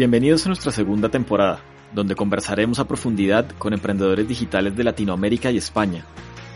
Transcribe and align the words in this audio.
Bienvenidos 0.00 0.46
a 0.46 0.48
nuestra 0.48 0.72
segunda 0.72 1.10
temporada, 1.10 1.60
donde 1.92 2.14
conversaremos 2.14 2.78
a 2.78 2.88
profundidad 2.88 3.50
con 3.58 3.74
emprendedores 3.74 4.26
digitales 4.26 4.74
de 4.74 4.82
Latinoamérica 4.82 5.50
y 5.50 5.58
España, 5.58 6.06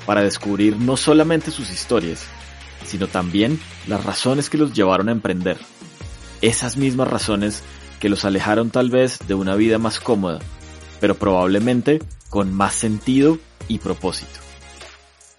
para 0.06 0.22
descubrir 0.22 0.79
no 0.79 0.96
solamente 0.96 1.51
sus 1.51 1.71
historias, 1.71 2.25
sino 2.87 3.07
también 3.07 3.61
las 3.87 4.03
razones 4.03 4.49
que 4.49 4.57
los 4.57 4.72
llevaron 4.72 5.11
a 5.11 5.12
emprender. 5.12 5.59
Esas 6.41 6.79
mismas 6.79 7.09
razones 7.09 7.62
que 8.00 8.09
los 8.09 8.25
alejaron 8.25 8.70
tal 8.70 8.88
vez 8.88 9.18
de 9.29 9.34
una 9.34 9.56
vida 9.56 9.76
más 9.76 10.00
cómoda, 10.00 10.38
pero 10.98 11.14
probablemente 11.14 12.00
con 12.30 12.50
más 12.50 12.72
sentido 12.72 13.36
y 13.68 13.76
propósito. 13.76 14.40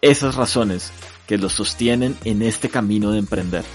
Esas 0.04 0.36
razones 0.36 0.92
que 1.26 1.40
los 1.40 1.54
sostienen 1.54 2.16
en 2.24 2.44
este 2.44 2.70
camino 2.70 3.10
de 3.10 3.18
emprender, 3.18 3.66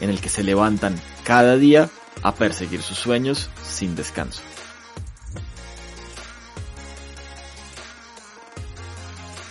en 0.00 0.08
el 0.08 0.18
que 0.18 0.30
se 0.30 0.44
levantan 0.44 0.98
cada 1.24 1.58
día 1.58 1.90
a 2.22 2.34
perseguir 2.34 2.82
sus 2.82 2.98
sueños 2.98 3.48
sin 3.62 3.96
descanso. 3.96 4.42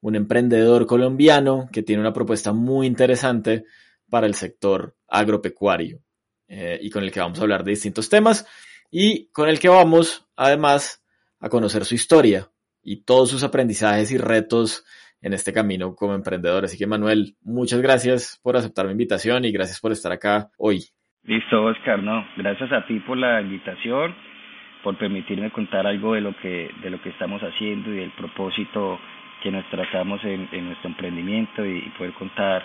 un 0.00 0.16
emprendedor 0.16 0.86
colombiano 0.86 1.68
que 1.72 1.82
tiene 1.82 2.02
una 2.02 2.12
propuesta 2.12 2.52
muy 2.52 2.86
interesante 2.86 3.64
para 4.10 4.26
el 4.26 4.34
sector 4.34 4.96
agropecuario 5.08 6.00
eh, 6.48 6.78
y 6.80 6.90
con 6.90 7.02
el 7.02 7.10
que 7.10 7.20
vamos 7.20 7.38
a 7.38 7.42
hablar 7.42 7.64
de 7.64 7.72
distintos 7.72 8.08
temas 8.08 8.46
y 8.90 9.30
con 9.32 9.48
el 9.48 9.58
que 9.58 9.68
vamos 9.68 10.26
además 10.36 11.04
a 11.40 11.48
conocer 11.48 11.84
su 11.84 11.94
historia 11.94 12.48
y 12.82 13.04
todos 13.04 13.30
sus 13.30 13.44
aprendizajes 13.44 14.10
y 14.12 14.18
retos 14.18 14.84
en 15.20 15.32
este 15.32 15.52
camino 15.52 15.94
como 15.94 16.14
emprendedor. 16.14 16.64
Así 16.64 16.78
que 16.78 16.86
Manuel, 16.86 17.36
muchas 17.42 17.80
gracias 17.80 18.40
por 18.42 18.56
aceptar 18.56 18.86
mi 18.86 18.92
invitación 18.92 19.44
y 19.44 19.52
gracias 19.52 19.80
por 19.80 19.92
estar 19.92 20.12
acá 20.12 20.50
hoy. 20.58 20.84
Listo, 21.24 21.64
Oscar, 21.64 22.02
no, 22.02 22.26
gracias 22.36 22.72
a 22.72 22.86
ti 22.86 23.00
por 23.00 23.18
la 23.18 23.40
invitación, 23.40 24.14
por 24.82 24.96
permitirme 24.96 25.50
contar 25.50 25.86
algo 25.86 26.14
de 26.14 26.20
lo 26.20 26.34
que, 26.36 26.70
de 26.82 26.90
lo 26.90 27.02
que 27.02 27.10
estamos 27.10 27.42
haciendo 27.42 27.92
y 27.92 27.96
del 27.96 28.12
propósito 28.12 28.98
que 29.42 29.50
nos 29.50 29.68
trazamos 29.70 30.24
en, 30.24 30.48
nuestro 30.64 30.88
emprendimiento 30.88 31.64
y 31.64 31.82
poder 31.98 32.12
contar 32.14 32.64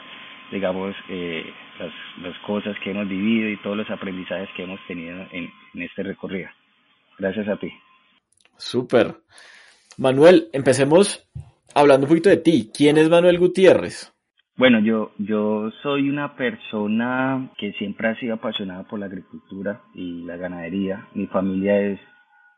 digamos, 0.53 0.95
eh, 1.09 1.43
las, 1.79 1.91
las, 2.21 2.37
cosas 2.45 2.77
que 2.83 2.91
hemos 2.91 3.09
vivido 3.09 3.49
y 3.49 3.61
todos 3.61 3.75
los 3.75 3.89
aprendizajes 3.89 4.47
que 4.55 4.63
hemos 4.63 4.79
tenido 4.87 5.17
en, 5.31 5.49
en 5.73 5.81
este 5.81 6.03
recorrido. 6.03 6.49
Gracias 7.17 7.47
a 7.47 7.57
ti. 7.57 7.71
Súper. 8.57 9.15
Manuel, 9.97 10.47
empecemos 10.53 11.27
hablando 11.75 12.05
un 12.05 12.09
poquito 12.09 12.29
de 12.29 12.37
ti. 12.37 12.71
¿Quién 12.73 12.97
es 12.97 13.09
Manuel 13.09 13.39
Gutiérrez? 13.39 14.13
Bueno, 14.55 14.79
yo, 14.79 15.11
yo 15.17 15.71
soy 15.81 16.09
una 16.09 16.35
persona 16.35 17.51
que 17.57 17.73
siempre 17.73 18.09
ha 18.09 18.19
sido 18.19 18.35
apasionada 18.35 18.83
por 18.83 18.99
la 18.99 19.07
agricultura 19.07 19.81
y 19.95 20.23
la 20.23 20.37
ganadería. 20.37 21.07
Mi 21.15 21.25
familia 21.27 21.79
es 21.81 21.99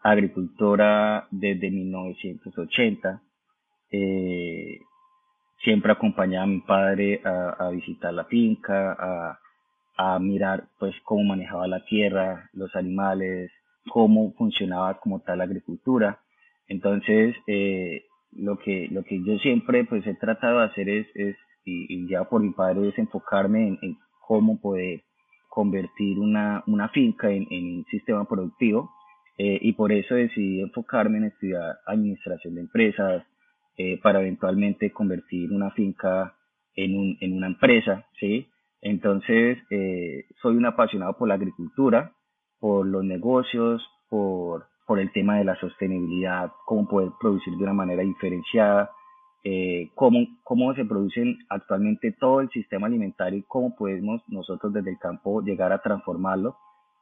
agricultora 0.03 1.27
desde 1.31 1.71
1980. 1.71 3.21
Eh, 3.91 4.79
siempre 5.63 5.91
acompañaba 5.91 6.43
a 6.43 6.47
mi 6.47 6.61
padre 6.61 7.21
a, 7.23 7.69
visitar 7.69 8.13
la 8.13 8.25
finca, 8.25 9.37
a, 9.97 10.19
mirar 10.19 10.65
pues 10.79 10.93
cómo 11.03 11.23
manejaba 11.23 11.67
la 11.67 11.83
tierra, 11.85 12.49
los 12.53 12.75
animales, 12.75 13.51
cómo 13.89 14.33
funcionaba 14.33 14.99
como 14.99 15.21
tal 15.21 15.39
la 15.39 15.45
agricultura. 15.45 16.19
Entonces, 16.67 17.35
eh, 17.47 18.03
lo 18.33 18.57
que 18.57 18.89
lo 18.91 19.03
que 19.03 19.23
yo 19.23 19.37
siempre 19.39 19.85
pues 19.85 20.05
he 20.05 20.15
tratado 20.15 20.59
de 20.59 20.65
hacer 20.65 20.89
es, 20.89 21.07
es 21.15 21.35
y, 21.63 22.07
ya 22.07 22.25
por 22.25 22.41
mi 22.41 22.51
padre 22.51 22.89
es 22.89 22.97
enfocarme 22.97 23.79
en, 23.81 23.97
cómo 24.27 24.59
poder 24.59 25.01
convertir 25.49 26.19
una, 26.19 26.63
una 26.67 26.89
finca 26.89 27.29
en, 27.29 27.47
en 27.49 27.77
un 27.77 27.85
sistema 27.85 28.25
productivo 28.25 28.91
eh, 29.37 29.59
y 29.61 29.73
por 29.73 29.91
eso 29.91 30.15
decidí 30.15 30.61
enfocarme 30.61 31.17
en 31.17 31.23
estudiar 31.25 31.77
administración 31.85 32.55
de 32.55 32.61
empresas, 32.61 33.23
eh, 33.77 33.99
para 34.01 34.21
eventualmente 34.21 34.91
convertir 34.91 35.51
una 35.51 35.71
finca 35.71 36.35
en, 36.75 37.17
en 37.19 37.37
una 37.37 37.47
empresa, 37.47 38.05
¿sí? 38.19 38.47
Entonces, 38.81 39.57
eh, 39.71 40.25
soy 40.41 40.55
un 40.55 40.65
apasionado 40.65 41.17
por 41.17 41.27
la 41.27 41.33
agricultura, 41.33 42.13
por 42.59 42.85
los 42.85 43.03
negocios, 43.03 43.81
por, 44.09 44.67
por 44.85 44.99
el 44.99 45.11
tema 45.11 45.37
de 45.37 45.45
la 45.45 45.59
sostenibilidad, 45.59 46.51
cómo 46.65 46.87
poder 46.87 47.09
producir 47.19 47.55
de 47.55 47.63
una 47.63 47.73
manera 47.73 48.03
diferenciada, 48.03 48.91
eh, 49.43 49.89
cómo, 49.95 50.19
cómo 50.43 50.73
se 50.73 50.85
producen 50.85 51.37
actualmente 51.49 52.11
todo 52.19 52.41
el 52.41 52.49
sistema 52.49 52.87
alimentario 52.87 53.39
y 53.39 53.43
cómo 53.43 53.75
podemos 53.75 54.21
nosotros 54.27 54.73
desde 54.73 54.91
el 54.91 54.99
campo 54.99 55.41
llegar 55.41 55.71
a 55.71 55.81
transformarlo 55.81 56.55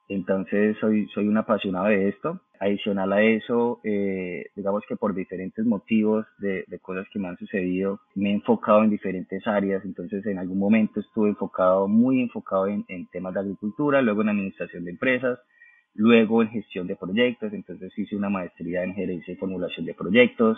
entonces 0.10 0.78
soy, 0.80 1.08
soy 1.14 1.28
un 1.28 1.38
apasionado 1.38 1.88
de 1.88 2.10
esto. 2.10 2.42
Adicional 2.60 3.12
a 3.12 3.22
eso, 3.22 3.82
eh, 3.84 4.46
digamos 4.56 4.84
que 4.88 4.96
por 4.96 5.14
diferentes 5.14 5.66
motivos 5.66 6.26
de, 6.38 6.64
de, 6.68 6.80
cosas 6.80 7.06
que 7.12 7.20
me 7.20 7.28
han 7.28 7.38
sucedido, 7.38 8.00
me 8.16 8.30
he 8.30 8.34
enfocado 8.34 8.84
en 8.84 8.90
diferentes 8.90 9.46
áreas. 9.48 9.84
Entonces 9.86 10.26
en 10.26 10.40
algún 10.40 10.60
momento 10.60 11.00
estuve 11.00 11.30
enfocado, 11.30 11.88
muy 11.88 12.22
enfocado 12.22 12.68
en, 12.68 12.86
en 12.88 13.08
temas 13.08 13.34
de 13.34 13.42
agricultura, 13.42 14.02
luego 14.02 14.22
en 14.22 14.30
administración 14.30 14.86
de 14.86 14.92
empresas, 14.92 15.40
luego 15.94 16.42
en 16.42 16.50
gestión 16.50 16.88
de 16.88 16.96
proyectos. 16.96 17.52
Entonces 17.54 17.92
hice 17.98 18.16
una 18.16 18.30
maestría 18.30 18.84
en 18.84 18.94
gerencia 18.94 19.34
y 19.34 19.38
formulación 19.38 19.86
de 19.86 19.94
proyectos. 19.94 20.58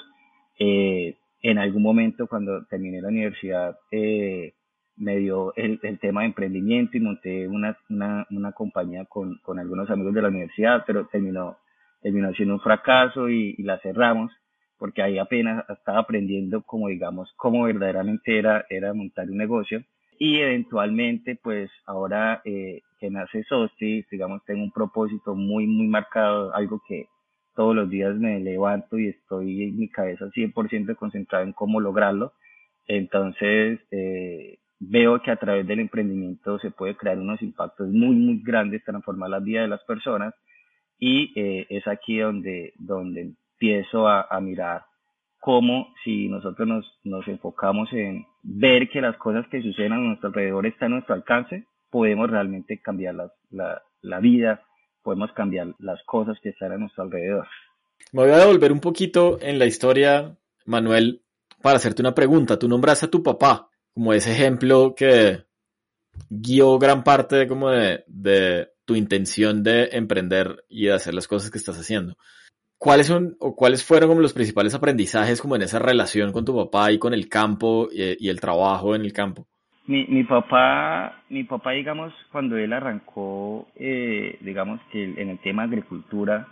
Eh, 0.59 1.17
en 1.41 1.57
algún 1.59 1.83
momento 1.83 2.27
cuando 2.27 2.65
terminé 2.65 3.01
la 3.01 3.09
universidad, 3.09 3.77
eh, 3.91 4.53
me 4.97 5.17
dio 5.17 5.53
el, 5.55 5.79
el, 5.83 5.99
tema 5.99 6.21
de 6.21 6.27
emprendimiento 6.27 6.97
y 6.97 7.01
monté 7.01 7.47
una, 7.47 7.77
una, 7.89 8.25
una 8.31 8.51
compañía 8.53 9.05
con, 9.05 9.37
con, 9.39 9.59
algunos 9.59 9.89
amigos 9.89 10.13
de 10.13 10.21
la 10.21 10.29
universidad, 10.29 10.83
pero 10.87 11.07
terminó, 11.07 11.57
terminó 12.01 12.31
siendo 12.33 12.55
un 12.55 12.61
fracaso 12.61 13.29
y, 13.29 13.55
y, 13.57 13.63
la 13.63 13.79
cerramos 13.79 14.31
porque 14.77 15.01
ahí 15.01 15.17
apenas 15.17 15.63
estaba 15.69 15.99
aprendiendo 15.99 16.61
como 16.63 16.89
digamos 16.89 17.33
cómo 17.37 17.63
verdaderamente 17.63 18.37
era, 18.37 18.65
era 18.69 18.93
montar 18.93 19.29
un 19.29 19.37
negocio 19.37 19.83
y 20.17 20.39
eventualmente 20.39 21.37
pues 21.41 21.69
ahora 21.85 22.41
eh, 22.45 22.81
que 22.99 23.09
nace 23.09 23.43
Sosti, 23.43 24.05
digamos 24.11 24.43
tengo 24.45 24.63
un 24.63 24.71
propósito 24.71 25.35
muy 25.35 25.67
muy 25.67 25.87
marcado, 25.87 26.53
algo 26.53 26.81
que 26.87 27.07
todos 27.55 27.75
los 27.75 27.89
días 27.89 28.15
me 28.15 28.39
levanto 28.39 28.99
y 28.99 29.07
estoy 29.07 29.63
en 29.63 29.77
mi 29.77 29.89
cabeza 29.89 30.25
100% 30.25 30.95
concentrado 30.95 31.45
en 31.45 31.53
cómo 31.53 31.79
lograrlo. 31.79 32.33
Entonces, 32.85 33.79
eh, 33.91 34.59
veo 34.79 35.21
que 35.21 35.31
a 35.31 35.37
través 35.37 35.65
del 35.67 35.79
emprendimiento 35.79 36.59
se 36.59 36.71
puede 36.71 36.95
crear 36.95 37.17
unos 37.17 37.41
impactos 37.41 37.87
muy, 37.89 38.15
muy 38.15 38.41
grandes, 38.43 38.83
transformar 38.83 39.29
la 39.29 39.39
vida 39.39 39.61
de 39.61 39.67
las 39.67 39.83
personas 39.83 40.33
y 40.97 41.31
eh, 41.39 41.65
es 41.69 41.87
aquí 41.87 42.19
donde, 42.19 42.73
donde 42.77 43.21
empiezo 43.21 44.07
a, 44.07 44.27
mirar 44.41 44.83
cómo 45.39 45.93
si 46.03 46.27
nosotros 46.27 46.67
nos, 46.67 46.99
nos 47.03 47.27
enfocamos 47.27 47.91
en 47.93 48.25
ver 48.43 48.89
que 48.89 49.01
las 49.01 49.17
cosas 49.17 49.45
que 49.49 49.61
suceden 49.61 49.93
a 49.93 49.97
nuestro 49.97 50.29
alrededor 50.29 50.65
están 50.65 50.91
a 50.91 50.95
nuestro 50.95 51.15
alcance, 51.15 51.65
podemos 51.89 52.29
realmente 52.29 52.79
cambiar 52.81 53.15
la, 53.15 53.31
la, 53.51 53.81
la 54.01 54.19
vida, 54.19 54.61
podemos 55.03 55.31
cambiar 55.33 55.73
las 55.79 56.01
cosas 56.03 56.37
que 56.41 56.49
están 56.49 56.71
a 56.71 56.77
nuestro 56.77 57.03
alrededor. 57.03 57.47
Me 58.11 58.23
voy 58.23 58.31
a 58.31 58.37
devolver 58.37 58.71
un 58.71 58.81
poquito 58.81 59.39
en 59.41 59.59
la 59.59 59.65
historia, 59.65 60.35
Manuel, 60.65 61.21
para 61.61 61.77
hacerte 61.77 62.01
una 62.01 62.13
pregunta. 62.13 62.59
Tú 62.59 62.67
nombraste 62.67 63.05
a 63.05 63.11
tu 63.11 63.23
papá 63.23 63.69
como 63.95 64.13
ese 64.13 64.33
ejemplo 64.33 64.93
que 64.95 65.45
guió 66.29 66.77
gran 66.77 67.03
parte 67.03 67.37
de, 67.37 67.47
como 67.47 67.69
de, 67.69 68.03
de 68.07 68.67
tu 68.85 68.95
intención 68.95 69.63
de 69.63 69.89
emprender 69.93 70.63
y 70.69 70.85
de 70.85 70.93
hacer 70.93 71.13
las 71.13 71.27
cosas 71.27 71.49
que 71.49 71.57
estás 71.57 71.79
haciendo. 71.79 72.15
¿Cuáles 72.77 73.07
son 73.07 73.37
o 73.39 73.55
cuáles 73.55 73.83
fueron 73.83 74.09
como 74.09 74.21
los 74.21 74.33
principales 74.33 74.75
aprendizajes 74.75 75.41
como 75.41 75.55
en 75.55 75.63
esa 75.63 75.79
relación 75.79 76.33
con 76.33 76.45
tu 76.45 76.55
papá 76.55 76.91
y 76.91 76.99
con 76.99 77.13
el 77.13 77.29
campo 77.29 77.87
y, 77.91 78.25
y 78.25 78.29
el 78.29 78.41
trabajo 78.41 78.95
en 78.95 79.01
el 79.01 79.13
campo? 79.13 79.47
Mi, 79.87 80.05
mi 80.07 80.23
papá, 80.23 81.23
mi 81.29 81.43
papá, 81.43 81.71
digamos, 81.71 82.11
cuando 82.31 82.57
él 82.57 82.73
arrancó, 82.73 83.67
eh, 83.75 84.37
digamos 84.41 84.81
que 84.91 85.03
en 85.03 85.29
el 85.29 85.39
tema 85.39 85.63
agricultura, 85.63 86.47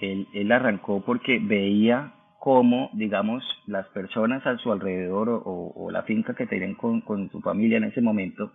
él, 0.00 0.26
él 0.32 0.50
arrancó 0.50 1.00
porque 1.04 1.38
veía 1.38 2.12
cómo, 2.42 2.90
digamos, 2.94 3.44
las 3.68 3.86
personas 3.90 4.44
a 4.48 4.58
su 4.58 4.72
alrededor 4.72 5.28
o, 5.44 5.88
la 5.92 6.02
finca 6.02 6.34
que 6.34 6.48
tenían 6.48 6.74
con, 6.74 7.30
su 7.30 7.40
familia 7.40 7.76
en 7.76 7.84
ese 7.84 8.00
momento, 8.00 8.50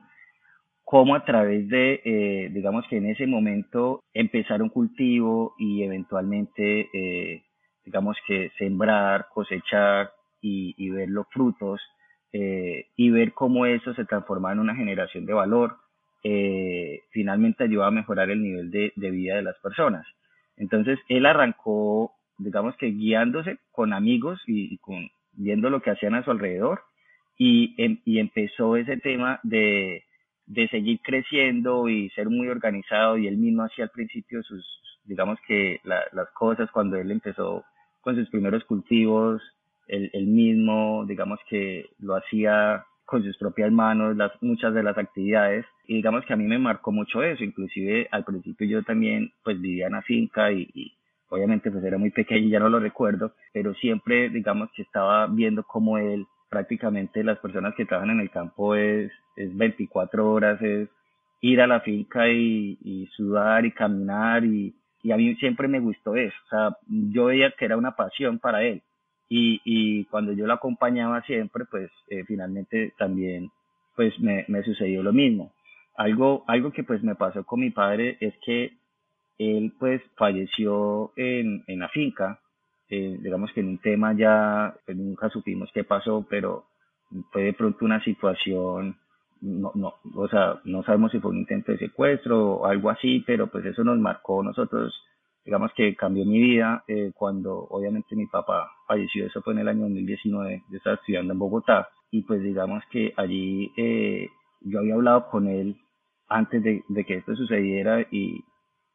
cómo 0.84 1.16
a 1.16 1.24
través 1.24 1.70
de, 1.70 2.02
eh, 2.04 2.50
digamos 2.52 2.86
que 2.90 2.98
en 2.98 3.06
ese 3.06 3.26
momento 3.28 4.02
empezar 4.14 4.62
un 4.62 4.68
cultivo 4.68 5.56
y 5.58 5.84
eventualmente, 5.84 6.90
eh, 6.94 7.44
digamos 7.86 8.18
que 8.28 8.52
sembrar, 8.58 9.28
cosechar 9.34 10.12
y, 10.42 10.90
ver 10.90 11.08
los 11.08 11.26
frutos 11.30 11.80
eh, 12.34 12.88
y 12.98 13.10
ver 13.10 13.32
cómo 13.32 13.66
eso 13.66 13.94
se 13.94 14.04
transforma 14.04 14.52
en 14.52 14.60
una 14.60 14.76
generación 14.76 15.26
de 15.26 15.34
valor, 15.34 15.78
finalmente 17.12 17.64
ayuda 17.64 17.88
a 17.88 17.92
mejorar 17.92 18.32
el 18.32 18.44
nivel 18.44 18.70
de, 18.70 18.92
de, 18.98 19.12
vida 19.12 19.38
de 19.38 19.44
las 19.44 19.58
personas. 19.60 20.06
Entonces, 20.58 21.00
él 21.08 21.26
arrancó, 21.26 22.17
digamos 22.38 22.76
que 22.78 22.88
guiándose 22.88 23.60
con 23.72 23.94
amigos 23.94 24.42
y, 24.48 24.78
con, 24.80 25.10
viendo 25.34 25.70
lo 25.70 25.82
que 25.82 25.92
hacían 25.92 26.16
a 26.16 26.24
su 26.24 26.32
alrededor. 26.32 26.82
Y, 27.38 27.76
em, 27.78 28.00
y 28.06 28.20
empezó 28.20 28.78
ese 28.78 28.98
tema 28.98 29.40
de, 29.44 30.04
de 30.48 30.68
seguir 30.70 31.00
creciendo 31.04 31.88
y 31.90 32.10
ser 32.12 32.30
muy 32.30 32.48
organizado. 32.48 33.18
Y 33.18 33.28
él 33.28 33.38
mismo 33.38 33.64
hacía 33.64 33.86
al 33.86 33.92
principio 33.92 34.42
sus, 34.44 34.66
digamos 35.04 35.40
que 35.48 35.80
la, 35.84 36.02
las 36.14 36.30
cosas 36.32 36.70
cuando 36.72 36.98
él 36.98 37.12
empezó 37.12 37.64
con 38.02 38.16
sus 38.16 38.30
primeros 38.30 38.64
cultivos, 38.66 39.42
el, 39.88 40.28
mismo, 40.28 41.06
digamos 41.08 41.40
que 41.50 41.90
lo 42.00 42.16
hacía 42.16 42.86
con 43.06 43.24
sus 43.24 43.38
propias 43.38 43.72
manos, 43.72 44.18
las, 44.18 44.32
muchas 44.42 44.74
de 44.74 44.84
las 44.84 44.98
actividades, 44.98 45.66
y 45.88 45.96
digamos 45.96 46.26
que 46.26 46.34
a 46.34 46.36
mí 46.36 46.44
me 46.44 46.60
marcó 46.60 46.92
mucho 46.92 47.24
eso, 47.24 47.44
inclusive 47.44 48.08
al 48.12 48.26
principio 48.26 48.68
yo 48.68 48.84
también 48.84 49.32
pues 49.44 49.60
vivía 49.62 49.88
en 49.88 49.94
la 49.94 50.02
finca 50.02 50.52
y 50.52 50.97
obviamente 51.30 51.72
pues 51.72 51.84
era 51.84 51.98
muy 51.98 52.12
pequeño 52.12 52.50
ya 52.50 52.60
no 52.60 52.70
lo 52.70 52.80
recuerdo, 52.80 53.34
pero 53.54 53.74
siempre 53.76 54.30
digamos 54.30 54.70
que 54.76 54.84
estaba 54.84 55.28
viendo 55.28 55.64
cómo 55.64 55.98
él 55.98 56.26
prácticamente 56.50 57.24
las 57.24 57.40
personas 57.40 57.76
que 57.76 57.86
trabajan 57.86 58.12
en 58.12 58.22
el 58.22 58.32
campo 58.32 58.76
es, 58.76 59.12
es 59.36 59.56
24 59.56 60.32
horas, 60.32 60.62
es 60.62 60.90
ir 61.42 61.62
a 61.62 61.68
la 61.68 61.82
finca 61.82 62.30
y, 62.30 62.78
y 62.82 63.08
sudar 63.16 63.66
y 63.66 63.72
caminar 63.72 64.46
y, 64.46 64.74
y 65.04 65.12
a 65.12 65.18
mí 65.18 65.36
siempre 65.36 65.68
me 65.68 65.80
gustó 65.80 66.16
eso, 66.16 66.36
o 66.46 66.50
sea, 66.50 66.78
yo 66.88 67.26
veía 67.26 67.52
que 67.52 67.66
era 67.66 67.78
una 67.78 67.96
pasión 67.96 68.40
para 68.40 68.64
él 68.64 68.82
y, 69.30 69.62
y 69.66 70.06
cuando 70.06 70.32
yo 70.34 70.48
lo 70.48 70.54
acompañaba 70.54 71.22
siempre, 71.24 71.66
pues 71.66 71.90
eh, 72.10 72.24
finalmente 72.26 72.94
también 72.98 73.50
pues 73.96 74.18
me, 74.20 74.46
me 74.48 74.64
sucedió 74.64 75.04
lo 75.04 75.12
mismo. 75.12 75.54
Algo, 75.96 76.44
algo 76.48 76.72
que 76.72 76.84
pues 76.84 77.04
me 77.04 77.16
pasó 77.16 77.44
con 77.44 77.60
mi 77.60 77.72
padre 77.72 78.18
es 78.20 78.34
que 78.46 78.77
él 79.38 79.74
pues 79.80 80.02
falleció 80.16 81.12
en, 81.16 81.64
en 81.68 81.80
la 81.80 81.90
finca, 81.90 82.40
eh, 82.90 83.18
digamos 83.22 83.52
que 83.52 83.60
en 83.60 83.70
un 83.70 83.78
tema 83.80 84.14
ya 84.14 84.74
nunca 84.88 85.30
supimos 85.30 85.70
qué 85.74 85.84
pasó, 85.84 86.26
pero 86.30 86.66
fue 87.32 87.44
de 87.44 87.54
pronto 87.54 87.86
una 87.86 88.04
situación, 88.04 88.98
no, 89.42 89.72
no, 89.76 89.94
o 90.16 90.28
sea, 90.28 90.60
no 90.64 90.84
sabemos 90.84 91.12
si 91.12 91.20
fue 91.20 91.32
un 91.32 91.38
intento 91.38 91.72
de 91.72 91.78
secuestro 91.78 92.56
o 92.56 92.66
algo 92.66 92.90
así, 92.90 93.24
pero 93.26 93.48
pues 93.48 93.66
eso 93.66 93.84
nos 93.84 94.00
marcó 94.00 94.42
nosotros. 94.44 94.94
Digamos 95.46 95.72
que 95.76 95.96
cambió 95.96 96.26
mi 96.26 96.40
vida 96.40 96.84
eh, 96.88 97.12
cuando 97.16 97.56
obviamente 97.70 98.16
mi 98.16 98.26
papá 98.28 98.70
falleció, 98.88 99.26
eso 99.26 99.42
fue 99.42 99.54
en 99.54 99.60
el 99.60 99.68
año 99.70 99.82
2019, 99.84 100.64
yo 100.70 100.78
estaba 100.78 100.96
estudiando 100.96 101.34
en 101.34 101.40
Bogotá 101.40 101.90
y 102.12 102.24
pues 102.24 102.42
digamos 102.42 102.84
que 102.92 103.14
allí 103.16 103.72
eh, 103.78 104.30
yo 104.62 104.80
había 104.80 104.96
hablado 104.96 105.30
con 105.30 105.48
él 105.48 105.78
antes 106.28 106.62
de, 106.64 106.84
de, 106.90 107.06
que 107.06 107.16
esto 107.16 107.36
sucediera 107.36 108.02
y 108.12 108.44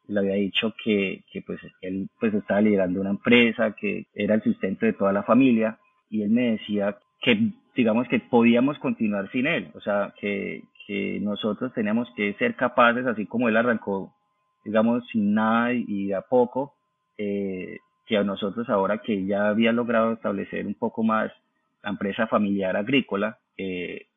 le 0.07 0.19
había 0.19 0.35
dicho 0.35 0.73
que, 0.83 1.23
que 1.31 1.41
pues 1.41 1.59
él 1.81 2.09
pues 2.19 2.33
estaba 2.33 2.61
liderando 2.61 3.01
una 3.01 3.11
empresa, 3.11 3.75
que 3.79 4.05
era 4.13 4.35
el 4.35 4.43
sustento 4.43 4.85
de 4.85 4.93
toda 4.93 5.13
la 5.13 5.23
familia 5.23 5.77
y 6.09 6.21
él 6.23 6.29
me 6.29 6.51
decía 6.51 6.97
que 7.21 7.51
digamos 7.75 8.07
que 8.07 8.19
podíamos 8.19 8.77
continuar 8.79 9.31
sin 9.31 9.47
él, 9.47 9.71
o 9.73 9.81
sea, 9.81 10.13
que, 10.19 10.63
que 10.85 11.19
nosotros 11.21 11.73
teníamos 11.73 12.07
que 12.15 12.33
ser 12.33 12.55
capaces, 12.55 13.05
así 13.05 13.25
como 13.25 13.49
él 13.49 13.57
arrancó 13.57 14.13
digamos, 14.63 15.05
sin 15.11 15.33
nada 15.33 15.73
y 15.73 16.13
a 16.13 16.21
poco, 16.21 16.73
eh, 17.17 17.79
que 18.05 18.17
a 18.17 18.23
nosotros 18.23 18.69
ahora 18.69 18.99
que 18.99 19.25
ya 19.25 19.49
había 19.49 19.71
logrado 19.71 20.13
establecer 20.13 20.65
un 20.65 20.75
poco 20.75 21.03
más 21.03 21.31
la 21.83 21.91
empresa 21.91 22.27
familiar 22.27 22.75
agrícola, 22.75 23.37
eh, 23.57 24.07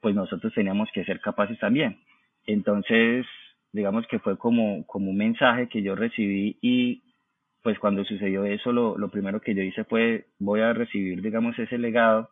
pues 0.00 0.14
nosotros 0.14 0.52
teníamos 0.54 0.88
que 0.92 1.04
ser 1.04 1.20
capaces 1.20 1.58
también. 1.58 1.98
Entonces, 2.46 3.26
digamos 3.72 4.06
que 4.08 4.18
fue 4.18 4.36
como, 4.36 4.86
como 4.86 5.10
un 5.10 5.16
mensaje 5.16 5.68
que 5.68 5.82
yo 5.82 5.94
recibí 5.94 6.58
y 6.60 7.02
pues 7.62 7.78
cuando 7.78 8.04
sucedió 8.04 8.44
eso, 8.44 8.72
lo, 8.72 8.96
lo 8.96 9.10
primero 9.10 9.40
que 9.40 9.54
yo 9.54 9.62
hice 9.62 9.84
fue, 9.84 10.26
voy 10.38 10.60
a 10.60 10.72
recibir, 10.72 11.20
digamos, 11.20 11.58
ese 11.58 11.76
legado 11.78 12.30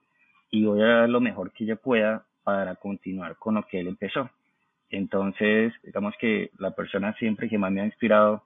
y 0.51 0.65
voy 0.65 0.81
a 0.83 0.87
dar 0.87 1.09
lo 1.09 1.21
mejor 1.21 1.53
que 1.53 1.67
yo 1.67 1.77
pueda 1.77 2.27
para 2.43 2.77
continuar 2.77 3.37
con 3.37 3.57
lo 3.57 3.67
que 3.67 3.81
él 3.81 3.89
empezó. 3.89 4.31
Entonces, 4.91 5.73
digamos 5.83 6.15
que 6.19 6.51
la 6.59 6.71
persona 6.71 7.15
siempre 7.19 7.49
que 7.49 7.59
más 7.59 7.71
me 7.71 7.83
ha 7.83 7.87
inspirado 7.87 8.45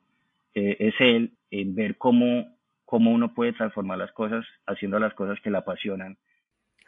eh, 0.54 0.76
es 0.80 0.94
él, 0.98 1.32
en 1.50 1.74
ver 1.74 1.96
cómo, 1.96 2.56
cómo 2.84 3.12
uno 3.12 3.32
puede 3.32 3.52
transformar 3.52 3.98
las 3.98 4.12
cosas 4.12 4.44
haciendo 4.66 4.98
las 4.98 5.14
cosas 5.14 5.38
que 5.40 5.50
le 5.50 5.58
apasionan. 5.58 6.18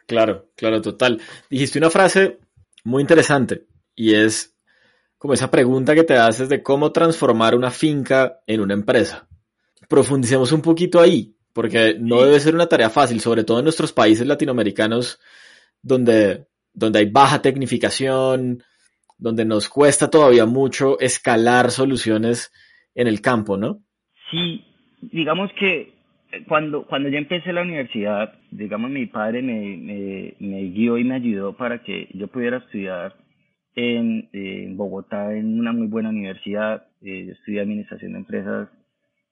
Claro, 0.07 0.47
claro, 0.55 0.81
total. 0.81 1.19
Dijiste 1.49 1.79
una 1.79 1.89
frase 1.89 2.37
muy 2.83 3.01
interesante 3.01 3.63
y 3.95 4.13
es 4.13 4.54
como 5.25 5.33
esa 5.33 5.49
pregunta 5.49 5.95
que 5.95 6.03
te 6.03 6.13
haces 6.13 6.49
de 6.49 6.61
cómo 6.61 6.91
transformar 6.91 7.55
una 7.55 7.71
finca 7.71 8.41
en 8.45 8.61
una 8.61 8.75
empresa. 8.75 9.27
Profundicemos 9.89 10.51
un 10.51 10.61
poquito 10.61 11.01
ahí, 11.01 11.33
porque 11.51 11.95
no 11.99 12.21
debe 12.21 12.39
ser 12.39 12.53
una 12.53 12.67
tarea 12.67 12.91
fácil, 12.91 13.19
sobre 13.19 13.43
todo 13.43 13.57
en 13.57 13.63
nuestros 13.63 13.91
países 13.91 14.27
latinoamericanos 14.27 15.19
donde, 15.81 16.45
donde 16.75 16.99
hay 16.99 17.09
baja 17.09 17.41
tecnificación, 17.41 18.61
donde 19.17 19.45
nos 19.45 19.67
cuesta 19.67 20.11
todavía 20.11 20.45
mucho 20.45 20.99
escalar 20.99 21.71
soluciones 21.71 22.53
en 22.93 23.07
el 23.07 23.19
campo, 23.19 23.57
¿no? 23.57 23.81
Sí, 24.29 24.63
digamos 25.01 25.49
que 25.59 25.91
cuando, 26.47 26.85
cuando 26.85 27.09
yo 27.09 27.17
empecé 27.17 27.51
la 27.51 27.63
universidad, 27.63 28.31
digamos, 28.51 28.91
mi 28.91 29.07
padre 29.07 29.41
me, 29.41 29.75
me, 29.75 30.35
me 30.37 30.61
guió 30.65 30.99
y 30.99 31.03
me 31.03 31.15
ayudó 31.15 31.57
para 31.57 31.81
que 31.81 32.09
yo 32.13 32.27
pudiera 32.27 32.57
estudiar 32.57 33.24
en, 33.75 34.77
Bogotá 34.77 35.33
en 35.33 35.59
una 35.59 35.71
muy 35.73 35.87
buena 35.87 36.09
universidad. 36.09 36.87
Eh, 37.01 37.29
estudié 37.31 37.61
Administración 37.61 38.13
de 38.13 38.19
Empresas 38.19 38.69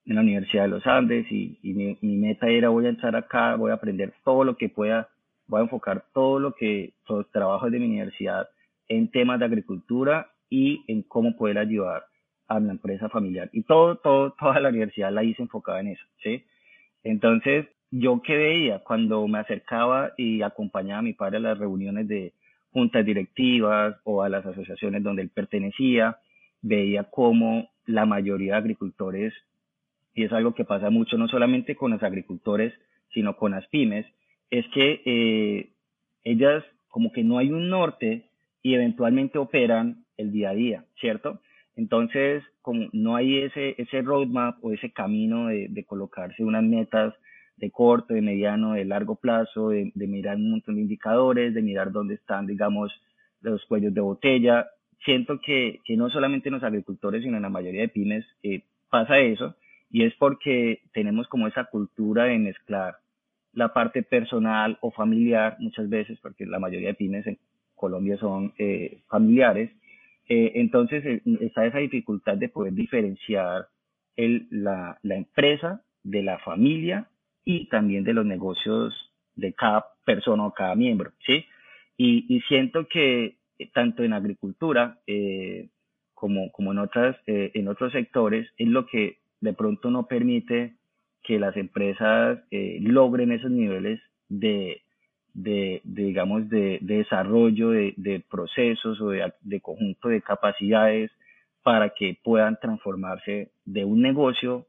en 0.05 0.15
la 0.15 0.21
Universidad 0.21 0.63
de 0.63 0.69
los 0.69 0.85
Andes 0.85 1.25
y, 1.31 1.57
y 1.63 1.73
mi, 1.73 2.17
meta 2.17 2.47
era 2.47 2.69
voy 2.69 2.85
a 2.85 2.89
entrar 2.89 3.15
acá, 3.15 3.55
voy 3.55 3.71
a 3.71 3.75
aprender 3.75 4.13
todo 4.23 4.43
lo 4.43 4.57
que 4.57 4.69
pueda, 4.69 5.09
voy 5.47 5.62
a 5.62 5.63
enfocar 5.63 6.05
todo 6.13 6.39
lo 6.39 6.53
que, 6.53 6.93
los 7.07 7.29
trabajos 7.31 7.71
de 7.71 7.79
mi 7.79 7.85
universidad 7.85 8.50
en 8.88 9.09
temas 9.09 9.39
de 9.39 9.45
agricultura 9.45 10.29
y 10.50 10.83
en 10.88 11.03
cómo 11.03 11.35
poder 11.35 11.57
ayudar 11.57 12.03
a 12.47 12.59
la 12.59 12.73
empresa 12.73 13.09
familiar. 13.09 13.50
Y 13.53 13.63
todo, 13.63 13.95
todo, 13.97 14.33
toda 14.39 14.59
la 14.59 14.69
universidad 14.69 15.12
la 15.12 15.23
hice 15.23 15.41
enfocada 15.41 15.79
en 15.79 15.88
eso, 15.88 16.03
¿sí? 16.21 16.43
Entonces, 17.03 17.65
yo 17.91 18.21
qué 18.21 18.35
veía 18.35 18.79
cuando 18.79 19.27
me 19.27 19.39
acercaba 19.39 20.12
y 20.17 20.41
acompañaba 20.41 21.00
a 21.00 21.03
mi 21.03 21.13
padre 21.13 21.38
a 21.38 21.41
las 21.41 21.57
reuniones 21.57 22.07
de 22.07 22.33
juntas 22.73 23.05
directivas 23.05 23.95
o 24.03 24.23
a 24.23 24.29
las 24.29 24.45
asociaciones 24.45 25.03
donde 25.03 25.21
él 25.21 25.29
pertenecía, 25.29 26.17
veía 26.61 27.05
cómo 27.05 27.69
la 27.85 28.05
mayoría 28.05 28.53
de 28.53 28.59
agricultores, 28.59 29.33
y 30.15 30.23
es 30.23 30.33
algo 30.33 30.53
que 30.53 30.65
pasa 30.65 30.89
mucho 30.89 31.17
no 31.17 31.27
solamente 31.27 31.75
con 31.75 31.91
los 31.91 32.03
agricultores, 32.03 32.73
sino 33.13 33.37
con 33.37 33.51
las 33.51 33.67
pymes, 33.67 34.05
es 34.49 34.65
que 34.73 35.01
eh, 35.05 35.69
ellas 36.23 36.63
como 36.87 37.11
que 37.11 37.23
no 37.23 37.37
hay 37.37 37.51
un 37.51 37.69
norte 37.69 38.29
y 38.61 38.73
eventualmente 38.75 39.37
operan 39.37 40.05
el 40.17 40.31
día 40.31 40.51
a 40.51 40.53
día, 40.53 40.85
¿cierto? 40.99 41.41
Entonces, 41.75 42.43
como 42.61 42.87
no 42.93 43.15
hay 43.15 43.39
ese, 43.39 43.75
ese 43.77 44.01
roadmap 44.01 44.63
o 44.63 44.71
ese 44.71 44.91
camino 44.91 45.47
de, 45.47 45.67
de 45.69 45.83
colocarse 45.85 46.43
unas 46.43 46.63
metas 46.63 47.13
de 47.63 47.72
corto, 47.72 48.13
de 48.13 48.22
mediano, 48.22 48.74
de 48.74 48.84
largo 48.84 49.15
plazo, 49.15 49.70
de, 49.70 49.89
de, 49.96 50.08
mirar 50.08 50.36
un 50.36 50.51
montón 50.51 50.75
de 50.75 50.82
indicadores, 50.82 51.53
de 51.53 51.62
mirar 51.62 51.93
dónde 51.93 52.15
están, 52.15 52.46
digamos, 52.46 52.91
los 53.41 53.65
cuellos 53.65 53.93
de 53.93 54.01
botella. 54.01 54.67
Siento 55.05 55.39
que, 55.39 55.79
que 55.86 55.96
no 55.96 56.10
solamente 56.10 56.50
en 56.50 56.55
los 56.55 56.63
agricultores, 56.63 57.24
sino 57.24 57.38
en 57.38 57.43
la 57.43 57.50
mayoría 57.50 57.82
de 57.82 57.88
pymes 57.88 58.25
eh, 58.43 58.63
pasa 58.89 59.20
eso, 59.20 59.55
y 59.89 60.03
es 60.03 60.13
porque 60.15 60.82
tenemos 60.93 61.29
como 61.29 61.48
esa 61.48 61.63
cultura 61.65 62.25
de 62.25 62.38
mezclar 62.38 62.98
la 63.53 63.72
parte 63.72 64.03
personal 64.03 64.77
o 64.82 64.91
familiar 64.91 65.55
muchas 65.60 65.88
veces, 65.88 66.20
porque 66.22 66.46
la 66.46 66.60
mayoría 66.60 66.89
de 66.89 66.96
pymes 66.96 67.25
Colombia 67.75 68.17
son 68.17 68.53
eh, 68.58 69.00
familiares. 69.08 69.72
Eh, 70.27 70.51
entonces 70.55 71.05
eh, 71.05 71.22
está 71.39 71.65
esa 71.65 71.77
dificultad 71.77 72.36
de 72.36 72.50
poder 72.50 72.74
diferenciar 72.74 73.67
el, 74.17 74.48
la, 74.51 75.00
la 75.01 75.15
empresa 75.15 75.82
de 76.03 76.24
la 76.24 76.39
familia 76.39 77.08
y 77.45 77.67
también 77.67 78.03
de 78.03 78.13
los 78.13 78.25
negocios 78.25 79.12
de 79.35 79.53
cada 79.53 79.85
persona 80.05 80.45
o 80.45 80.53
cada 80.53 80.75
miembro, 80.75 81.12
¿sí? 81.25 81.45
Y, 81.97 82.25
y 82.33 82.41
siento 82.41 82.88
que 82.88 83.38
tanto 83.73 84.03
en 84.03 84.13
agricultura 84.13 85.00
eh, 85.07 85.69
como, 86.13 86.51
como 86.51 86.71
en, 86.71 86.79
otras, 86.79 87.15
eh, 87.27 87.51
en 87.53 87.67
otros 87.67 87.91
sectores, 87.91 88.50
es 88.57 88.67
lo 88.67 88.85
que 88.85 89.17
de 89.41 89.53
pronto 89.53 89.91
no 89.91 90.07
permite 90.07 90.75
que 91.21 91.39
las 91.39 91.55
empresas 91.57 92.39
eh, 92.51 92.77
logren 92.81 93.31
esos 93.31 93.51
niveles 93.51 94.00
de, 94.29 94.81
de, 95.33 95.81
digamos, 95.83 96.50
de, 96.50 96.79
desarrollo 96.81 97.69
de, 97.69 98.23
procesos 98.29 99.00
o 99.01 99.09
de, 99.09 99.62
conjunto 99.62 100.09
de 100.09 100.21
capacidades 100.21 101.12
para 101.63 101.89
que 101.89 102.17
puedan 102.23 102.57
transformarse 102.59 103.51
de 103.65 103.85
un 103.85 104.01
negocio 104.01 104.67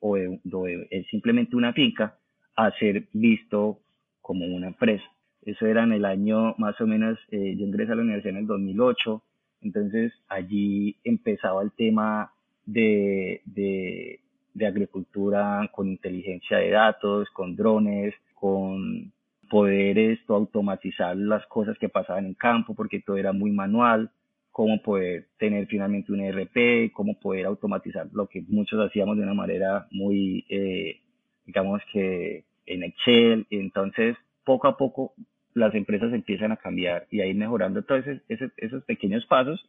o, 0.00 0.16
de, 0.16 1.06
simplemente 1.10 1.56
una 1.56 1.72
finca 1.72 2.18
a 2.56 2.70
ser 2.78 3.08
visto 3.12 3.80
como 4.20 4.46
una 4.46 4.68
empresa. 4.68 5.04
Eso 5.42 5.66
era 5.66 5.84
en 5.84 5.92
el 5.92 6.04
año 6.04 6.54
más 6.58 6.80
o 6.80 6.86
menos, 6.86 7.18
eh, 7.30 7.54
yo 7.56 7.66
ingresé 7.66 7.92
a 7.92 7.94
la 7.94 8.02
universidad 8.02 8.34
en 8.34 8.40
el 8.40 8.46
2008, 8.46 9.22
entonces 9.62 10.12
allí 10.28 10.96
empezaba 11.04 11.62
el 11.62 11.70
tema 11.72 12.32
de, 12.64 13.42
de, 13.44 14.20
de 14.54 14.66
agricultura 14.66 15.70
con 15.72 15.88
inteligencia 15.88 16.58
de 16.58 16.70
datos, 16.70 17.28
con 17.30 17.54
drones, 17.54 18.14
con 18.34 19.12
poder 19.48 19.98
esto 19.98 20.34
automatizar 20.34 21.16
las 21.16 21.46
cosas 21.46 21.78
que 21.78 21.88
pasaban 21.88 22.26
en 22.26 22.34
campo 22.34 22.74
porque 22.74 23.00
todo 23.00 23.16
era 23.16 23.32
muy 23.32 23.52
manual, 23.52 24.10
cómo 24.56 24.80
poder 24.80 25.26
tener 25.36 25.66
finalmente 25.66 26.10
un 26.12 26.20
ERP, 26.20 26.90
cómo 26.94 27.20
poder 27.20 27.44
automatizar 27.44 28.08
lo 28.14 28.26
que 28.26 28.40
muchos 28.48 28.80
hacíamos 28.80 29.18
de 29.18 29.22
una 29.22 29.34
manera 29.34 29.86
muy, 29.90 30.46
eh, 30.48 30.98
digamos 31.44 31.82
que 31.92 32.44
en 32.64 32.82
Excel. 32.82 33.46
Entonces, 33.50 34.16
poco 34.44 34.66
a 34.66 34.78
poco 34.78 35.12
las 35.52 35.74
empresas 35.74 36.10
empiezan 36.14 36.52
a 36.52 36.56
cambiar 36.56 37.06
y 37.10 37.20
a 37.20 37.26
ir 37.26 37.36
mejorando 37.36 37.82
todos 37.82 38.06
esos, 38.06 38.50
esos 38.56 38.82
pequeños 38.84 39.26
pasos 39.26 39.62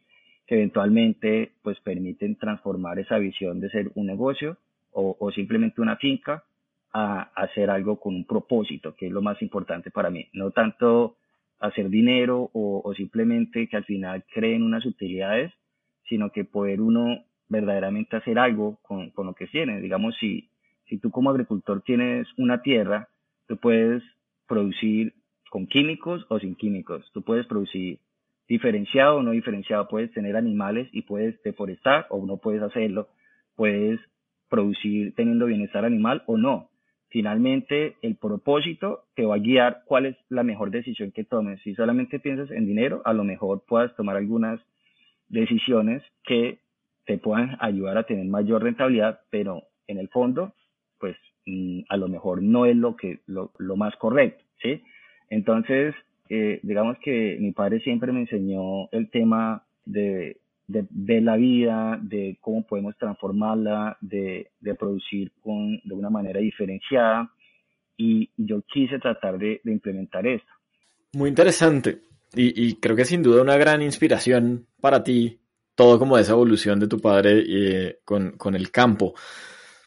que 0.46 0.54
eventualmente 0.54 1.52
pues 1.60 1.78
permiten 1.80 2.36
transformar 2.36 2.98
esa 2.98 3.18
visión 3.18 3.60
de 3.60 3.68
ser 3.68 3.90
un 3.94 4.06
negocio 4.06 4.56
o, 4.92 5.18
o 5.20 5.30
simplemente 5.32 5.82
una 5.82 5.96
finca 5.96 6.44
a, 6.94 7.30
hacer 7.34 7.68
algo 7.68 8.00
con 8.00 8.14
un 8.14 8.24
propósito, 8.24 8.96
que 8.96 9.08
es 9.08 9.12
lo 9.12 9.20
más 9.20 9.42
importante 9.42 9.90
para 9.90 10.08
mí. 10.08 10.30
No 10.32 10.50
tanto 10.50 11.16
hacer 11.60 11.88
dinero 11.88 12.50
o, 12.52 12.92
simplemente 12.96 13.68
que 13.68 13.76
al 13.76 13.84
final 13.84 14.24
creen 14.32 14.62
unas 14.62 14.86
utilidades, 14.86 15.52
sino 16.08 16.30
que 16.30 16.44
poder 16.44 16.80
uno 16.80 17.24
verdaderamente 17.48 18.16
hacer 18.16 18.38
algo 18.38 18.78
con, 18.82 19.10
con 19.10 19.26
lo 19.26 19.34
que 19.34 19.46
tiene. 19.46 19.80
Digamos, 19.80 20.16
si, 20.18 20.50
si 20.86 20.98
tú 20.98 21.10
como 21.10 21.30
agricultor 21.30 21.82
tienes 21.82 22.26
una 22.36 22.62
tierra, 22.62 23.08
tú 23.46 23.56
puedes 23.56 24.02
producir 24.46 25.14
con 25.50 25.66
químicos 25.66 26.26
o 26.28 26.38
sin 26.38 26.54
químicos. 26.54 27.10
Tú 27.12 27.22
puedes 27.22 27.46
producir 27.46 27.98
diferenciado 28.48 29.16
o 29.16 29.22
no 29.22 29.32
diferenciado, 29.32 29.88
puedes 29.88 30.12
tener 30.12 30.36
animales 30.36 30.88
y 30.92 31.02
puedes 31.02 31.40
deforestar 31.42 32.06
o 32.10 32.24
no 32.26 32.38
puedes 32.38 32.62
hacerlo, 32.62 33.08
puedes 33.54 34.00
producir 34.48 35.14
teniendo 35.14 35.46
bienestar 35.46 35.84
animal 35.84 36.22
o 36.26 36.38
no. 36.38 36.70
Finalmente, 37.10 37.96
el 38.02 38.16
propósito 38.16 39.04
te 39.14 39.24
va 39.24 39.36
a 39.36 39.38
guiar 39.38 39.82
cuál 39.86 40.06
es 40.06 40.16
la 40.28 40.42
mejor 40.42 40.70
decisión 40.70 41.10
que 41.10 41.24
tomes. 41.24 41.60
Si 41.62 41.74
solamente 41.74 42.20
piensas 42.20 42.50
en 42.50 42.66
dinero, 42.66 43.00
a 43.04 43.14
lo 43.14 43.24
mejor 43.24 43.64
puedas 43.66 43.94
tomar 43.96 44.16
algunas 44.16 44.60
decisiones 45.28 46.02
que 46.24 46.58
te 47.06 47.16
puedan 47.16 47.56
ayudar 47.60 47.96
a 47.96 48.04
tener 48.04 48.26
mayor 48.26 48.62
rentabilidad, 48.62 49.20
pero 49.30 49.62
en 49.86 49.98
el 49.98 50.08
fondo, 50.08 50.52
pues 50.98 51.16
mm, 51.46 51.80
a 51.88 51.96
lo 51.96 52.08
mejor 52.08 52.42
no 52.42 52.66
es 52.66 52.76
lo 52.76 52.96
que 52.96 53.20
lo, 53.26 53.52
lo 53.56 53.76
más 53.76 53.96
correcto, 53.96 54.44
¿sí? 54.62 54.82
Entonces, 55.30 55.94
eh, 56.28 56.60
digamos 56.62 56.98
que 56.98 57.38
mi 57.40 57.52
padre 57.52 57.80
siempre 57.80 58.12
me 58.12 58.20
enseñó 58.20 58.90
el 58.92 59.08
tema 59.10 59.64
de, 59.86 60.36
de, 60.68 61.20
la 61.20 61.36
vida, 61.36 61.98
de 62.00 62.38
cómo 62.40 62.64
podemos 62.66 62.96
transformarla, 62.96 63.96
de, 64.00 64.50
producir 64.78 65.32
con, 65.42 65.80
de 65.82 65.94
una 65.94 66.10
manera 66.10 66.40
diferenciada 66.40 67.32
y 67.96 68.30
yo 68.36 68.62
quise 68.62 68.98
tratar 68.98 69.38
de, 69.38 69.60
implementar 69.64 70.26
esto. 70.26 70.48
Muy 71.14 71.30
interesante 71.30 72.02
y, 72.34 72.74
creo 72.74 72.94
que 72.94 73.06
sin 73.06 73.22
duda 73.22 73.42
una 73.42 73.56
gran 73.56 73.80
inspiración 73.80 74.66
para 74.80 75.02
ti, 75.02 75.40
todo 75.74 75.98
como 75.98 76.18
esa 76.18 76.32
evolución 76.32 76.78
de 76.78 76.86
tu 76.86 77.00
padre 77.00 77.44
eh, 77.48 77.98
con, 78.04 78.32
con 78.32 78.54
el 78.54 78.70
campo. 78.70 79.14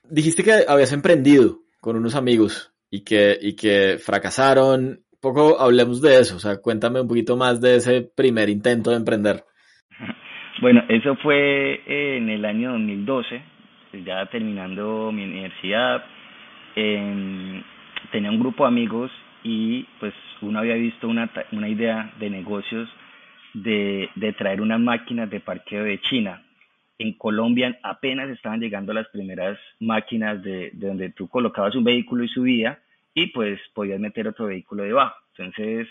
Dijiste 0.10 0.44
que 0.44 0.66
habías 0.68 0.92
emprendido 0.92 1.60
con 1.80 1.96
unos 1.96 2.16
amigos 2.16 2.74
y 2.90 3.02
que, 3.02 3.38
y 3.40 3.54
que 3.54 3.98
fracasaron 4.00 5.06
poco 5.22 5.60
hablemos 5.60 6.02
de 6.02 6.20
eso, 6.20 6.36
o 6.36 6.40
sea, 6.40 6.58
cuéntame 6.58 7.00
un 7.00 7.08
poquito 7.08 7.38
más 7.38 7.62
de 7.62 7.76
ese 7.76 8.02
primer 8.02 8.50
intento 8.50 8.90
de 8.90 8.98
emprender. 8.98 9.46
Bueno, 10.62 10.84
eso 10.90 11.16
fue 11.16 11.82
en 11.88 12.30
el 12.30 12.46
año 12.46 12.74
2012, 12.74 13.42
ya 14.06 14.28
terminando 14.28 15.12
mi 15.12 15.24
universidad. 15.24 16.06
tenía 16.76 18.30
un 18.30 18.40
grupo 18.40 18.64
de 18.64 18.68
amigos 18.68 19.12
y 19.44 19.88
pues 20.00 20.14
uno 20.40 20.60
había 20.60 20.76
visto 20.76 21.08
una, 21.08 21.32
idea 21.68 22.14
de 22.20 22.30
negocios 22.30 22.88
de, 23.56 24.08
traer 24.38 24.62
unas 24.62 24.80
máquinas 24.80 25.32
de 25.32 25.40
parqueo 25.40 25.84
de 25.84 26.00
China. 26.02 26.44
En 27.00 27.14
Colombia 27.14 27.80
apenas 27.82 28.30
estaban 28.30 28.60
llegando 28.60 28.94
las 28.94 29.08
primeras 29.08 29.58
máquinas 29.80 30.44
de, 30.44 30.70
de 30.74 30.88
donde 30.88 31.10
tú 31.10 31.28
colocabas 31.28 31.74
un 31.74 31.86
vehículo 31.86 32.24
y 32.24 32.28
subía 32.28 32.78
y 33.16 33.28
pues 33.32 33.60
podías 33.74 34.00
meter 34.00 34.28
otro 34.28 34.46
vehículo 34.46 34.84
debajo. 34.84 35.16
Entonces, 35.36 35.88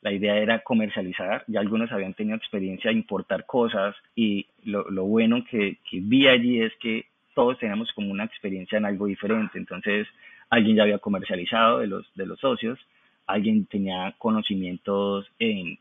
la 0.00 0.12
idea 0.12 0.36
era 0.36 0.60
comercializar, 0.60 1.44
ya 1.48 1.60
algunos 1.60 1.90
habían 1.90 2.14
tenido 2.14 2.36
experiencia 2.36 2.90
de 2.90 2.96
importar 2.96 3.46
cosas 3.46 3.96
y 4.14 4.46
lo, 4.64 4.84
bueno 5.04 5.44
que, 5.50 5.78
vi 5.92 6.28
allí 6.28 6.60
es 6.62 6.72
que 6.80 7.06
todos 7.34 7.58
teníamos 7.58 7.92
como 7.92 8.10
una 8.10 8.24
experiencia 8.24 8.78
en 8.78 8.84
algo 8.84 9.06
diferente. 9.06 9.58
Entonces, 9.58 10.06
alguien 10.50 10.76
ya 10.76 10.82
había 10.84 10.98
comercializado 10.98 11.80
de 11.80 11.88
los, 11.88 12.06
de 12.14 12.26
los 12.26 12.38
socios, 12.38 12.78
alguien 13.26 13.66
tenía 13.66 14.14
conocimientos 14.18 15.26
en 15.38 15.78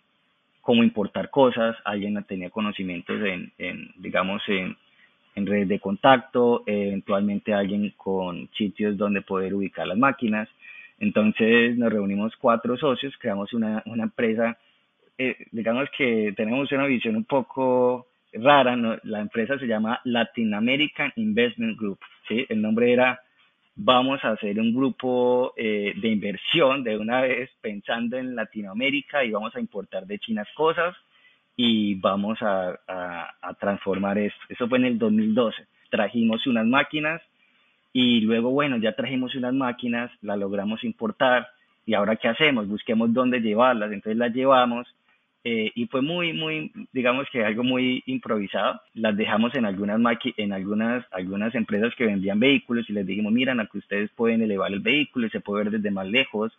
cómo 0.62 0.84
importar 0.84 1.30
cosas, 1.30 1.76
alguien 1.86 2.22
tenía 2.28 2.50
conocimientos 2.50 3.22
en, 3.24 3.52
en 3.58 3.92
digamos, 3.98 4.42
en, 4.48 4.76
en 5.36 5.46
redes 5.46 5.68
de 5.68 5.80
contacto, 5.80 6.64
eventualmente 6.66 7.54
alguien 7.54 7.94
con 7.96 8.50
sitios 8.58 8.98
donde 8.98 9.22
poder 9.22 9.54
ubicar 9.54 9.88
las 9.88 9.98
máquinas. 9.98 10.50
Entonces 11.00 11.78
nos 11.78 11.92
reunimos 11.92 12.36
cuatro 12.38 12.78
socios, 12.78 13.14
creamos 13.20 13.54
una, 13.54 13.84
una 13.86 14.04
empresa, 14.04 14.58
eh, 15.18 15.36
digamos 15.52 15.90
que 15.98 16.34
tenemos 16.36 16.72
una 16.72 16.86
visión 16.86 17.16
un 17.16 17.26
poco 17.26 18.08
rara, 18.34 18.76
la 19.04 19.20
empresa 19.20 19.58
se 19.58 19.68
llama 19.68 20.00
Latin 20.04 20.54
American 20.54 21.12
Investment 21.16 21.78
Group, 21.80 22.00
¿sí? 22.28 22.46
el 22.50 22.62
nombre 22.62 22.92
era 22.92 23.20
vamos 23.78 24.24
a 24.24 24.32
hacer 24.32 24.60
un 24.60 24.74
grupo 24.74 25.54
eh, 25.56 25.94
de 25.96 26.08
inversión 26.08 26.84
de 26.84 26.98
una 26.98 27.22
vez 27.22 27.50
pensando 27.62 28.18
en 28.18 28.36
Latinoamérica 28.36 29.24
y 29.24 29.32
vamos 29.32 29.56
a 29.56 29.60
importar 29.60 30.08
de 30.08 30.18
China 30.18 30.44
cosas 30.56 30.96
y 31.56 31.96
vamos 31.96 32.42
a, 32.42 32.80
a, 32.88 33.36
a 33.40 33.54
transformar 33.54 34.18
esto. 34.18 34.40
Eso 34.50 34.68
fue 34.68 34.80
en 34.80 34.86
el 34.86 34.98
2012. 34.98 35.68
Trajimos 35.92 36.46
unas 36.48 36.66
máquinas 36.66 37.22
y 37.94 38.22
luego, 38.22 38.52
bueno, 38.52 38.78
ya 38.78 38.94
trajimos 38.94 39.36
unas 39.36 39.54
máquinas, 39.54 40.12
las 40.22 40.38
logramos 40.38 40.84
importar 40.84 41.48
y 41.86 41.94
ahora 41.94 42.16
qué 42.18 42.28
hacemos, 42.28 42.68
busquemos 42.68 43.14
dónde 43.14 43.40
llevarlas, 43.40 43.92
entonces 43.92 44.18
las 44.18 44.34
llevamos 44.34 44.88
eh, 45.50 45.72
y 45.76 45.86
fue 45.88 46.02
muy, 46.02 46.34
muy, 46.34 46.74
digamos 46.92 47.26
que 47.32 47.46
algo 47.46 47.64
muy 47.64 48.04
improvisado. 48.06 48.82
Las 48.94 49.16
dejamos 49.16 49.56
en 49.56 49.66
algunas 49.66 49.98
en 50.36 50.52
algunas, 50.52 51.06
algunas 51.12 51.56
empresas 51.56 51.96
que 51.96 52.06
vendían 52.06 52.40
vehículos 52.40 52.90
y 52.90 52.94
les 52.94 53.08
dijimos, 53.08 53.32
miren, 53.32 53.62
aquí 53.62 53.78
ustedes 53.78 54.12
pueden 54.12 54.42
elevar 54.42 54.74
el 54.74 54.82
vehículo 54.82 55.30
se 55.30 55.40
puede 55.40 55.64
ver 55.64 55.74
desde 55.74 55.90
más 55.90 56.06
lejos 56.08 56.52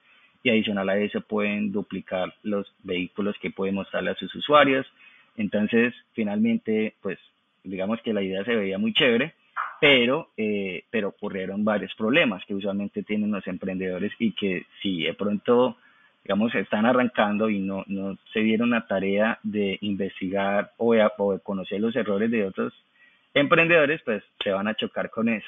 y 0.42 0.49
adicional 0.49 0.88
a 0.88 0.97
eso 0.97 1.20
pueden 1.20 1.70
duplicar 1.70 2.32
los 2.42 2.73
vehículos 2.82 3.37
que 3.42 3.50
pueden 3.50 3.75
mostrarle 3.75 4.12
a 4.12 4.14
sus 4.14 4.35
usuarios. 4.35 4.87
Entonces, 5.37 5.92
finalmente, 6.14 6.94
pues, 7.02 7.18
digamos 7.64 8.00
que 8.00 8.14
la 8.14 8.23
idea 8.23 8.42
se 8.44 8.56
veía 8.56 8.78
muy 8.78 8.94
chévere 8.94 9.35
pero, 9.80 10.28
eh, 10.37 10.85
pero 10.90 11.08
ocurrieron 11.08 11.64
varios 11.64 11.94
problemas 11.94 12.44
que 12.44 12.54
usualmente 12.54 13.02
tienen 13.02 13.30
los 13.30 13.47
emprendedores 13.47 14.12
y 14.18 14.32
que 14.32 14.66
si 14.82 15.04
de 15.04 15.14
pronto, 15.14 15.76
digamos, 16.25 16.54
están 16.54 16.87
arrancando 16.87 17.49
y 17.49 17.61
no, 17.61 17.85
no 17.87 18.16
se 18.32 18.40
dieron 18.40 18.70
la 18.70 18.87
tarea 18.87 19.38
de 19.42 19.78
investigar 19.82 20.73
o 20.78 20.94
de, 20.94 21.08
conocer 21.42 21.80
los 21.80 21.94
errores 21.94 22.30
de 22.30 22.44
otros 22.44 22.73
emprendedores, 23.35 24.00
pues 24.04 24.23
se 24.42 24.50
van 24.50 24.68
a 24.68 24.75
chocar 24.75 25.11
con 25.11 25.28
eso. 25.28 25.47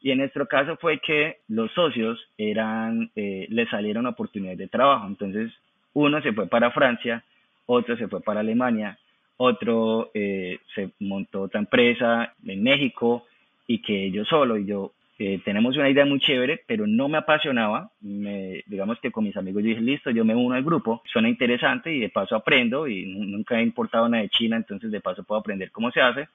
Y 0.00 0.10
en 0.10 0.18
nuestro 0.18 0.46
caso 0.46 0.76
fue 0.76 0.98
que 0.98 1.38
los 1.48 1.70
socios 1.72 2.18
eran, 2.36 3.10
eh, 3.14 3.48
salieron 3.70 4.06
oportunidades 4.06 4.58
de 4.58 4.68
trabajo. 4.68 5.06
Entonces, 5.06 5.52
uno 5.92 6.20
se 6.22 6.32
fue 6.32 6.46
para 6.48 6.72
Francia, 6.72 7.22
otro 7.66 7.96
se 7.96 8.08
fue 8.08 8.20
para 8.20 8.40
Alemania, 8.40 8.98
otro 9.36 10.10
eh, 10.14 10.58
se 10.74 10.90
montó 11.00 11.42
otra 11.42 11.60
empresa 11.60 12.34
en 12.44 12.62
México, 12.62 13.26
y 13.66 13.80
que 13.80 14.10
yo 14.10 14.24
solo, 14.24 14.58
y 14.58 14.66
yo 14.66 14.92
eh, 15.18 15.40
tenemos 15.44 15.76
una 15.76 15.88
idea 15.88 16.04
muy 16.04 16.18
chévere, 16.18 16.62
pero 16.66 16.86
no 16.86 17.08
me 17.08 17.18
apasionaba. 17.18 17.90
Me, 18.00 18.62
digamos 18.66 18.98
que 19.00 19.12
con 19.12 19.24
mis 19.24 19.36
amigos 19.36 19.62
dije, 19.62 19.80
listo, 19.80 20.10
yo 20.10 20.24
me 20.24 20.34
uno 20.34 20.54
al 20.54 20.64
grupo, 20.64 21.02
suena 21.04 21.28
interesante 21.28 21.92
y 21.92 22.00
de 22.00 22.08
paso 22.08 22.34
aprendo 22.34 22.88
y 22.88 23.06
nunca 23.06 23.60
he 23.60 23.62
importado 23.62 24.08
nada 24.08 24.22
de 24.22 24.30
China, 24.30 24.56
entonces 24.56 24.90
de 24.90 25.00
paso 25.00 25.22
puedo 25.22 25.40
aprender 25.40 25.70
cómo 25.70 25.90
se 25.90 26.00
hace, 26.00 26.28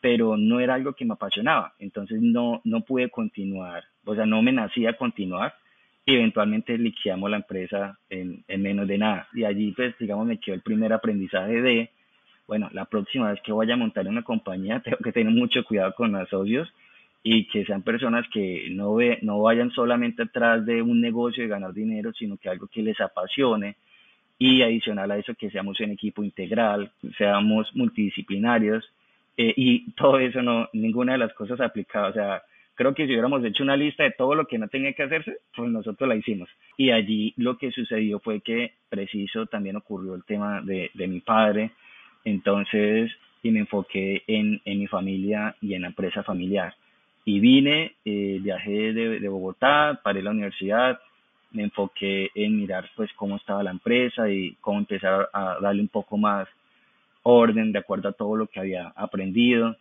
pero 0.00 0.36
no 0.36 0.60
era 0.60 0.74
algo 0.74 0.92
que 0.92 1.04
me 1.04 1.14
apasionaba, 1.14 1.72
entonces 1.78 2.20
no, 2.20 2.60
no 2.64 2.82
pude 2.82 3.08
continuar, 3.08 3.84
o 4.04 4.14
sea, 4.14 4.26
no 4.26 4.42
me 4.42 4.52
nacía 4.52 4.96
continuar 4.96 5.54
y 6.04 6.14
eventualmente 6.14 6.76
liquidamos 6.78 7.30
la 7.30 7.38
empresa 7.38 7.98
en, 8.10 8.44
en 8.46 8.62
menos 8.62 8.86
de 8.86 8.98
nada. 8.98 9.28
Y 9.34 9.44
allí, 9.44 9.72
pues, 9.72 9.98
digamos, 9.98 10.26
me 10.26 10.38
quedó 10.38 10.54
el 10.54 10.62
primer 10.62 10.92
aprendizaje 10.92 11.60
de, 11.60 11.90
bueno, 12.46 12.68
la 12.72 12.84
próxima 12.84 13.30
vez 13.30 13.40
que 13.42 13.52
vaya 13.52 13.74
a 13.74 13.78
montar 13.78 14.06
una 14.06 14.22
compañía, 14.22 14.80
tengo 14.84 14.98
que 14.98 15.12
tener 15.12 15.32
mucho 15.32 15.64
cuidado 15.64 15.94
con 15.94 16.12
los 16.12 16.28
socios 16.28 16.72
y 17.22 17.48
que 17.48 17.64
sean 17.64 17.82
personas 17.82 18.24
que 18.32 18.68
no, 18.70 18.94
ve, 18.94 19.18
no 19.22 19.40
vayan 19.40 19.70
solamente 19.72 20.22
atrás 20.22 20.64
de 20.64 20.80
un 20.80 21.00
negocio 21.00 21.42
de 21.42 21.48
ganar 21.48 21.72
dinero, 21.72 22.12
sino 22.12 22.36
que 22.36 22.48
algo 22.48 22.68
que 22.68 22.82
les 22.82 23.00
apasione 23.00 23.76
y 24.38 24.62
adicional 24.62 25.10
a 25.10 25.18
eso 25.18 25.34
que 25.34 25.50
seamos 25.50 25.80
un 25.80 25.90
equipo 25.90 26.22
integral, 26.22 26.92
seamos 27.16 27.74
multidisciplinarios 27.74 28.84
eh, 29.36 29.52
y 29.56 29.90
todo 29.92 30.18
eso 30.18 30.40
no, 30.40 30.68
ninguna 30.72 31.12
de 31.12 31.18
las 31.18 31.32
cosas 31.34 31.60
aplicaba, 31.60 32.08
o 32.08 32.12
sea, 32.12 32.42
creo 32.76 32.94
que 32.94 33.06
si 33.06 33.12
hubiéramos 33.12 33.44
hecho 33.44 33.64
una 33.64 33.76
lista 33.76 34.04
de 34.04 34.12
todo 34.12 34.34
lo 34.34 34.46
que 34.46 34.58
no 34.58 34.68
tenía 34.68 34.92
que 34.92 35.02
hacerse, 35.02 35.38
pues 35.54 35.70
nosotros 35.70 36.08
la 36.08 36.14
hicimos. 36.14 36.48
Y 36.76 36.90
allí 36.90 37.34
lo 37.36 37.58
que 37.58 37.72
sucedió 37.72 38.20
fue 38.20 38.40
que 38.40 38.74
preciso 38.88 39.46
también 39.46 39.76
ocurrió 39.76 40.14
el 40.14 40.24
tema 40.24 40.60
de, 40.60 40.90
de 40.94 41.08
mi 41.08 41.20
padre, 41.20 41.72
entonces, 42.26 43.12
y 43.44 43.52
me 43.52 43.60
enfoqué 43.60 44.24
en, 44.26 44.60
en 44.64 44.80
mi 44.80 44.88
familia 44.88 45.54
y 45.60 45.74
en 45.74 45.82
la 45.82 45.88
empresa 45.88 46.24
familiar. 46.24 46.74
Y 47.24 47.38
vine, 47.38 47.94
eh, 48.04 48.40
viajé 48.42 48.92
de, 48.92 49.20
de, 49.20 49.28
Bogotá, 49.28 50.00
paré 50.02 50.22
la 50.22 50.32
universidad, 50.32 50.98
me 51.52 51.62
enfoqué 51.62 52.30
en 52.34 52.56
mirar 52.56 52.90
pues 52.96 53.12
cómo 53.14 53.36
estaba 53.36 53.62
la 53.62 53.70
empresa 53.70 54.28
y 54.28 54.56
cómo 54.60 54.78
empezar 54.78 55.30
a 55.32 55.58
darle 55.60 55.82
un 55.82 55.88
poco 55.88 56.16
más 56.16 56.48
orden 57.22 57.70
de 57.70 57.78
acuerdo 57.78 58.08
a 58.08 58.12
todo 58.12 58.34
lo 58.36 58.48
que 58.48 58.58
había 58.58 58.92
aprendido. 58.96 59.76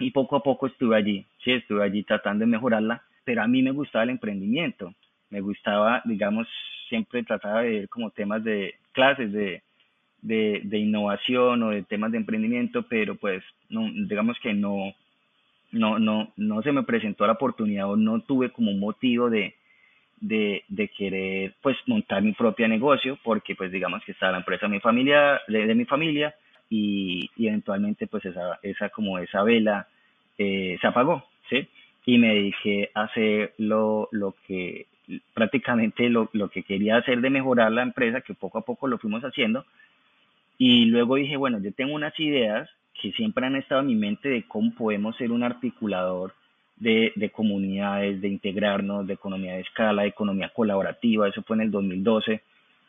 Y 0.00 0.10
poco 0.10 0.34
a 0.34 0.42
poco 0.42 0.66
estuve 0.66 0.96
allí, 0.96 1.24
sí, 1.44 1.52
estuve 1.52 1.84
allí 1.84 2.02
tratando 2.02 2.44
de 2.44 2.50
mejorarla, 2.50 3.02
pero 3.24 3.42
a 3.42 3.46
mí 3.46 3.62
me 3.62 3.70
gustaba 3.70 4.02
el 4.02 4.10
emprendimiento, 4.10 4.92
me 5.30 5.40
gustaba, 5.40 6.02
digamos, 6.04 6.48
siempre 6.88 7.22
trataba 7.22 7.62
de 7.62 7.70
ver 7.70 7.88
como 7.88 8.10
temas 8.10 8.42
de 8.42 8.74
clases 8.92 9.32
de, 9.32 9.62
de, 10.22 10.78
innovación 10.78 11.62
o 11.62 11.70
de 11.70 11.82
temas 11.82 12.12
de 12.12 12.18
emprendimiento, 12.18 12.82
pero 12.82 13.16
pues 13.16 13.42
no, 13.68 13.88
digamos 13.92 14.38
que 14.40 14.52
no, 14.54 14.94
no, 15.72 15.98
no, 15.98 16.32
no 16.36 16.62
se 16.62 16.72
me 16.72 16.82
presentó 16.82 17.26
la 17.26 17.34
oportunidad 17.34 17.90
o 17.90 17.96
no 17.96 18.20
tuve 18.20 18.50
como 18.50 18.70
un 18.70 18.80
motivo 18.80 19.30
de, 19.30 19.54
de, 20.20 20.90
querer 20.96 21.54
pues 21.62 21.76
montar 21.86 22.22
mi 22.22 22.32
propio 22.32 22.68
negocio 22.68 23.18
porque 23.22 23.54
pues 23.54 23.70
digamos 23.70 24.02
que 24.04 24.12
estaba 24.12 24.32
la 24.32 24.38
empresa 24.38 24.66
de 24.66 24.72
mi 24.72 24.80
familia, 24.80 25.40
de, 25.46 25.74
mi 25.74 25.84
familia 25.84 26.34
y, 26.68 27.30
y, 27.36 27.48
eventualmente 27.48 28.06
pues 28.06 28.24
esa, 28.24 28.58
esa 28.62 28.88
como 28.90 29.18
esa 29.18 29.42
vela 29.42 29.86
eh, 30.36 30.78
se 30.80 30.86
apagó, 30.86 31.24
¿sí? 31.48 31.66
Y 32.06 32.18
me 32.18 32.34
dediqué 32.34 32.90
a 32.94 33.02
hacer 33.02 33.54
lo, 33.58 34.08
lo 34.12 34.34
que 34.46 34.86
prácticamente 35.34 36.08
lo, 36.08 36.28
lo 36.32 36.48
que 36.48 36.62
quería 36.62 36.96
hacer 36.96 37.20
de 37.20 37.30
mejorar 37.30 37.72
la 37.72 37.82
empresa, 37.82 38.20
que 38.20 38.34
poco 38.34 38.58
a 38.58 38.62
poco 38.62 38.86
lo 38.86 38.98
fuimos 38.98 39.22
haciendo. 39.22 39.64
Y 40.58 40.86
luego 40.86 41.14
dije, 41.14 41.36
bueno, 41.36 41.60
yo 41.60 41.72
tengo 41.72 41.94
unas 41.94 42.18
ideas 42.18 42.68
que 43.00 43.12
siempre 43.12 43.46
han 43.46 43.56
estado 43.56 43.80
en 43.80 43.86
mi 43.86 43.94
mente 43.94 44.28
de 44.28 44.42
cómo 44.42 44.74
podemos 44.74 45.16
ser 45.16 45.30
un 45.30 45.44
articulador 45.44 46.34
de, 46.76 47.12
de, 47.14 47.30
comunidades, 47.30 48.20
de 48.20 48.28
integrarnos, 48.28 49.06
de 49.06 49.14
economía 49.14 49.54
de 49.54 49.60
escala, 49.60 50.02
de 50.02 50.08
economía 50.08 50.50
colaborativa. 50.50 51.28
Eso 51.28 51.42
fue 51.42 51.56
en 51.56 51.62
el 51.62 51.70
2012. 51.70 52.42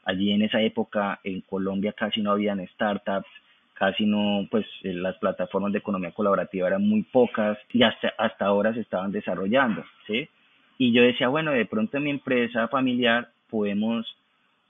Allí 0.05 0.31
en 0.31 0.41
esa 0.41 0.61
época 0.61 1.19
en 1.23 1.41
Colombia 1.41 1.93
casi 1.93 2.21
no 2.21 2.31
habían 2.31 2.65
startups, 2.69 3.29
casi 3.75 4.05
no, 4.05 4.47
pues 4.49 4.65
eh, 4.83 4.93
las 4.93 5.17
plataformas 5.17 5.71
de 5.71 5.79
economía 5.79 6.11
colaborativa 6.11 6.67
eran 6.67 6.87
muy 6.87 7.03
pocas 7.03 7.57
y 7.71 7.83
hasta, 7.83 8.13
hasta 8.17 8.45
ahora 8.45 8.73
se 8.73 8.81
estaban 8.81 9.11
desarrollando, 9.11 9.83
¿sí? 10.07 10.27
Y 10.77 10.91
yo 10.93 11.01
decía, 11.01 11.27
bueno, 11.27 11.51
de 11.51 11.65
pronto 11.65 11.97
en 11.97 12.03
mi 12.03 12.09
empresa 12.09 12.67
familiar 12.67 13.29
podemos 13.49 14.05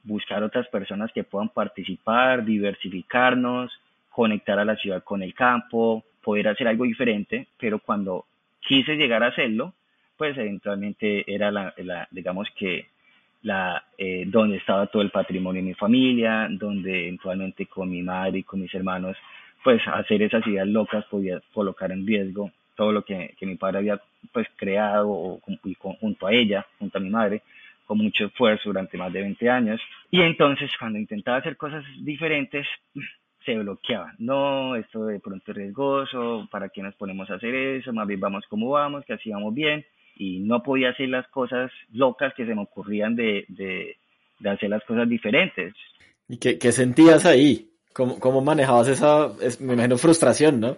buscar 0.04 0.44
otras 0.44 0.68
personas 0.68 1.12
que 1.14 1.24
puedan 1.24 1.50
participar, 1.50 2.46
diversificarnos, 2.46 3.72
conectar 4.10 4.60
a 4.60 4.66
la 4.66 4.76
ciudad 4.76 5.04
con 5.04 5.22
el 5.22 5.34
campo, 5.34 6.04
poder 6.24 6.48
hacer 6.48 6.68
algo 6.68 6.86
diferente, 6.86 7.48
pero 7.60 7.80
cuando 7.80 8.26
quise 8.60 8.96
llegar 8.96 9.24
a 9.24 9.28
hacerlo, 9.28 9.74
pues 10.18 10.38
eventualmente 10.38 11.24
era 11.34 11.52
la, 11.52 11.74
la 11.78 12.08
digamos 12.12 12.48
que 12.56 12.88
la 13.44 13.84
eh, 13.98 14.26
donde 14.28 14.58
estaba 14.58 14.88
todo 14.88 15.02
el 15.02 15.12
patrimonio 15.12 15.62
de 15.62 15.70
mi 15.70 15.74
familia, 15.74 16.48
donde 16.50 17.08
eventualmente 17.08 17.68
con 17.68 17.90
mi 17.90 18.02
madre 18.02 18.40
y 18.40 18.44
con 18.44 18.60
mis 18.60 18.74
hermanos, 18.74 19.16
pues 19.64 19.82
hacer 19.88 20.22
esas 20.22 20.46
ideas 20.48 20.68
locas 20.68 21.06
podía 21.06 21.42
colocar 21.54 21.92
en 21.92 22.06
riesgo 22.06 22.52
todo 22.76 22.92
lo 22.92 23.04
que, 23.04 23.36
que 23.38 23.46
mi 23.46 23.56
padre 23.56 23.80
había 23.80 24.02
pues 24.32 24.48
creado 24.56 25.10
o, 25.10 25.42
y 25.66 25.74
junto 25.74 26.28
a 26.28 26.34
ella, 26.34 26.66
junto 26.80 26.98
a 26.98 27.02
mi 27.02 27.10
madre, 27.10 27.42
con 27.90 27.98
mucho 27.98 28.26
esfuerzo 28.26 28.70
durante 28.70 29.00
más 29.00 29.12
de 29.12 29.22
20 29.22 29.50
años. 29.50 29.82
Y 30.12 30.22
entonces 30.22 30.70
cuando 30.78 31.00
intentaba 31.00 31.38
hacer 31.38 31.58
cosas 31.58 31.84
diferentes, 32.02 32.68
se 33.44 33.58
bloqueaba. 33.58 34.14
No, 34.20 34.76
esto 34.76 35.08
de 35.08 35.20
pronto 35.20 35.50
es 35.50 35.58
riesgoso, 35.58 36.48
¿para 36.52 36.70
qué 36.70 36.84
nos 36.84 36.94
ponemos 36.94 37.28
a 37.32 37.34
hacer 37.34 37.56
eso? 37.56 37.92
Más 37.92 38.08
bien 38.08 38.20
vamos 38.20 38.46
como 38.48 38.70
vamos, 38.70 39.04
que 39.06 39.14
así 39.14 39.32
vamos 39.32 39.56
bien. 39.56 39.84
Y 40.16 40.38
no 40.38 40.62
podía 40.62 40.92
hacer 40.92 41.10
las 41.10 41.28
cosas 41.30 41.72
locas 41.92 42.32
que 42.36 42.46
se 42.46 42.54
me 42.54 42.62
ocurrían 42.62 43.16
de, 43.16 43.46
de, 43.48 43.98
de 44.38 44.50
hacer 44.52 44.70
las 44.70 44.84
cosas 44.84 45.10
diferentes. 45.10 45.74
¿Y 46.28 46.38
qué, 46.38 46.60
qué 46.60 46.72
sentías 46.72 47.26
ahí? 47.26 47.72
¿Cómo, 47.92 48.20
¿Cómo, 48.20 48.40
manejabas 48.42 48.88
esa, 48.88 49.30
me 49.62 49.74
imagino, 49.74 49.98
frustración, 49.98 50.60
no? 50.60 50.78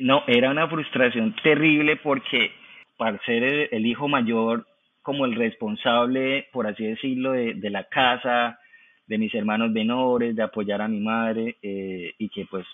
No, 0.00 0.22
era 0.26 0.50
una 0.50 0.68
frustración 0.68 1.34
terrible 1.42 1.96
porque 1.96 2.50
para 2.98 3.18
ser 3.24 3.42
el, 3.42 3.68
el 3.72 3.86
hijo 3.86 4.06
mayor, 4.06 4.66
como 5.02 5.24
el 5.24 5.34
responsable, 5.34 6.46
por 6.52 6.66
así 6.66 6.84
decirlo, 6.86 7.32
de, 7.32 7.70
la 7.70 7.84
casa, 7.84 8.58
de 9.06 9.18
mis 9.18 9.34
hermanos 9.34 9.70
menores, 9.70 10.36
de 10.36 10.42
apoyar 10.42 10.80
a 10.80 10.88
mi 10.88 11.00
madre 11.00 11.56
eh, 11.62 12.14
y 12.18 12.28
que 12.28 12.46
pues 12.46 12.66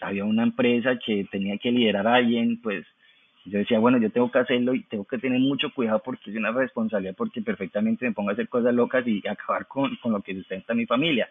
había 0.00 0.24
una 0.24 0.42
empresa 0.42 0.98
que 1.04 1.26
tenía 1.30 1.56
que 1.58 1.70
liderar 1.70 2.06
a 2.06 2.16
alguien, 2.16 2.60
pues 2.60 2.84
yo 3.44 3.58
decía, 3.58 3.78
bueno, 3.78 3.98
yo 3.98 4.10
tengo 4.10 4.30
que 4.30 4.38
hacerlo 4.38 4.74
y 4.74 4.82
tengo 4.84 5.04
que 5.04 5.18
tener 5.18 5.40
mucho 5.40 5.72
cuidado 5.72 6.02
porque 6.04 6.30
es 6.30 6.36
una 6.36 6.52
responsabilidad 6.52 7.14
porque 7.16 7.40
perfectamente 7.40 8.04
me 8.04 8.12
pongo 8.12 8.30
a 8.30 8.32
hacer 8.32 8.48
cosas 8.48 8.74
locas 8.74 9.06
y 9.06 9.26
acabar 9.26 9.66
con, 9.66 9.96
con 9.96 10.12
lo 10.12 10.20
que 10.20 10.34
sustenta 10.34 10.74
mi 10.74 10.86
familia. 10.86 11.28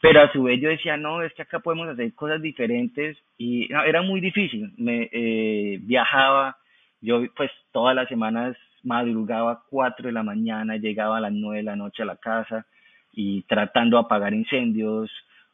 Pero 0.00 0.20
a 0.20 0.30
su 0.30 0.44
vez 0.44 0.60
yo 0.60 0.68
decía, 0.68 0.96
no, 0.96 1.22
es 1.22 1.32
que 1.34 1.42
acá 1.42 1.60
podemos 1.60 1.88
hacer 1.88 2.12
cosas 2.14 2.40
diferentes 2.40 3.16
y 3.36 3.66
no, 3.68 3.82
era 3.82 4.02
muy 4.02 4.20
difícil. 4.20 4.72
Me 4.76 5.08
eh, 5.10 5.78
viajaba, 5.82 6.56
yo 7.00 7.22
pues 7.34 7.50
todas 7.72 7.96
las 7.96 8.08
semanas 8.08 8.56
madrugaba 8.82 9.52
a 9.52 9.62
4 9.68 10.06
de 10.06 10.12
la 10.12 10.22
mañana, 10.22 10.76
llegaba 10.76 11.18
a 11.18 11.20
las 11.20 11.32
9 11.32 11.58
de 11.58 11.62
la 11.62 11.76
noche 11.76 12.02
a 12.02 12.06
la 12.06 12.16
casa, 12.16 12.66
y 13.12 13.42
tratando 13.42 13.96
de 13.96 14.04
apagar 14.04 14.34
incendios, 14.34 15.10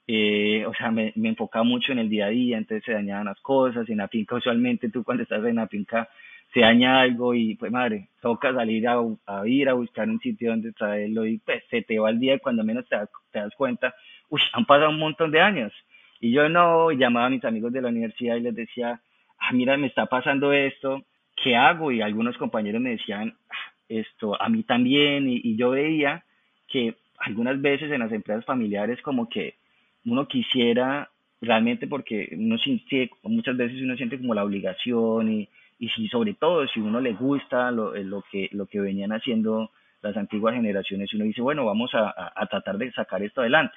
eh, 0.07 0.65
o 0.67 0.75
sea, 0.75 0.91
me, 0.91 1.13
me, 1.17 1.31
enfocaba 1.31 1.65
mucho 1.65 1.93
en 1.93 1.99
el 1.99 2.11
día 2.11 2.27
a 2.27 2.31
día, 2.31 2.59
entonces 2.59 2.85
se 2.85 2.93
dañaban 2.93 3.27
las 3.27 3.41
cosas, 3.41 3.89
en 3.89 3.99
la 3.99 4.09
finca 4.09 4.37
usualmente 4.37 4.91
tú 4.91 5.03
cuando 5.03 5.23
estás 5.23 5.43
en 5.45 5.57
la 5.57 5.67
finca 5.67 6.09
se 6.55 6.61
daña 6.61 7.01
algo 7.01 7.35
y 7.35 7.57
pues 7.57 7.73
madre, 7.73 8.09
toca 8.21 8.55
salir 8.55 8.87
a, 8.87 9.01
a 9.27 9.47
ir 9.47 9.69
a 9.69 9.73
buscar 9.73 10.09
un 10.09 10.21
sitio 10.21 10.51
donde 10.51 10.73
traerlo 10.73 11.27
y 11.27 11.39
pues 11.39 11.65
se 11.69 11.83
te 11.83 11.99
va 11.99 12.11
el 12.11 12.21
día 12.21 12.35
y 12.35 12.39
cuando 12.39 12.63
menos 12.63 12.89
te, 12.89 12.97
te 13.33 13.41
das 13.41 13.53
cuenta, 13.57 13.93
uy, 14.29 14.41
han 14.53 14.65
pasado 14.65 14.91
un 14.91 15.01
montón 15.01 15.33
de 15.33 15.41
años. 15.41 15.73
Y 16.21 16.31
yo 16.33 16.49
no 16.49 16.93
llamaba 16.93 17.27
a 17.27 17.31
mis 17.31 17.45
amigos 17.45 17.73
de 17.73 17.83
la 17.83 17.89
universidad 17.89 18.37
y 18.37 18.41
les 18.41 18.55
decía, 18.55 19.01
ah, 19.39 19.53
mira, 19.53 19.77
me 19.77 19.89
está 19.89 20.07
pasando 20.07 20.53
esto, 20.53 21.03
¿qué 21.37 21.57
hago? 21.57 21.93
Y 21.93 22.01
algunos 22.01 22.37
compañeros 22.37 22.81
me 22.81 22.91
decían, 22.91 23.35
ah, 23.51 23.73
esto, 23.89 24.41
a 24.41 24.49
mí 24.49 24.63
también, 24.63 25.29
y, 25.29 25.57
yo 25.57 25.71
veía 25.71 26.25
que 26.69 26.97
algunas 27.19 27.61
veces 27.61 27.91
en 27.93 28.01
las 28.01 28.13
empresas 28.13 28.45
familiares 28.45 29.01
como 29.03 29.29
que 29.29 29.57
uno 30.05 30.27
quisiera 30.27 31.11
realmente 31.41 31.87
porque 31.87 32.29
uno 32.33 32.59
siente, 32.59 33.11
muchas 33.23 33.57
veces 33.57 33.81
uno 33.83 33.97
siente 33.97 34.19
como 34.19 34.35
la 34.35 34.45
obligación 34.45 35.31
y, 35.33 35.49
y 35.79 35.89
si 35.91 36.09
sobre 36.09 36.35
todo 36.35 36.67
si 36.69 36.81
uno 36.81 37.01
le 37.01 37.13
gusta 37.13 37.71
lo, 37.71 37.95
eh, 37.95 38.05
lo, 38.05 38.23
que, 38.31 38.49
lo 38.53 38.67
que 38.67 38.81
venían 38.81 39.13
haciendo 39.13 39.71
las 40.03 40.17
antiguas 40.17 40.55
generaciones, 40.55 41.13
uno 41.15 41.25
dice, 41.25 41.41
bueno, 41.41 41.65
vamos 41.65 41.95
a, 41.95 42.15
a, 42.35 42.47
tratar 42.47 42.77
de 42.77 42.93
sacar 42.93 43.23
esto 43.23 43.41
adelante. 43.41 43.75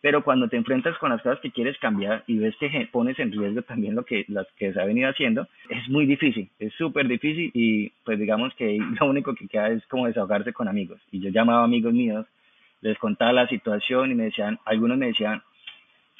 Pero 0.00 0.22
cuando 0.22 0.48
te 0.48 0.56
enfrentas 0.56 0.96
con 0.98 1.10
las 1.10 1.22
cosas 1.22 1.40
que 1.40 1.50
quieres 1.50 1.78
cambiar 1.78 2.22
y 2.26 2.38
ves 2.38 2.54
que 2.60 2.88
pones 2.92 3.18
en 3.18 3.32
riesgo 3.32 3.62
también 3.62 3.94
lo 3.94 4.04
que, 4.04 4.24
las 4.28 4.46
que 4.56 4.72
se 4.72 4.80
ha 4.80 4.84
venido 4.84 5.08
haciendo, 5.08 5.48
es 5.68 5.88
muy 5.88 6.06
difícil, 6.06 6.48
es 6.58 6.72
súper 6.74 7.08
difícil 7.08 7.50
y 7.54 7.90
pues 8.04 8.18
digamos 8.18 8.54
que 8.54 8.78
lo 9.00 9.06
único 9.06 9.34
que 9.34 9.48
queda 9.48 9.68
es 9.70 9.84
como 9.86 10.06
desahogarse 10.06 10.52
con 10.52 10.68
amigos. 10.68 11.00
Y 11.10 11.20
yo 11.20 11.30
llamaba 11.30 11.62
a 11.62 11.64
amigos 11.64 11.92
míos 11.92 12.26
les 12.80 12.98
contaba 12.98 13.32
la 13.32 13.48
situación 13.48 14.10
y 14.10 14.14
me 14.14 14.24
decían, 14.24 14.58
algunos 14.64 14.98
me 14.98 15.06
decían, 15.06 15.42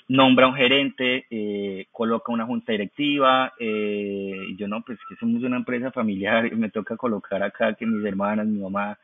nombra 0.09 0.47
un 0.47 0.55
gerente, 0.55 1.27
eh, 1.31 1.87
coloca 1.93 2.33
una 2.33 2.47
junta 2.47 2.73
directiva, 2.73 3.53
eh, 3.59 4.47
Y 4.49 4.57
yo 4.57 4.69
no, 4.69 4.83
pues 4.83 4.99
que 5.09 5.17
somos 5.17 5.43
una 5.43 5.57
empresa 5.57 5.91
familiar, 5.91 6.47
y 6.47 6.57
me 6.57 6.71
toca 6.71 6.97
colocar 6.97 7.43
acá 7.43 7.75
que 7.75 7.87
mis 7.87 8.05
hermanas, 8.05 8.47
mi 8.47 8.61
mamá. 8.61 8.99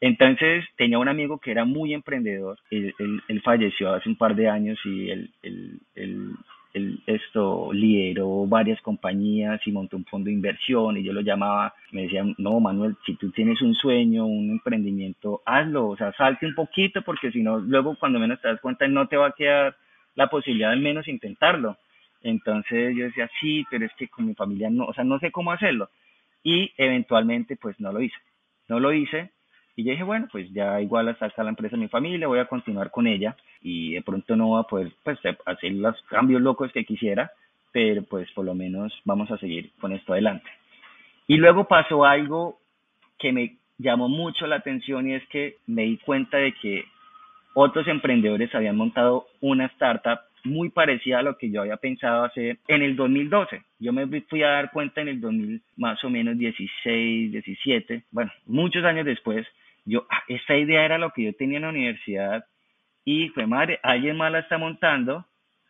Entonces 0.00 0.64
tenía 0.76 0.98
un 0.98 1.08
amigo 1.08 1.38
que 1.38 1.50
era 1.50 1.64
muy 1.64 1.94
emprendedor, 1.94 2.58
él, 2.70 2.94
él, 2.98 3.42
falleció 3.42 3.92
hace 3.94 4.08
un 4.08 4.16
par 4.16 4.34
de 4.34 4.48
años 4.48 4.78
y 4.84 5.10
él, 5.10 5.30
esto 7.06 7.72
lideró 7.72 8.46
varias 8.46 8.80
compañías 8.82 9.58
y 9.66 9.72
montó 9.72 9.96
un 9.96 10.04
fondo 10.04 10.26
de 10.26 10.34
inversión 10.34 10.98
y 10.98 11.02
yo 11.02 11.14
lo 11.14 11.22
llamaba, 11.22 11.72
me 11.92 12.02
decían, 12.02 12.34
no 12.36 12.60
Manuel, 12.60 12.96
si 13.06 13.14
tú 13.14 13.30
tienes 13.30 13.62
un 13.62 13.74
sueño, 13.74 14.26
un 14.26 14.50
emprendimiento, 14.50 15.40
hazlo, 15.46 15.88
o 15.88 15.96
sea, 15.96 16.12
salte 16.12 16.44
un 16.44 16.54
poquito 16.54 17.00
porque 17.00 17.30
si 17.32 17.42
no, 17.42 17.58
luego 17.58 17.96
cuando 17.98 18.18
menos 18.18 18.40
te 18.42 18.48
das 18.48 18.60
cuenta 18.60 18.86
no 18.88 19.08
te 19.08 19.16
va 19.16 19.28
a 19.28 19.32
quedar 19.32 19.76
la 20.14 20.28
posibilidad 20.28 20.72
al 20.72 20.80
menos 20.80 21.08
intentarlo. 21.08 21.78
Entonces 22.22 22.94
yo 22.94 23.04
decía, 23.04 23.30
sí, 23.40 23.64
pero 23.70 23.86
es 23.86 23.92
que 23.94 24.08
con 24.08 24.26
mi 24.26 24.34
familia 24.34 24.68
no, 24.68 24.84
o 24.84 24.92
sea, 24.92 25.04
no 25.04 25.18
sé 25.20 25.30
cómo 25.30 25.52
hacerlo. 25.52 25.88
Y 26.42 26.72
eventualmente 26.76 27.56
pues 27.56 27.80
no 27.80 27.92
lo 27.92 28.02
hice. 28.02 28.16
No 28.68 28.80
lo 28.80 28.92
hice 28.92 29.30
y 29.76 29.84
yo 29.84 29.90
dije, 29.90 30.02
bueno, 30.02 30.26
pues 30.32 30.50
ya 30.52 30.80
igual 30.80 31.08
hasta 31.08 31.26
acá 31.26 31.44
la 31.44 31.50
empresa 31.50 31.76
de 31.76 31.82
mi 31.82 31.88
familia, 31.88 32.26
voy 32.26 32.38
a 32.38 32.46
continuar 32.46 32.90
con 32.90 33.06
ella 33.06 33.36
y 33.60 33.92
de 33.92 34.02
pronto 34.02 34.34
no 34.34 34.48
voy 34.48 34.60
a 34.60 34.66
poder 34.66 34.90
pues, 35.04 35.18
hacer 35.44 35.72
los 35.72 36.00
cambios 36.08 36.40
locos 36.40 36.72
que 36.72 36.86
quisiera, 36.86 37.30
pero 37.72 38.02
pues 38.02 38.30
por 38.32 38.46
lo 38.46 38.54
menos 38.54 38.90
vamos 39.04 39.30
a 39.30 39.36
seguir 39.36 39.70
con 39.78 39.92
esto 39.92 40.14
adelante. 40.14 40.48
Y 41.28 41.36
luego 41.36 41.64
pasó 41.68 42.06
algo 42.06 42.58
que 43.18 43.32
me 43.32 43.56
llamó 43.76 44.08
mucho 44.08 44.46
la 44.46 44.56
atención 44.56 45.08
y 45.08 45.14
es 45.14 45.28
que 45.28 45.56
me 45.66 45.82
di 45.82 45.98
cuenta 45.98 46.38
de 46.38 46.54
que 46.54 46.84
otros 47.54 47.86
emprendedores 47.86 48.54
habían 48.54 48.76
montado 48.76 49.26
una 49.42 49.66
startup 49.66 50.20
muy 50.44 50.70
parecida 50.70 51.18
a 51.18 51.22
lo 51.22 51.36
que 51.36 51.50
yo 51.50 51.60
había 51.60 51.76
pensado 51.76 52.24
hacer 52.24 52.58
en 52.68 52.82
el 52.82 52.96
2012. 52.96 53.62
Yo 53.78 53.92
me 53.92 54.06
fui 54.22 54.42
a 54.42 54.48
dar 54.48 54.70
cuenta 54.70 55.02
en 55.02 55.08
el 55.08 55.20
2000, 55.20 55.60
más 55.76 56.02
o 56.02 56.08
menos 56.08 56.38
16, 56.38 57.32
17, 57.32 58.04
bueno, 58.10 58.30
muchos 58.46 58.84
años 58.84 59.04
después, 59.04 59.46
yo, 59.86 60.06
ah, 60.10 60.22
esta 60.28 60.56
idea 60.56 60.84
era 60.84 60.98
lo 60.98 61.10
que 61.10 61.24
yo 61.24 61.32
tenía 61.34 61.56
en 61.56 61.62
la 61.62 61.70
universidad 61.70 62.44
y 63.04 63.28
fue 63.30 63.46
madre, 63.46 63.78
alguien 63.82 64.16
más 64.16 64.32
la 64.32 64.40
está 64.40 64.58
montando 64.58 65.24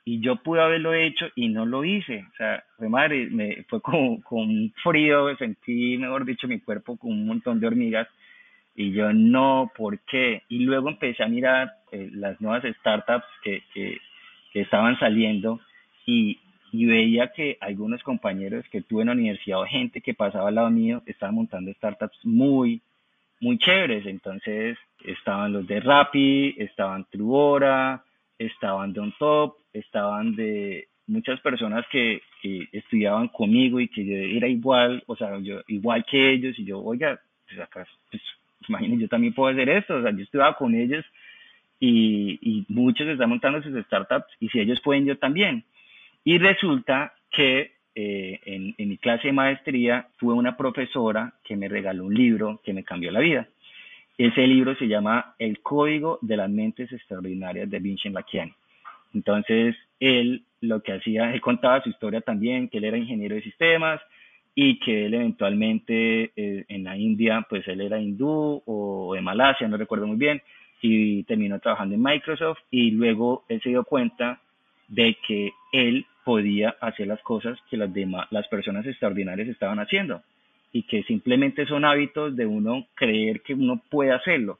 y 0.04 0.20
yo 0.20 0.36
pude 0.36 0.62
haberlo 0.62 0.94
hecho 0.94 1.26
y 1.34 1.48
no 1.48 1.66
lo 1.66 1.84
hice. 1.84 2.24
O 2.32 2.36
sea, 2.36 2.64
fue 2.78 2.88
madre, 2.88 3.28
me, 3.30 3.64
fue 3.68 3.80
con, 3.82 4.20
con 4.22 4.72
frío, 4.82 5.36
sentí, 5.36 5.98
mejor 5.98 6.24
dicho, 6.24 6.48
mi 6.48 6.60
cuerpo 6.60 6.96
con 6.96 7.12
un 7.12 7.26
montón 7.26 7.60
de 7.60 7.66
hormigas 7.66 8.08
y 8.76 8.92
yo 8.92 9.12
no, 9.12 9.72
¿por 9.76 9.98
qué? 10.00 10.42
Y 10.48 10.60
luego 10.60 10.90
empecé 10.90 11.22
a 11.22 11.28
mirar 11.28 11.72
eh, 11.92 12.10
las 12.12 12.40
nuevas 12.40 12.62
startups 12.80 13.26
que, 13.42 13.62
que, 13.72 13.98
que 14.52 14.60
estaban 14.60 14.98
saliendo 14.98 15.60
y, 16.04 16.38
y, 16.72 16.84
veía 16.84 17.32
que 17.32 17.56
algunos 17.60 18.02
compañeros 18.02 18.64
que 18.70 18.82
tuve 18.82 19.02
en 19.02 19.08
la 19.08 19.14
universidad 19.14 19.60
o 19.60 19.66
gente 19.66 20.00
que 20.00 20.14
pasaba 20.14 20.48
al 20.48 20.54
lado 20.54 20.70
mío 20.70 21.02
estaban 21.06 21.34
montando 21.34 21.72
startups 21.72 22.18
muy, 22.24 22.82
muy 23.40 23.58
chéveres. 23.58 24.06
Entonces 24.06 24.78
estaban 25.04 25.52
los 25.52 25.66
de 25.66 25.80
Rappi, 25.80 26.54
estaban 26.58 27.06
Truora, 27.10 28.04
estaban 28.38 28.92
de 28.92 29.00
On 29.00 29.12
Top, 29.18 29.56
estaban 29.72 30.34
de 30.36 30.88
muchas 31.06 31.40
personas 31.40 31.84
que, 31.90 32.20
que 32.42 32.68
estudiaban 32.72 33.28
conmigo 33.28 33.80
y 33.80 33.88
que 33.88 34.04
yo 34.04 34.16
era 34.16 34.48
igual, 34.48 35.02
o 35.06 35.16
sea, 35.16 35.38
yo 35.38 35.60
igual 35.68 36.04
que 36.04 36.32
ellos 36.32 36.58
y 36.58 36.64
yo, 36.64 36.80
oiga, 36.80 37.20
pues 37.46 37.60
acá, 37.60 37.86
pues 38.10 38.22
imagínense, 38.68 39.02
yo 39.02 39.08
también 39.08 39.32
puedo 39.32 39.52
hacer 39.52 39.68
esto, 39.68 39.96
o 39.96 40.02
sea, 40.02 40.10
yo 40.10 40.24
estuve 40.24 40.42
con 40.58 40.74
ellos 40.74 41.04
y, 41.78 42.38
y 42.42 42.64
muchos 42.68 43.06
están 43.06 43.28
montando 43.28 43.62
sus 43.62 43.84
startups 43.84 44.26
y 44.40 44.48
si 44.48 44.60
ellos 44.60 44.80
pueden, 44.80 45.06
yo 45.06 45.16
también. 45.18 45.64
Y 46.24 46.38
resulta 46.38 47.14
que 47.30 47.75
eh, 47.96 48.38
en, 48.44 48.74
en, 48.76 48.88
mi 48.88 48.98
clase 48.98 49.28
de 49.28 49.32
maestría 49.32 50.06
tuve 50.18 50.34
una 50.34 50.56
profesora 50.56 51.32
que 51.42 51.56
me 51.56 51.66
regaló 51.66 52.04
un 52.04 52.14
libro 52.14 52.60
que 52.62 52.72
me 52.72 52.84
cambió 52.84 53.10
la 53.10 53.20
vida. 53.20 53.48
Ese 54.18 54.46
libro 54.46 54.76
se 54.76 54.86
llama 54.86 55.34
El 55.38 55.60
Código 55.60 56.18
de 56.22 56.36
las 56.36 56.50
Mentes 56.50 56.92
Extraordinarias 56.92 57.68
de 57.68 57.78
Vincent 57.78 58.14
Lakiani. 58.14 58.52
Entonces, 59.14 59.74
él 59.98 60.44
lo 60.60 60.82
que 60.82 60.92
hacía, 60.92 61.32
él 61.32 61.40
contaba 61.40 61.82
su 61.82 61.88
historia 61.88 62.20
también, 62.20 62.68
que 62.68 62.78
él 62.78 62.84
era 62.84 62.98
ingeniero 62.98 63.34
de 63.34 63.42
sistemas, 63.42 64.00
y 64.54 64.78
que 64.80 65.06
él 65.06 65.14
eventualmente 65.14 66.32
eh, 66.36 66.64
en 66.68 66.84
la 66.84 66.96
India, 66.96 67.46
pues 67.48 67.66
él 67.68 67.80
era 67.80 68.00
hindú 68.00 68.62
o 68.66 69.14
de 69.14 69.20
Malasia, 69.20 69.68
no 69.68 69.76
recuerdo 69.76 70.06
muy 70.06 70.16
bien, 70.16 70.42
y 70.80 71.22
terminó 71.24 71.58
trabajando 71.60 71.94
en 71.94 72.02
Microsoft 72.02 72.58
y 72.70 72.90
luego 72.90 73.44
él 73.48 73.60
se 73.62 73.70
dio 73.70 73.84
cuenta 73.84 74.40
de 74.88 75.16
que 75.26 75.52
él 75.72 76.06
podía 76.26 76.74
hacer 76.80 77.06
las 77.06 77.22
cosas 77.22 77.56
que 77.70 77.76
las 77.76 77.94
demás, 77.94 78.26
las 78.32 78.48
personas 78.48 78.84
extraordinarias 78.84 79.46
estaban 79.46 79.78
haciendo 79.78 80.22
y 80.72 80.82
que 80.82 81.04
simplemente 81.04 81.66
son 81.66 81.84
hábitos 81.84 82.34
de 82.34 82.44
uno 82.44 82.84
creer 82.96 83.42
que 83.42 83.54
uno 83.54 83.80
puede 83.88 84.10
hacerlo. 84.10 84.58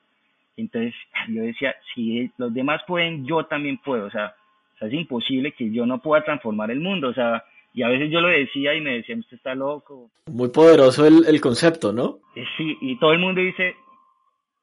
Entonces 0.57 0.95
yo 1.29 1.43
decía, 1.43 1.75
si 1.93 2.31
los 2.39 2.55
demás 2.55 2.83
pueden, 2.87 3.27
yo 3.27 3.47
también 3.47 3.79
puedo, 3.79 4.07
o 4.07 4.11
sea, 4.11 4.37
es 4.81 4.93
imposible 4.93 5.51
que 5.59 5.73
yo 5.73 5.87
no 5.87 6.01
pueda 6.01 6.23
transformar 6.23 6.71
el 6.71 6.79
mundo, 6.79 7.09
o 7.09 7.15
sea, 7.15 7.43
y 7.75 7.83
a 7.83 7.89
veces 7.89 8.13
yo 8.13 8.21
lo 8.21 8.29
decía 8.29 8.73
y 8.73 8.81
me 8.81 8.95
decían, 8.99 9.19
usted 9.19 9.37
está 9.37 9.57
loco. 9.57 10.09
Muy 10.27 10.51
poderoso 10.51 11.05
el, 11.05 11.27
el 11.27 11.41
concepto, 11.41 11.93
¿no? 11.93 12.21
Eh, 12.37 12.45
sí, 12.57 12.79
y 12.81 12.97
todo 13.01 13.11
el 13.11 13.19
mundo 13.19 13.41
dice, 13.41 13.75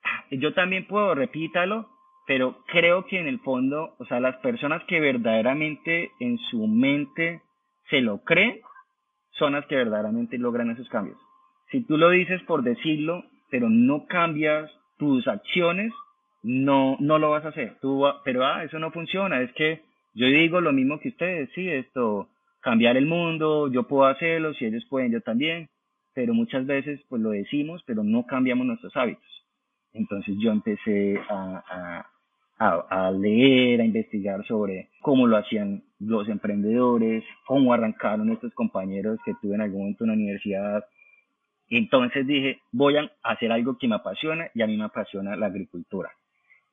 ah, 0.05 0.23
yo 0.31 0.53
también 0.53 0.87
puedo, 0.87 1.13
repítalo, 1.13 1.89
pero 2.25 2.63
creo 2.67 3.05
que 3.05 3.19
en 3.19 3.27
el 3.27 3.39
fondo, 3.39 3.95
o 3.99 4.05
sea, 4.05 4.19
las 4.19 4.37
personas 4.37 4.83
que 4.85 4.99
verdaderamente 4.99 6.11
en 6.19 6.37
su 6.37 6.67
mente 6.67 7.41
se 7.89 8.01
lo 8.01 8.23
creen, 8.23 8.61
son 9.31 9.53
las 9.53 9.65
que 9.65 9.75
verdaderamente 9.75 10.37
logran 10.37 10.69
esos 10.71 10.87
cambios. 10.89 11.17
Si 11.71 11.81
tú 11.81 11.97
lo 11.97 12.09
dices 12.09 12.41
por 12.43 12.63
decirlo, 12.63 13.23
pero 13.49 13.69
no 13.69 14.05
cambias 14.07 14.71
tus 14.97 15.27
acciones, 15.27 15.91
no, 16.43 16.97
no 16.99 17.19
lo 17.19 17.31
vas 17.31 17.45
a 17.45 17.49
hacer. 17.49 17.77
Tú, 17.81 18.05
pero 18.23 18.45
ah, 18.45 18.63
eso 18.63 18.79
no 18.79 18.91
funciona, 18.91 19.41
es 19.41 19.51
que 19.53 19.81
yo 20.13 20.27
digo 20.27 20.61
lo 20.61 20.71
mismo 20.71 20.99
que 20.99 21.09
ustedes, 21.09 21.49
sí, 21.55 21.67
esto, 21.67 22.29
cambiar 22.61 22.95
el 22.97 23.05
mundo, 23.05 23.69
yo 23.71 23.83
puedo 23.83 24.05
hacerlo, 24.05 24.53
si 24.53 24.65
ellos 24.65 24.85
pueden, 24.89 25.11
yo 25.11 25.21
también, 25.21 25.69
pero 26.13 26.33
muchas 26.33 26.65
veces 26.65 27.01
pues 27.09 27.21
lo 27.21 27.31
decimos, 27.31 27.83
pero 27.85 28.03
no 28.03 28.25
cambiamos 28.25 28.65
nuestros 28.65 28.95
hábitos. 28.95 29.27
Entonces 29.93 30.35
yo 30.39 30.51
empecé 30.51 31.19
a, 31.29 32.05
a, 32.59 33.07
a, 33.07 33.11
leer, 33.11 33.81
a 33.81 33.85
investigar 33.85 34.45
sobre 34.45 34.89
cómo 35.01 35.27
lo 35.27 35.37
hacían 35.37 35.83
los 35.99 36.27
emprendedores, 36.29 37.23
cómo 37.45 37.73
arrancaron 37.73 38.31
estos 38.31 38.53
compañeros 38.53 39.19
que 39.25 39.33
tuve 39.41 39.55
en 39.55 39.61
algún 39.61 39.81
momento 39.81 40.03
en 40.03 40.09
la 40.09 40.15
universidad. 40.15 40.85
Entonces 41.69 42.27
dije, 42.27 42.59
voy 42.71 42.97
a 42.97 43.11
hacer 43.23 43.51
algo 43.51 43.77
que 43.77 43.87
me 43.87 43.95
apasiona 43.95 44.49
y 44.53 44.61
a 44.61 44.67
mí 44.67 44.77
me 44.77 44.85
apasiona 44.85 45.35
la 45.35 45.47
agricultura. 45.47 46.11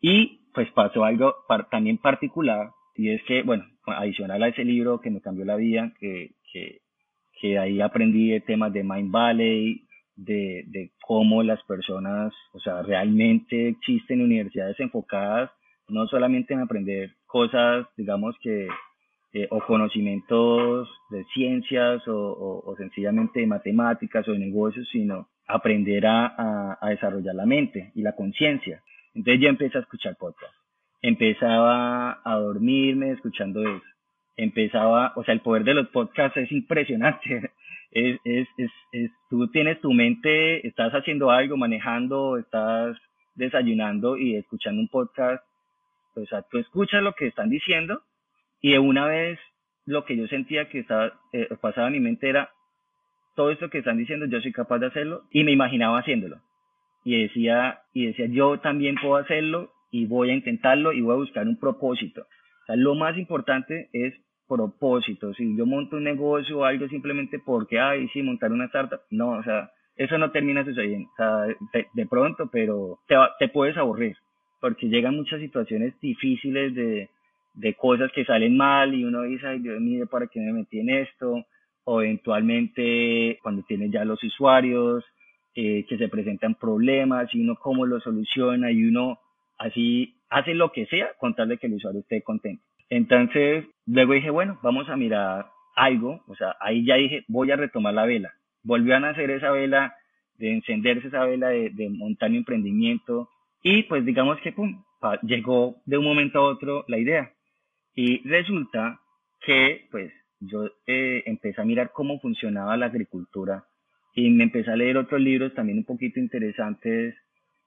Y 0.01 0.41
pues 0.53 0.71
pasó 0.73 1.05
algo 1.05 1.35
también 1.71 1.99
particular 1.99 2.71
y 2.97 3.11
es 3.11 3.23
que, 3.25 3.43
bueno, 3.43 3.65
adicional 3.87 4.43
a 4.43 4.49
ese 4.49 4.65
libro 4.65 5.01
que 5.01 5.11
me 5.11 5.21
cambió 5.21 5.45
la 5.45 5.57
vida, 5.57 5.93
que, 5.99 6.33
que, 6.53 6.81
que 7.41 7.59
ahí 7.59 7.81
aprendí 7.81 8.31
de 8.31 8.41
temas 8.41 8.73
de 8.73 8.85
Mind 8.85 9.11
Valley, 9.11 9.85
de, 10.17 10.65
de 10.67 10.91
cómo 11.07 11.43
las 11.43 11.63
personas, 11.65 12.35
o 12.53 12.61
sea, 12.61 12.83
realmente 12.83 13.69
existen 13.69 14.21
universidades 14.21 14.79
enfocadas 14.81 15.51
no 15.91 16.07
solamente 16.07 16.55
en 16.55 16.61
aprender 16.61 17.13
cosas, 17.27 17.87
digamos 17.97 18.37
que, 18.43 18.69
eh, 19.33 19.47
o 19.51 19.61
conocimientos 19.61 20.89
de 21.11 21.25
ciencias 21.35 22.03
o, 22.07 22.75
sencillamente 22.77 23.41
de 23.41 23.47
matemáticas 23.47 24.27
o 24.29 24.33
de 24.33 24.39
negocios, 24.39 24.89
sino 24.91 25.29
aprender 25.47 26.07
a, 26.07 26.79
desarrollar 26.89 27.35
la 27.35 27.47
mente 27.47 27.93
y 27.95 28.03
la 28.03 28.17
conciencia. 28.17 28.83
Entonces 29.15 29.41
yo 29.43 29.49
empecé 29.49 29.79
a 29.79 29.83
escuchar 29.83 30.17
podcasts 30.17 30.61
empezaba 31.03 32.21
a 32.25 32.35
dormirme 32.37 33.13
escuchando 33.13 33.63
eso. 33.63 33.85
Empezaba, 34.37 35.13
o 35.17 35.25
sea, 35.25 35.35
el 35.35 35.41
poder 35.41 35.65
de 35.65 35.75
los 35.75 35.89
podcasts 35.89 36.37
es 36.37 36.51
impresionante. 36.53 37.51
Es, 37.93 38.21
es, 38.23 38.47
es, 38.57 38.71
es, 38.93 39.11
tú 39.29 39.49
tienes 39.49 39.81
tu 39.81 39.93
mente, 39.93 40.65
estás 40.65 40.93
haciendo 40.93 41.33
algo, 41.33 41.57
manejando, 41.57 42.37
estás 42.39 42.97
desayunando 43.35 44.17
y 44.17 44.37
escuchando 44.37 44.81
un 44.81 44.87
podcast. 44.87 45.45
O 46.15 46.27
sea, 46.27 46.43
tú 46.51 46.59
escuchas 46.59 47.03
lo 47.03 47.15
que 47.15 47.27
están 47.27 47.51
diciendo 47.51 48.03
y 48.61 48.73
de 48.73 48.79
una 48.79 49.07
vez 49.07 49.39
lo 49.87 50.05
que 50.05 50.17
yo 50.17 50.27
sentía 50.29 50.69
que 50.69 50.81
estaba, 50.81 51.13
eh, 51.33 51.49
pasaba 51.61 51.89
en 51.89 51.95
mi 51.95 52.01
mente 52.01 52.29
era, 52.29 52.51
todo 53.37 53.51
esto 53.51 53.71
que 53.71 53.79
están 53.79 53.99
diciendo, 53.99 54.27
yo 54.27 54.41
soy 54.41 54.53
capaz 54.53 54.79
de 54.79 54.87
hacerlo 54.87 55.23
y 55.31 55.45
me 55.45 55.53
imaginaba 55.53 55.99
haciéndolo. 55.99 56.41
Y 57.05 57.23
decía, 57.23 57.81
y 57.95 58.07
decía, 58.07 58.27
yo 58.27 58.61
también 58.61 58.97
puedo 59.01 59.17
hacerlo 59.17 59.73
y 59.91 60.07
voy 60.07 60.31
a 60.31 60.35
intentarlo 60.35 60.93
y 60.93 61.01
voy 61.01 61.15
a 61.15 61.19
buscar 61.19 61.47
un 61.47 61.59
propósito. 61.59 62.23
O 62.23 62.67
sea, 62.67 62.77
lo 62.77 62.95
más 62.95 63.17
importante 63.17 63.89
es 63.93 64.15
propósito. 64.47 65.33
Si 65.35 65.57
yo 65.57 65.65
monto 65.65 65.97
un 65.97 66.05
negocio 66.05 66.59
o 66.59 66.65
algo 66.65 66.89
simplemente 66.89 67.39
porque, 67.39 67.79
ay, 67.79 68.09
sí, 68.09 68.23
montar 68.23 68.53
una 68.53 68.67
startup, 68.67 69.01
no, 69.11 69.31
o 69.31 69.43
sea, 69.43 69.71
eso 69.97 70.19
no 70.19 70.31
termina 70.31 70.65
sucediendo. 70.65 71.09
O 71.11 71.17
sea, 71.17 71.57
de, 71.95 72.07
pronto, 72.07 72.51
pero 72.53 72.99
te, 73.07 73.15
te 73.39 73.49
puedes 73.49 73.77
aburrir 73.77 74.17
porque 74.61 74.89
llegan 74.89 75.17
muchas 75.17 75.41
situaciones 75.41 75.99
difíciles 76.01 76.75
de, 76.75 77.09
de 77.55 77.75
cosas 77.75 78.11
que 78.13 78.25
salen 78.25 78.57
mal 78.57 78.95
y 78.95 79.05
uno 79.05 79.23
dice, 79.23 79.47
ay, 79.47 79.61
Dios 79.61 79.81
mío, 79.81 80.07
¿para 80.07 80.27
qué 80.27 80.41
me 80.41 80.53
metí 80.53 80.81
en 80.81 80.91
esto? 80.91 81.45
o 81.85 82.03
eventualmente 82.03 83.39
cuando 83.43 83.63
tiene 83.63 83.91
ya 83.91 84.05
los 84.05 84.23
usuarios, 84.23 85.05
eh, 85.55 85.85
que 85.89 85.99
se 85.99 86.09
presentan 86.09 86.55
problemas 86.55 87.35
y 87.35 87.41
uno 87.41 87.57
cómo 87.57 87.85
lo 87.85 88.01
soluciona 88.01 88.71
y 88.71 88.85
uno 88.85 89.19
así 89.59 90.15
hace 90.29 90.55
lo 90.55 90.71
que 90.71 90.87
sea 90.87 91.11
con 91.19 91.35
tal 91.35 91.49
de 91.49 91.59
que 91.59 91.67
el 91.67 91.75
usuario 91.75 92.01
esté 92.01 92.23
contento. 92.23 92.63
Entonces, 92.89 93.67
luego 93.87 94.15
dije, 94.15 94.31
bueno, 94.31 94.59
vamos 94.63 94.89
a 94.89 94.97
mirar 94.97 95.47
algo, 95.75 96.23
o 96.29 96.37
sea, 96.37 96.55
ahí 96.61 96.85
ya 96.85 96.95
dije, 96.95 97.25
voy 97.27 97.51
a 97.51 97.57
retomar 97.57 97.95
la 97.95 98.07
vela. 98.07 98.33
Volvió 98.63 98.97
a 98.97 99.01
nacer 99.01 99.31
esa 99.31 99.51
vela, 99.51 99.95
de 100.39 100.53
encenderse 100.53 101.09
esa 101.09 101.25
vela 101.25 101.49
de, 101.49 101.71
de 101.71 101.89
montar 101.91 102.31
mi 102.31 102.39
emprendimiento 102.39 103.29
y 103.63 103.83
pues 103.85 104.05
digamos 104.05 104.41
que, 104.41 104.53
pum, 104.53 104.83
llegó 105.23 105.77
de 105.85 105.99
un 105.99 106.05
momento 106.05 106.39
a 106.39 106.45
otro 106.45 106.85
la 106.89 106.99
idea. 106.99 107.33
Y 107.95 108.27
resulta 108.29 109.01
que, 109.41 109.87
pues, 109.91 110.13
yo 110.41 110.71
eh, 110.87 111.23
empecé 111.27 111.61
a 111.61 111.65
mirar 111.65 111.93
cómo 111.93 112.19
funcionaba 112.21 112.77
la 112.77 112.87
agricultura 112.87 113.65
y 114.15 114.31
me 114.31 114.45
empecé 114.45 114.71
a 114.71 114.77
leer 114.77 114.97
otros 114.97 115.21
libros 115.21 115.55
también 115.55 115.79
un 115.79 115.85
poquito 115.85 116.19
interesantes 116.19 117.15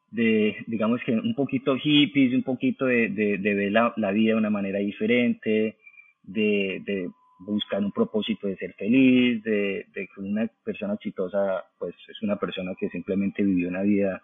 de, 0.09 0.57
digamos 0.67 1.01
que 1.05 1.11
un 1.11 1.35
poquito 1.35 1.75
hippies, 1.75 2.33
un 2.33 2.43
poquito 2.43 2.85
de, 2.85 3.09
de, 3.09 3.37
ver 3.37 3.71
la, 3.71 3.93
la, 3.97 4.11
vida 4.11 4.33
de 4.33 4.39
una 4.39 4.49
manera 4.49 4.79
diferente, 4.79 5.77
de, 6.23 6.81
de 6.85 7.09
buscar 7.39 7.81
un 7.83 7.91
propósito 7.91 8.47
de 8.47 8.55
ser 8.57 8.73
feliz, 8.73 9.43
de, 9.43 9.85
de 9.93 10.07
que 10.07 10.21
una 10.21 10.47
persona 10.63 10.93
exitosa, 10.93 11.63
pues 11.79 11.95
es 12.07 12.21
una 12.21 12.35
persona 12.35 12.73
que 12.79 12.89
simplemente 12.89 13.43
vivió 13.43 13.69
una 13.69 13.81
vida 13.81 14.21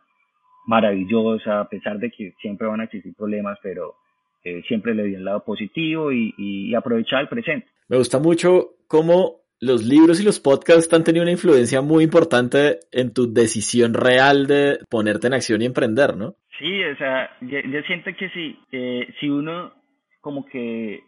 maravillosa, 0.69 1.61
a 1.61 1.67
pesar 1.67 1.97
de 1.97 2.11
que 2.11 2.33
siempre 2.39 2.67
van 2.67 2.81
a 2.81 2.83
existir 2.83 3.13
problemas, 3.15 3.57
pero 3.63 3.95
eh, 4.43 4.61
siempre 4.67 4.93
le 4.93 5.03
dio 5.03 5.17
el 5.17 5.25
lado 5.25 5.43
positivo 5.43 6.11
y, 6.11 6.33
y, 6.37 6.69
y 6.69 6.75
aprovechar 6.75 7.21
el 7.21 7.27
presente. 7.27 7.67
Me 7.87 7.97
gusta 7.97 8.19
mucho 8.19 8.75
cómo 8.87 9.37
los 9.59 9.83
libros 9.83 10.21
y 10.21 10.23
los 10.23 10.39
podcasts 10.39 10.93
han 10.93 11.03
tenido 11.03 11.23
una 11.23 11.31
influencia 11.31 11.81
muy 11.81 12.03
importante 12.03 12.79
en 12.91 13.11
tu 13.13 13.33
decisión 13.33 13.95
real 13.95 14.45
de 14.45 14.77
ponerte 14.89 15.25
en 15.25 15.33
acción 15.33 15.61
y 15.63 15.65
emprender, 15.65 16.15
¿no? 16.15 16.35
Sí, 16.59 16.83
o 16.83 16.95
sea, 16.97 17.31
yo, 17.41 17.59
yo 17.61 17.81
siento 17.87 18.11
que 18.17 18.29
sí, 18.29 18.59
eh, 18.71 19.07
si 19.19 19.27
uno 19.27 19.73
como 20.21 20.45
que 20.45 21.01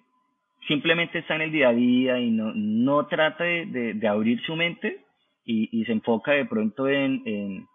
simplemente 0.67 1.19
está 1.19 1.35
en 1.35 1.41
el 1.41 1.51
día 1.51 1.69
a 1.69 1.73
día 1.73 2.19
y 2.19 2.31
no, 2.31 2.51
no 2.55 3.05
trata 3.05 3.43
de, 3.43 3.67
de, 3.67 3.93
de 3.93 4.07
abrir 4.07 4.41
su 4.41 4.55
mente 4.55 5.01
y, 5.45 5.69
y, 5.71 5.85
se 5.85 5.91
enfoca 5.91 6.31
de 6.31 6.45
pronto 6.45 6.87
en, 6.87 7.21
en, 7.25 7.67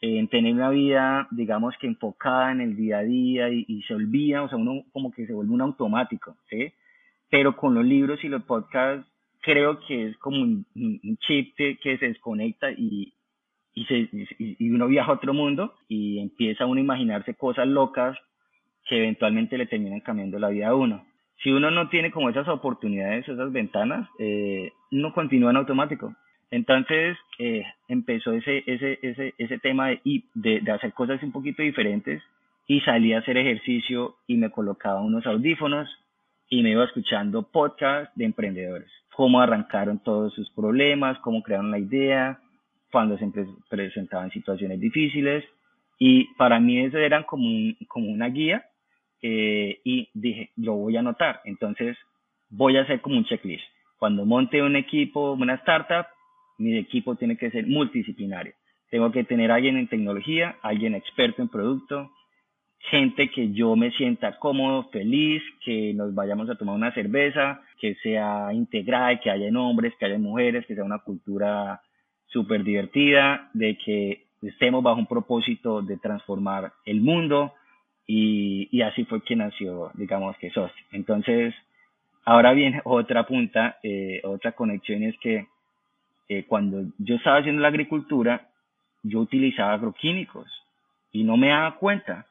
en, 0.00 0.28
tener 0.28 0.54
una 0.54 0.70
vida, 0.70 1.28
digamos 1.30 1.74
que 1.78 1.86
enfocada 1.86 2.52
en 2.52 2.60
el 2.60 2.76
día 2.76 2.98
a 2.98 3.02
día 3.02 3.48
y, 3.50 3.82
se 3.82 3.94
olvida, 3.94 4.42
o 4.42 4.48
sea, 4.48 4.58
uno 4.58 4.84
como 4.92 5.10
que 5.10 5.26
se 5.26 5.32
vuelve 5.32 5.52
un 5.52 5.60
automático, 5.60 6.36
¿sí? 6.48 6.72
Pero 7.28 7.56
con 7.56 7.74
los 7.74 7.84
libros 7.84 8.22
y 8.24 8.28
los 8.28 8.42
podcasts 8.44 9.06
creo 9.42 9.80
que 9.86 10.08
es 10.08 10.16
como 10.18 10.42
un, 10.42 10.66
un 10.74 11.16
chip 11.18 11.54
que 11.56 11.98
se 11.98 12.06
desconecta 12.06 12.70
y, 12.72 13.12
y, 13.74 13.84
se, 13.86 14.08
y, 14.38 14.70
uno 14.70 14.88
viaja 14.88 15.10
a 15.10 15.14
otro 15.14 15.34
mundo 15.34 15.74
y 15.88 16.18
empieza 16.18 16.66
uno 16.66 16.78
a 16.80 16.84
imaginarse 16.84 17.34
cosas 17.34 17.66
locas 17.66 18.16
que 18.86 18.98
eventualmente 18.98 19.56
le 19.56 19.66
terminan 19.66 20.00
cambiando 20.00 20.38
la 20.38 20.48
vida 20.48 20.68
a 20.68 20.74
uno. 20.74 21.04
Si 21.42 21.50
uno 21.50 21.70
no 21.70 21.88
tiene 21.88 22.10
como 22.10 22.28
esas 22.28 22.48
oportunidades, 22.48 23.28
esas 23.28 23.52
ventanas, 23.52 24.08
eh, 24.18 24.72
uno 24.92 25.12
continúa 25.12 25.50
en 25.50 25.56
automático. 25.56 26.14
Entonces 26.50 27.16
eh, 27.38 27.64
empezó 27.88 28.32
ese, 28.32 28.64
ese, 28.66 28.98
ese, 29.02 29.34
ese 29.38 29.58
tema 29.58 29.88
de, 29.88 30.00
de, 30.34 30.60
de 30.60 30.72
hacer 30.72 30.92
cosas 30.92 31.22
un 31.22 31.32
poquito 31.32 31.62
diferentes 31.62 32.22
y 32.66 32.80
salí 32.80 33.12
a 33.12 33.18
hacer 33.18 33.36
ejercicio 33.36 34.16
y 34.26 34.36
me 34.36 34.50
colocaba 34.50 35.00
unos 35.00 35.26
audífonos 35.26 35.88
y 36.48 36.62
me 36.62 36.70
iba 36.70 36.84
escuchando 36.84 37.42
podcasts 37.42 38.12
de 38.16 38.24
emprendedores 38.24 38.90
cómo 39.20 39.38
arrancaron 39.42 39.98
todos 39.98 40.32
sus 40.32 40.48
problemas, 40.52 41.18
cómo 41.18 41.42
crearon 41.42 41.70
la 41.70 41.78
idea, 41.78 42.40
cuando 42.90 43.18
se 43.18 43.30
presentaban 43.68 44.30
situaciones 44.30 44.80
difíciles. 44.80 45.44
Y 45.98 46.32
para 46.38 46.58
mí 46.58 46.80
eso 46.80 46.96
eran 46.96 47.24
como, 47.24 47.46
un, 47.46 47.76
como 47.86 48.10
una 48.10 48.28
guía 48.28 48.64
eh, 49.20 49.78
y 49.84 50.08
dije, 50.14 50.52
yo 50.56 50.72
voy 50.72 50.96
a 50.96 51.00
anotar, 51.00 51.42
entonces 51.44 51.98
voy 52.48 52.78
a 52.78 52.80
hacer 52.80 53.02
como 53.02 53.18
un 53.18 53.26
checklist. 53.26 53.62
Cuando 53.98 54.24
monte 54.24 54.62
un 54.62 54.76
equipo, 54.76 55.32
una 55.32 55.56
startup, 55.56 56.06
mi 56.60 56.76
equipo 56.76 57.16
tiene 57.16 57.36
que 57.36 57.50
ser 57.50 57.66
multidisciplinario. 57.66 58.52
Tengo 58.90 59.10
que 59.10 59.24
tener 59.24 59.50
alguien 59.50 59.76
en 59.76 59.88
tecnología, 59.88 60.56
alguien 60.62 60.94
experto 60.94 61.42
en 61.42 61.48
producto, 61.48 62.10
gente 62.90 63.30
que 63.30 63.52
yo 63.52 63.76
me 63.76 63.90
sienta 63.92 64.38
cómodo, 64.38 64.88
feliz, 64.90 65.42
que 65.64 65.94
nos 65.94 66.14
vayamos 66.14 66.50
a 66.50 66.56
tomar 66.56 66.74
una 66.74 66.92
cerveza, 66.92 67.62
que 67.78 67.94
sea 67.96 68.52
integrada, 68.52 69.18
que 69.20 69.30
haya 69.30 69.48
hombres, 69.58 69.94
que 69.98 70.06
haya 70.06 70.18
mujeres, 70.18 70.66
que 70.66 70.74
sea 70.74 70.84
una 70.84 70.98
cultura 70.98 71.80
súper 72.26 72.62
divertida, 72.62 73.50
de 73.54 73.76
que 73.78 74.26
estemos 74.42 74.82
bajo 74.82 74.98
un 74.98 75.06
propósito 75.06 75.82
de 75.82 75.96
transformar 75.98 76.72
el 76.84 77.00
mundo 77.00 77.54
y, 78.06 78.82
así 78.82 79.04
fue 79.04 79.22
que 79.22 79.36
nació, 79.36 79.92
digamos 79.94 80.36
que 80.38 80.50
SOS. 80.50 80.72
Entonces, 80.92 81.54
ahora 82.24 82.52
viene 82.52 82.80
otra 82.84 83.26
punta, 83.26 83.78
eh, 83.82 84.20
otra 84.24 84.52
conexión 84.52 85.04
es 85.04 85.16
que 85.20 85.46
eh, 86.30 86.44
cuando 86.46 86.84
yo 86.98 87.16
estaba 87.16 87.38
haciendo 87.38 87.60
la 87.60 87.66
agricultura, 87.66 88.46
yo 89.02 89.18
utilizaba 89.18 89.72
agroquímicos 89.72 90.48
y 91.10 91.24
no 91.24 91.36
me 91.36 91.48
daba 91.48 91.74
cuenta 91.74 92.26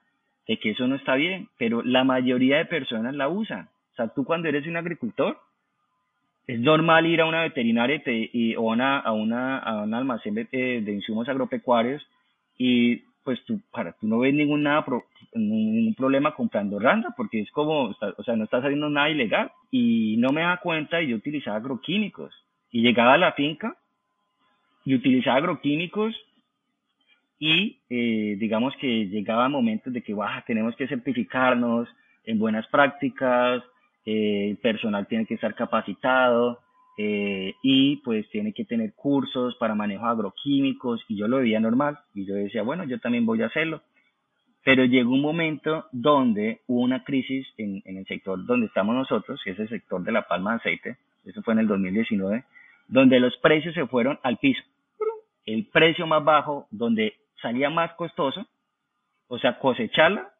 de 0.47 0.57
que 0.57 0.69
eso 0.69 0.87
no 0.87 0.95
está 0.95 1.15
bien, 1.15 1.49
pero 1.57 1.81
la 1.83 2.05
mayoría 2.05 2.59
de 2.59 2.65
personas 2.65 3.13
la 3.13 3.27
usan. 3.27 3.67
O 3.91 3.95
sea, 3.97 4.07
tú 4.07 4.23
cuando 4.23 4.47
eres 4.47 4.65
un 4.67 4.77
agricultor, 4.77 5.37
es 6.47 6.61
normal 6.61 7.07
ir 7.07 7.19
a 7.19 7.25
una 7.25 7.41
veterinaria 7.41 8.01
o 8.57 8.71
a, 8.71 9.11
una, 9.11 9.83
un 9.83 9.93
almacén 9.93 10.33
de, 10.33 10.47
eh, 10.53 10.81
de, 10.81 10.93
insumos 10.93 11.27
agropecuarios 11.27 12.01
y 12.57 13.03
pues 13.25 13.43
tú, 13.43 13.59
para, 13.69 13.91
tú 13.91 14.07
no 14.07 14.19
ves 14.19 14.33
ningún, 14.33 14.65
ningún 15.33 15.93
problema 15.95 16.33
comprando 16.33 16.79
randa, 16.79 17.13
porque 17.17 17.41
es 17.41 17.51
como, 17.51 17.89
o 17.89 18.23
sea, 18.23 18.37
no 18.37 18.45
estás 18.45 18.63
haciendo 18.63 18.89
nada 18.89 19.09
ilegal. 19.09 19.51
Y 19.69 20.15
no 20.19 20.29
me 20.29 20.41
da 20.41 20.55
cuenta 20.63 21.01
y 21.01 21.09
yo 21.09 21.17
utilizaba 21.17 21.57
agroquímicos. 21.57 22.33
Y 22.71 22.81
llegaba 22.81 23.15
a 23.15 23.17
la 23.17 23.33
finca 23.33 23.75
y 24.85 24.95
utilizaba 24.95 25.37
agroquímicos 25.37 26.15
y 27.39 27.79
eh, 27.89 28.35
digamos 28.37 28.75
que 28.79 29.07
llegaba 29.07 29.47
momentos 29.47 29.93
de 29.93 30.01
que 30.01 30.13
wow, 30.13 30.27
tenemos 30.45 30.75
que 30.75 30.87
certificarnos 30.87 31.87
en 32.25 32.37
buenas 32.37 32.67
prácticas, 32.67 33.63
eh, 34.05 34.49
el 34.51 34.57
personal 34.57 35.07
tiene 35.07 35.25
que 35.25 35.35
estar 35.35 35.55
capacitado 35.55 36.59
eh, 36.97 37.53
y 37.63 37.97
pues 37.97 38.29
tiene 38.29 38.51
que 38.53 38.65
tener 38.65 38.93
cursos 38.93 39.55
para 39.55 39.73
manejo 39.73 40.05
agroquímicos 40.05 41.01
y 41.07 41.15
yo 41.15 41.27
lo 41.27 41.37
veía 41.37 41.59
normal 41.59 41.97
y 42.13 42.25
yo 42.25 42.35
decía, 42.35 42.61
bueno, 42.61 42.83
yo 42.83 42.99
también 42.99 43.25
voy 43.25 43.41
a 43.41 43.47
hacerlo. 43.47 43.81
Pero 44.65 44.83
llegó 44.83 45.13
un 45.13 45.21
momento 45.21 45.85
donde 45.93 46.59
hubo 46.67 46.81
una 46.81 47.05
crisis 47.05 47.47
en, 47.57 47.81
en 47.85 47.97
el 47.97 48.05
sector 48.05 48.45
donde 48.45 48.67
estamos 48.67 48.93
nosotros, 48.93 49.39
que 49.43 49.51
es 49.51 49.59
el 49.59 49.69
sector 49.69 50.03
de 50.03 50.11
la 50.11 50.27
palma 50.27 50.51
de 50.51 50.57
aceite, 50.57 50.97
eso 51.25 51.41
fue 51.41 51.53
en 51.53 51.59
el 51.61 51.67
2019, 51.67 52.43
donde 52.89 53.19
los 53.19 53.37
precios 53.37 53.73
se 53.75 53.87
fueron 53.87 54.19
al 54.23 54.37
piso. 54.37 54.61
El 55.45 55.67
precio 55.67 56.05
más 56.05 56.23
bajo, 56.23 56.67
donde 56.71 57.13
salía 57.41 57.69
más 57.69 57.93
costoso, 57.93 58.45
o 59.27 59.39
sea, 59.39 59.59
cosecharla 59.59 60.31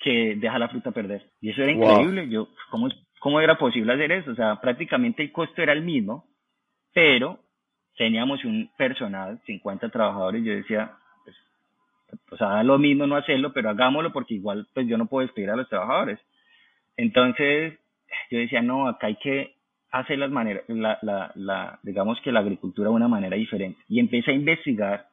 que 0.00 0.36
dejar 0.36 0.60
la 0.60 0.68
fruta 0.68 0.90
perder. 0.90 1.30
Y 1.40 1.50
eso 1.50 1.62
era 1.62 1.72
increíble. 1.72 2.22
Wow. 2.22 2.30
Yo, 2.30 2.48
¿cómo, 2.70 2.88
¿cómo 3.20 3.40
era 3.40 3.58
posible 3.58 3.92
hacer 3.92 4.10
eso? 4.12 4.30
O 4.32 4.34
sea, 4.34 4.60
prácticamente 4.60 5.22
el 5.22 5.32
costo 5.32 5.62
era 5.62 5.72
el 5.72 5.82
mismo, 5.82 6.26
pero 6.92 7.38
teníamos 7.96 8.44
un 8.44 8.70
personal, 8.78 9.40
50 9.44 9.88
trabajadores, 9.90 10.44
yo 10.44 10.54
decía, 10.54 10.92
pues, 11.24 11.36
o 12.30 12.36
sea, 12.36 12.62
lo 12.62 12.78
mismo 12.78 13.06
no 13.06 13.16
hacerlo, 13.16 13.52
pero 13.52 13.70
hagámoslo 13.70 14.12
porque 14.12 14.34
igual, 14.34 14.66
pues 14.72 14.86
yo 14.86 14.96
no 14.96 15.06
puedo 15.06 15.26
despedir 15.26 15.50
a 15.50 15.56
los 15.56 15.68
trabajadores. 15.68 16.18
Entonces, 16.96 17.78
yo 18.30 18.38
decía, 18.38 18.62
no, 18.62 18.88
acá 18.88 19.08
hay 19.08 19.16
que 19.16 19.57
hacer 19.90 20.18
las 20.18 20.30
maneras, 20.30 20.64
la, 20.68 20.98
la, 21.34 21.78
digamos 21.82 22.20
que 22.20 22.32
la 22.32 22.40
agricultura 22.40 22.90
de 22.90 22.96
una 22.96 23.08
manera 23.08 23.36
diferente. 23.36 23.80
Y 23.88 24.00
empecé 24.00 24.30
a 24.30 24.34
investigar 24.34 25.06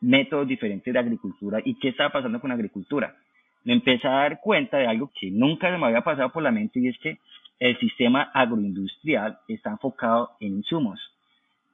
métodos 0.00 0.48
diferentes 0.48 0.92
de 0.92 0.98
agricultura 0.98 1.60
y 1.64 1.78
qué 1.78 1.88
estaba 1.88 2.10
pasando 2.10 2.40
con 2.40 2.48
la 2.48 2.54
agricultura. 2.54 3.14
Me 3.64 3.74
empecé 3.74 4.08
a 4.08 4.12
dar 4.12 4.40
cuenta 4.40 4.78
de 4.78 4.86
algo 4.86 5.10
que 5.18 5.30
nunca 5.30 5.70
se 5.70 5.78
me 5.78 5.86
había 5.86 6.02
pasado 6.02 6.30
por 6.30 6.42
la 6.42 6.50
mente 6.50 6.80
y 6.80 6.88
es 6.88 6.98
que 6.98 7.18
el 7.58 7.78
sistema 7.78 8.30
agroindustrial 8.32 9.38
está 9.48 9.70
enfocado 9.70 10.30
en 10.40 10.56
insumos. 10.56 10.98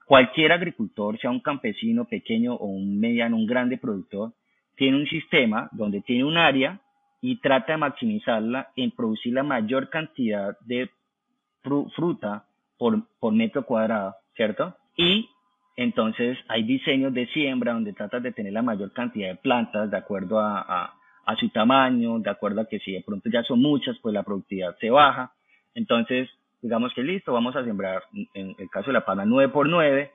Cualquier 0.05 0.53
agricultor, 0.53 1.19
sea 1.19 1.31
un 1.31 1.41
campesino 1.41 2.05
pequeño 2.05 2.55
o 2.55 2.67
un 2.67 2.99
mediano, 2.99 3.37
un 3.37 3.47
grande 3.47 3.79
productor, 3.79 4.33
tiene 4.77 4.97
un 4.97 5.07
sistema 5.07 5.69
donde 5.73 6.01
tiene 6.03 6.25
un 6.25 6.37
área 6.37 6.81
y 7.21 7.37
trata 7.41 7.73
de 7.73 7.79
maximizarla 7.79 8.69
en 8.77 8.91
producir 8.91 9.33
la 9.33 9.43
mayor 9.43 9.89
cantidad 9.89 10.57
de 10.61 10.91
fruta 11.95 12.45
por, 12.79 13.03
por 13.19 13.33
metro 13.33 13.65
cuadrado, 13.65 14.15
¿cierto? 14.35 14.77
Y 14.97 15.29
entonces 15.77 16.39
hay 16.49 16.63
diseños 16.63 17.13
de 17.13 17.27
siembra 17.29 17.75
donde 17.75 17.93
tratas 17.93 18.23
de 18.23 18.33
tener 18.33 18.53
la 18.53 18.63
mayor 18.63 18.93
cantidad 18.93 19.29
de 19.29 19.37
plantas 19.37 19.91
de 19.91 19.97
acuerdo 19.97 20.41
a, 20.41 20.95
a, 21.25 21.37
su 21.37 21.49
tamaño, 21.51 22.19
de 22.19 22.31
acuerdo 22.31 22.63
a 22.63 22.69
que 22.69 22.79
si 22.79 22.93
de 22.93 23.03
pronto 23.03 23.29
ya 23.29 23.43
son 23.43 23.61
muchas, 23.61 23.99
pues 23.99 24.15
la 24.15 24.23
productividad 24.23 24.77
se 24.79 24.91
baja. 24.91 25.33
Entonces 25.75 26.29
digamos 26.63 26.93
que 26.95 27.03
listo, 27.03 27.33
vamos 27.33 27.55
a 27.57 27.65
sembrar, 27.65 28.03
en 28.35 28.55
el 28.59 28.71
caso 28.71 28.89
de 28.89 28.95
la 28.95 29.05
pana 29.05 29.25
9 29.25 29.53
por 29.53 29.69
9 29.69 30.11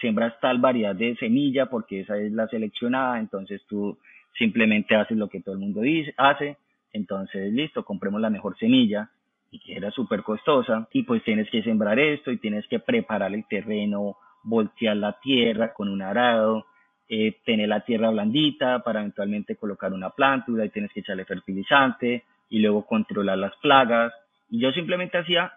siembras 0.00 0.38
tal 0.40 0.58
variedad 0.58 0.94
de 0.94 1.16
semilla 1.16 1.66
porque 1.66 2.00
esa 2.00 2.18
es 2.18 2.32
la 2.32 2.46
seleccionada, 2.48 3.18
entonces 3.18 3.62
tú 3.66 3.98
simplemente 4.38 4.94
haces 4.94 5.16
lo 5.16 5.28
que 5.28 5.40
todo 5.40 5.54
el 5.54 5.60
mundo 5.60 5.80
dice, 5.80 6.12
hace, 6.18 6.58
entonces 6.92 7.52
listo, 7.52 7.84
compremos 7.84 8.20
la 8.20 8.30
mejor 8.30 8.56
semilla 8.58 9.10
y 9.50 9.58
que 9.60 9.76
era 9.76 9.90
súper 9.90 10.22
costosa 10.22 10.88
y 10.92 11.02
pues 11.04 11.22
tienes 11.22 11.48
que 11.50 11.62
sembrar 11.62 11.98
esto 11.98 12.30
y 12.30 12.38
tienes 12.38 12.66
que 12.68 12.80
preparar 12.80 13.32
el 13.32 13.46
terreno, 13.46 14.16
voltear 14.42 14.96
la 14.96 15.18
tierra 15.20 15.72
con 15.72 15.88
un 15.88 16.02
arado, 16.02 16.66
eh, 17.08 17.36
tener 17.44 17.68
la 17.68 17.80
tierra 17.80 18.10
blandita 18.10 18.80
para 18.80 19.00
eventualmente 19.00 19.56
colocar 19.56 19.92
una 19.92 20.10
planta 20.10 20.50
y 20.64 20.68
tienes 20.70 20.92
que 20.92 21.00
echarle 21.00 21.24
fertilizante 21.24 22.24
y 22.48 22.58
luego 22.58 22.86
controlar 22.86 23.38
las 23.38 23.56
plagas. 23.56 24.12
Y 24.50 24.60
yo 24.60 24.72
simplemente 24.72 25.18
hacía 25.18 25.52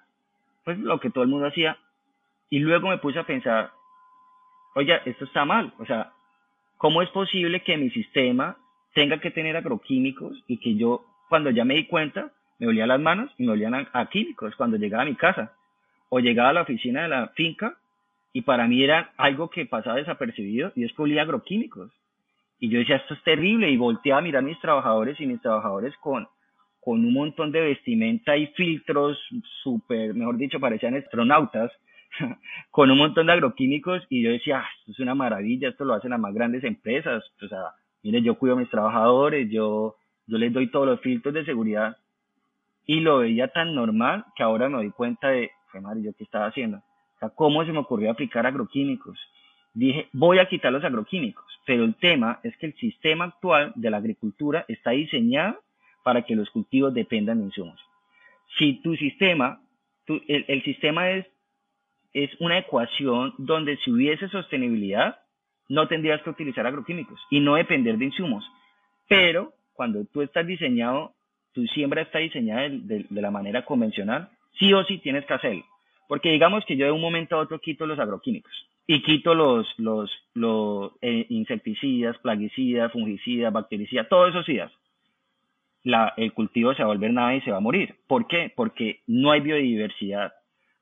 pues 0.64 0.78
lo 0.80 1.00
que 1.00 1.10
todo 1.10 1.24
el 1.24 1.30
mundo 1.30 1.48
hacía 1.48 1.78
y 2.50 2.60
luego 2.60 2.90
me 2.90 2.98
puse 2.98 3.20
a 3.20 3.26
pensar 3.26 3.72
oye, 4.76 5.00
esto 5.06 5.26
está 5.26 5.46
mal, 5.46 5.74
o 5.78 5.86
sea, 5.86 6.12
¿cómo 6.78 7.02
es 7.02 7.10
posible 7.10 7.62
que 7.62 7.78
mi 7.78 7.90
sistema 7.90 8.58
tenga 8.94 9.20
que 9.20 9.32
tener 9.32 9.58
agroquímicos 9.58 10.44
y 10.48 10.58
que 10.58 10.76
yo, 10.76 11.06
cuando 11.28 11.50
ya 11.50 11.66
me 11.66 11.76
di 11.76 11.86
cuenta, 11.86 12.32
me 12.60 12.68
olía 12.68 12.86
las 12.86 13.00
manos 13.00 13.32
y 13.38 13.44
me 13.46 13.54
olían 13.54 13.74
a, 13.74 14.10
químicos 14.10 14.56
cuando 14.56 14.78
llegaba 14.78 15.04
a 15.04 15.08
mi 15.08 15.16
casa. 15.16 15.54
O 16.10 16.20
llegaba 16.20 16.50
a 16.50 16.54
la 16.54 16.62
oficina 16.62 17.04
de 17.04 17.10
la 17.10 17.28
finca 17.30 17.78
y 18.34 18.42
para 18.42 18.68
mí 18.68 18.84
era 18.84 19.12
algo 19.18 19.50
que 19.50 19.66
pasaba 19.66 19.96
desapercibido 19.96 20.72
y 20.76 20.84
es 20.84 20.94
que 20.94 21.02
olía 21.02 21.22
agroquímicos. 21.22 21.92
Y 22.60 22.70
yo 22.70 22.80
decía, 22.80 22.98
esto 22.98 23.14
es 23.14 23.24
terrible 23.24 23.70
y 23.70 23.78
volteaba 23.78 24.20
a 24.20 24.24
mirar 24.24 24.44
a 24.44 24.46
mis 24.46 24.60
trabajadores 24.60 25.20
y 25.22 25.26
mis 25.26 25.42
trabajadores 25.42 25.96
con, 26.02 26.28
con 26.82 27.06
un 27.06 27.14
montón 27.14 27.52
de 27.52 27.62
vestimenta 27.62 28.36
y 28.36 28.48
filtros 28.48 29.18
súper, 29.64 30.14
mejor 30.14 30.36
dicho, 30.36 30.60
parecían 30.60 30.96
astronautas 30.96 31.72
con 32.72 32.92
un 32.92 32.98
montón 32.98 33.28
de 33.28 33.34
agroquímicos 33.34 34.06
y 34.10 34.24
yo 34.24 34.32
decía, 34.32 34.60
ah, 34.60 34.68
esto 34.80 34.92
es 34.92 35.00
una 35.00 35.16
maravilla, 35.16 35.70
esto 35.70 35.86
lo 35.86 35.94
hacen 35.94 36.10
las 36.10 36.20
más 36.20 36.34
grandes 36.34 36.66
empresas, 36.66 37.24
o 37.42 37.48
sea, 37.48 37.72
mire, 38.04 38.22
yo 38.22 38.36
cuido 38.36 38.56
a 38.56 38.60
mis 38.60 38.70
trabajadores, 38.70 39.50
yo, 39.50 39.96
yo 40.28 40.38
les 40.38 40.52
doy 40.52 40.70
todos 40.70 40.86
los 40.86 41.00
filtros 41.00 41.34
de 41.34 41.46
seguridad 41.46 41.96
y 42.90 43.02
lo 43.02 43.20
veía 43.20 43.50
tan 43.50 43.76
normal 43.76 44.26
que 44.36 44.42
ahora 44.42 44.68
me 44.68 44.78
doy 44.78 44.90
cuenta 44.90 45.30
de, 45.30 45.52
madre, 45.80 46.02
¿yo 46.02 46.12
qué 46.18 46.24
estaba 46.24 46.48
haciendo? 46.48 46.78
O 46.78 47.20
sea, 47.20 47.30
¿cómo 47.30 47.64
se 47.64 47.72
me 47.72 47.78
ocurrió 47.78 48.10
aplicar 48.10 48.48
agroquímicos? 48.48 49.20
Dije, 49.76 50.10
voy 50.12 50.40
a 50.40 50.50
quitar 50.50 50.72
los 50.74 50.84
agroquímicos, 50.84 51.46
pero 51.68 51.84
el 51.84 51.94
tema 51.94 52.40
es 52.42 52.58
que 52.58 52.66
el 52.66 52.74
sistema 52.78 53.26
actual 53.26 53.74
de 53.76 53.92
la 53.92 53.98
agricultura 53.98 54.66
está 54.68 54.90
diseñado 54.90 55.62
para 56.04 56.24
que 56.24 56.36
los 56.36 56.50
cultivos 56.50 56.92
dependan 56.92 57.38
de 57.38 57.46
insumos. 57.46 57.80
Si 58.58 58.82
tu 58.82 58.96
sistema, 58.96 59.62
el, 60.08 60.46
el 60.48 60.64
sistema 60.64 61.12
es 61.12 61.28
es 62.12 62.32
una 62.40 62.58
ecuación 62.58 63.36
donde 63.38 63.78
si 63.78 63.92
hubiese 63.92 64.30
sostenibilidad, 64.30 65.20
no 65.68 65.88
tendrías 65.88 66.24
que 66.24 66.32
utilizar 66.32 66.66
agroquímicos 66.66 67.22
y 67.30 67.40
no 67.40 67.54
depender 67.54 68.00
de 68.00 68.06
insumos. 68.06 68.44
Pero 69.08 69.54
cuando 69.74 70.04
tú 70.06 70.24
estás 70.24 70.48
diseñado, 70.48 71.14
tu 71.54 71.66
siembra 71.68 72.02
está 72.02 72.20
diseñada 72.20 72.70
de, 72.70 73.06
la 73.10 73.32
manera 73.32 73.66
convencional, 73.66 74.30
sí 74.58 74.74
o 74.74 74.84
sí 74.86 74.98
tienes 75.00 75.26
que 75.26 75.34
hacerlo. 75.34 75.66
Porque 76.08 76.32
digamos 76.32 76.66
que 76.66 76.76
yo 76.76 76.86
de 76.86 76.92
un 76.92 77.02
momento 77.02 77.36
a 77.36 77.40
otro 77.40 77.60
quito 77.60 77.86
los 77.86 78.00
agroquímicos 78.00 78.52
y 78.88 79.02
quito 79.04 79.36
los, 79.36 79.68
los, 79.78 80.12
eh, 81.02 81.26
insecticidas, 81.30 82.18
plaguicidas, 82.20 82.92
fungicidas, 82.92 83.54
bactericidas, 83.54 84.10
todos 84.10 84.30
esos 84.30 84.50
ideas. 84.50 84.72
La, 85.84 86.14
el 86.18 86.34
cultivo 86.34 86.74
se 86.74 86.84
va 86.84 86.90
a 86.90 86.94
volver 86.94 87.14
nada 87.14 87.36
y 87.36 87.42
se 87.42 87.52
va 87.52 87.58
a 87.58 87.62
morir. 87.62 87.96
¿Por 88.08 88.28
qué? 88.28 88.52
Porque 88.56 89.02
no 89.08 89.32
hay 89.32 89.42
biodiversidad 89.42 90.34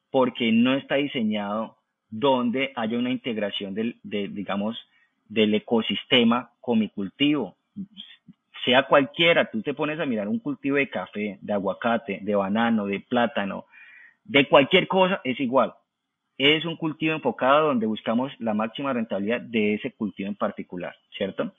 porque 0.09 0.51
no 0.51 0.73
está 0.73 0.95
diseñado 0.95 1.77
donde 2.09 2.71
haya 2.75 2.97
una 2.97 3.11
integración 3.11 3.73
del, 3.73 3.99
de, 4.03 4.27
digamos, 4.29 4.77
del 5.27 5.53
ecosistema 5.53 6.51
con 6.61 6.79
mi 6.79 6.89
cultivo. 6.89 7.57
Sea 8.67 8.83
cualquiera, 8.83 9.49
tú 9.49 9.61
te 9.61 9.73
pones 9.73 9.97
a 9.97 10.05
mirar 10.05 10.27
un 10.27 10.39
cultivo 10.39 10.75
de 10.75 10.89
café, 10.89 11.37
de 11.39 11.53
aguacate, 11.53 12.19
de 12.21 12.35
banano, 12.35 12.85
de 12.85 12.99
plátano, 12.99 13.63
de 14.25 14.45
cualquier 14.49 14.89
cosa, 14.89 15.21
es 15.23 15.39
igual. 15.39 15.73
Es 16.37 16.65
un 16.65 16.75
cultivo 16.75 17.13
enfocado 17.13 17.67
donde 17.67 17.85
buscamos 17.85 18.29
la 18.39 18.53
máxima 18.53 18.91
rentabilidad 18.91 19.39
de 19.39 19.75
ese 19.75 19.93
cultivo 19.93 20.27
en 20.27 20.35
particular, 20.35 20.93
¿cierto? 21.17 21.53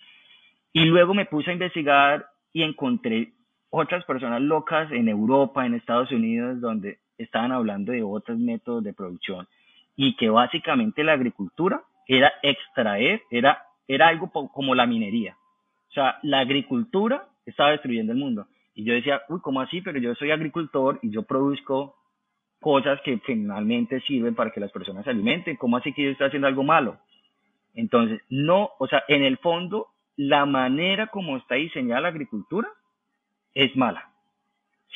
Y 0.71 0.85
luego 0.85 1.15
me 1.15 1.25
puse 1.25 1.49
a 1.49 1.55
investigar 1.55 2.27
y 2.53 2.63
encontré 2.63 3.33
otras 3.71 4.05
personas 4.05 4.43
locas 4.43 4.93
en 4.93 5.09
Europa, 5.09 5.65
en 5.65 5.73
Estados 5.73 6.13
Unidos, 6.13 6.61
donde 6.61 6.99
estaban 7.17 7.53
hablando 7.53 7.93
de 7.93 8.03
otros 8.03 8.39
métodos 8.39 8.85
de 8.85 8.93
producción 8.93 9.49
y 9.97 10.15
que 10.15 10.29
básicamente 10.29 11.03
la 11.03 11.15
agricultura 11.15 11.81
era 12.07 12.35
extraer, 12.43 13.23
era, 13.31 13.65
era 13.87 14.09
algo 14.09 14.31
como 14.31 14.75
la 14.75 14.87
minería. 14.87 15.38
O 15.91 15.93
sea, 15.93 16.19
la 16.23 16.41
agricultura 16.41 17.29
estaba 17.47 17.71
destruyendo 17.71 18.13
el 18.13 18.19
mundo. 18.19 18.47
Y 18.75 18.85
yo 18.85 18.95
decía, 18.95 19.23
uy, 19.29 19.41
¿cómo 19.43 19.61
así? 19.61 19.81
Pero 19.81 19.99
yo 19.99 20.15
soy 20.15 20.31
agricultor 20.31 20.99
y 21.03 21.11
yo 21.11 21.23
produzco 21.23 21.97
cosas 22.61 23.01
que 23.03 23.19
finalmente 23.19 24.01
sirven 24.01 24.35
para 24.35 24.51
que 24.51 24.61
las 24.61 24.71
personas 24.71 25.05
se 25.05 25.11
alimenten. 25.11 25.57
¿Cómo 25.57 25.77
así 25.77 25.93
que 25.93 26.05
yo 26.05 26.11
estoy 26.11 26.29
haciendo 26.29 26.49
algo 26.49 26.63
malo? 26.63 26.99
Entonces, 27.75 28.21
no, 28.29 28.71
o 28.79 28.87
sea, 28.87 29.05
en 29.09 29.23
el 29.23 29.39
fondo, 29.39 29.89
la 30.17 30.47
manera 30.47 31.09
como 31.09 31.37
está 31.37 31.57
diseñada 31.57 32.03
la 32.03 32.09
agricultura 32.09 32.69
es 33.55 33.75
mala 33.77 34.13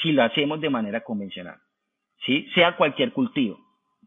si 0.00 0.12
lo 0.12 0.22
hacemos 0.22 0.60
de 0.60 0.70
manera 0.70 1.02
convencional. 1.02 1.58
¿sí? 2.24 2.48
sea 2.54 2.76
cualquier 2.76 3.12
cultivo. 3.12 3.58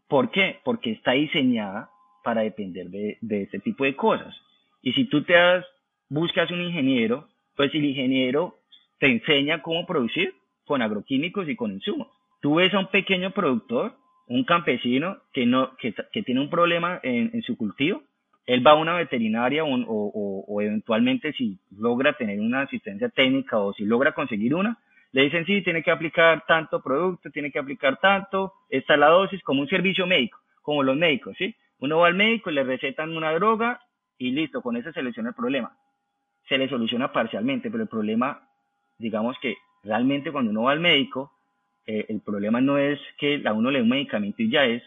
¿Por 0.08 0.30
qué? 0.30 0.60
Porque 0.64 0.92
está 0.92 1.12
diseñada 1.12 1.90
para 2.22 2.42
depender 2.42 2.88
de, 2.88 3.18
de 3.20 3.42
este 3.42 3.58
tipo 3.60 3.84
de 3.84 3.96
cosas. 3.96 4.34
Y 4.82 4.92
si 4.92 5.04
tú 5.08 5.22
te 5.22 5.32
das, 5.32 5.64
buscas 6.08 6.50
un 6.50 6.62
ingeniero, 6.62 7.28
pues 7.56 7.74
el 7.74 7.84
ingeniero 7.84 8.56
te 8.98 9.06
enseña 9.06 9.62
cómo 9.62 9.86
producir 9.86 10.34
con 10.64 10.82
agroquímicos 10.82 11.48
y 11.48 11.56
con 11.56 11.72
insumos. 11.72 12.08
Tú 12.40 12.56
ves 12.56 12.72
a 12.74 12.80
un 12.80 12.88
pequeño 12.88 13.30
productor, 13.30 13.94
un 14.28 14.44
campesino 14.44 15.18
que, 15.32 15.46
no, 15.46 15.76
que, 15.76 15.94
que 16.12 16.22
tiene 16.22 16.40
un 16.40 16.50
problema 16.50 17.00
en, 17.02 17.42
su 17.42 17.56
cultivo, 17.56 18.02
él 18.46 18.64
va 18.64 18.72
a 18.72 18.76
una 18.76 18.94
veterinaria 18.94 19.64
o, 19.64 19.68
o, 19.68 20.44
o, 20.46 20.62
eventualmente 20.62 21.32
si 21.32 21.58
logra 21.76 22.12
tener 22.12 22.40
una 22.40 22.62
asistencia 22.62 23.08
técnica 23.08 23.58
o 23.58 23.72
si 23.72 23.84
logra 23.84 24.12
conseguir 24.12 24.54
una, 24.54 24.78
le 25.12 25.22
dicen, 25.22 25.46
sí, 25.46 25.62
tiene 25.62 25.82
que 25.82 25.90
aplicar 25.90 26.44
tanto 26.46 26.82
producto, 26.82 27.30
tiene 27.30 27.50
que 27.50 27.58
aplicar 27.58 27.98
tanto, 27.98 28.52
esta 28.68 28.94
es 28.94 29.00
la 29.00 29.08
dosis, 29.08 29.42
como 29.42 29.62
un 29.62 29.68
servicio 29.68 30.06
médico, 30.06 30.38
como 30.62 30.82
los 30.82 30.96
médicos, 30.96 31.36
¿sí? 31.38 31.54
Uno 31.78 31.98
va 31.98 32.08
al 32.08 32.14
médico, 32.14 32.50
le 32.50 32.64
recetan 32.64 33.16
una 33.16 33.32
droga 33.32 33.80
y 34.18 34.30
listo, 34.30 34.62
con 34.62 34.76
eso 34.76 34.90
se 34.90 35.00
soluciona 35.00 35.30
el 35.30 35.34
problema. 35.34 35.76
Se 36.48 36.58
le 36.58 36.68
soluciona 36.68 37.12
parcialmente, 37.12 37.70
pero 37.70 37.82
el 37.82 37.88
problema, 37.88 38.48
digamos 38.98 39.36
que 39.40 39.56
realmente 39.82 40.32
cuando 40.32 40.50
uno 40.50 40.64
va 40.64 40.72
al 40.72 40.80
médico, 40.80 41.32
eh, 41.86 42.06
el 42.08 42.20
problema 42.20 42.60
no 42.60 42.78
es 42.78 42.98
que 43.18 43.42
a 43.44 43.52
uno 43.52 43.70
le 43.70 43.78
dé 43.78 43.82
un 43.82 43.90
medicamento 43.90 44.42
y 44.42 44.50
ya 44.50 44.64
es, 44.64 44.82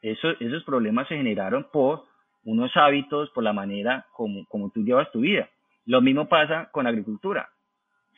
eso, 0.00 0.30
esos 0.40 0.64
problemas 0.64 1.08
se 1.08 1.16
generaron 1.16 1.68
por 1.72 2.04
unos 2.44 2.76
hábitos, 2.76 3.30
por 3.30 3.44
la 3.44 3.52
manera 3.52 4.06
como, 4.12 4.46
como 4.46 4.70
tú 4.70 4.84
llevas 4.84 5.10
tu 5.10 5.20
vida. 5.20 5.48
Lo 5.86 6.00
mismo 6.00 6.28
pasa 6.28 6.70
con 6.70 6.86
agricultura 6.86 7.48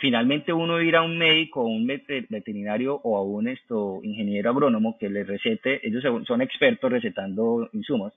finalmente 0.00 0.52
uno 0.52 0.80
ir 0.80 0.96
a 0.96 1.02
un 1.02 1.16
médico, 1.16 1.62
un 1.62 1.86
veterinario 1.86 2.94
o 3.04 3.18
a 3.18 3.22
un 3.22 3.48
esto, 3.48 4.00
ingeniero 4.02 4.50
agrónomo 4.50 4.96
que 4.98 5.10
le 5.10 5.24
recete, 5.24 5.86
ellos 5.86 6.02
son 6.26 6.40
expertos 6.40 6.90
recetando 6.90 7.68
insumos. 7.72 8.12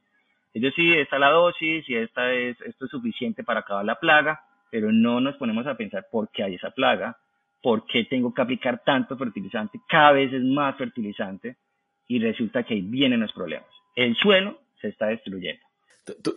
Ellos 0.53 0.73
sí, 0.75 0.93
esta 0.93 1.15
es 1.15 1.19
la 1.19 1.29
dosis 1.29 1.89
y 1.89 1.95
esta 1.95 2.31
es, 2.31 2.59
esto 2.61 2.85
es 2.85 2.91
suficiente 2.91 3.43
para 3.43 3.61
acabar 3.61 3.85
la 3.85 3.99
plaga, 3.99 4.41
pero 4.69 4.91
no 4.91 5.19
nos 5.19 5.35
ponemos 5.37 5.65
a 5.67 5.75
pensar 5.75 6.05
por 6.11 6.29
qué 6.31 6.43
hay 6.43 6.55
esa 6.55 6.71
plaga, 6.71 7.17
por 7.61 7.85
qué 7.85 8.05
tengo 8.05 8.33
que 8.33 8.41
aplicar 8.41 8.81
tanto 8.85 9.17
fertilizante, 9.17 9.79
cada 9.87 10.11
vez 10.11 10.31
es 10.33 10.43
más 10.43 10.77
fertilizante 10.77 11.57
y 12.07 12.19
resulta 12.19 12.63
que 12.63 12.75
ahí 12.75 12.81
vienen 12.81 13.21
los 13.21 13.33
problemas. 13.33 13.69
El 13.95 14.15
suelo 14.15 14.59
se 14.79 14.89
está 14.89 15.07
destruyendo 15.07 15.63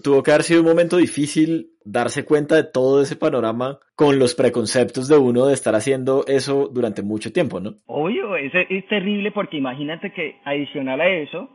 tuvo 0.02 0.22
que 0.22 0.31
haber 0.31 0.42
sido 0.42 0.61
un 0.61 0.68
momento 0.68 0.96
difícil 0.96 1.70
darse 1.85 2.24
cuenta 2.24 2.55
de 2.57 2.64
todo 2.64 3.02
ese 3.02 3.16
panorama 3.16 3.79
con 3.94 4.18
los 4.18 4.35
preconceptos 4.35 5.09
de 5.09 5.16
uno 5.16 5.46
de 5.46 5.55
estar 5.55 5.74
haciendo 5.74 6.24
eso 6.26 6.68
durante 6.72 7.02
mucho 7.02 7.33
tiempo, 7.33 7.60
¿no? 7.60 7.75
Obvio, 7.87 8.37
es, 8.37 8.52
es 8.54 8.87
terrible 8.87 9.33
porque 9.33 9.56
imagínate 9.56 10.12
que 10.12 10.37
adicional 10.44 11.00
a 11.00 11.08
eso, 11.08 11.50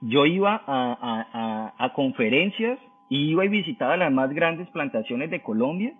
yo 0.00 0.26
iba 0.26 0.62
a, 0.66 1.92
conferencias 1.94 2.78
y 3.08 3.30
iba 3.30 3.44
y 3.44 3.48
visitaba 3.48 3.96
las 3.96 4.12
más 4.12 4.32
grandes 4.32 4.68
plantaciones 4.70 5.30
de 5.30 5.42
Colombia. 5.42 5.92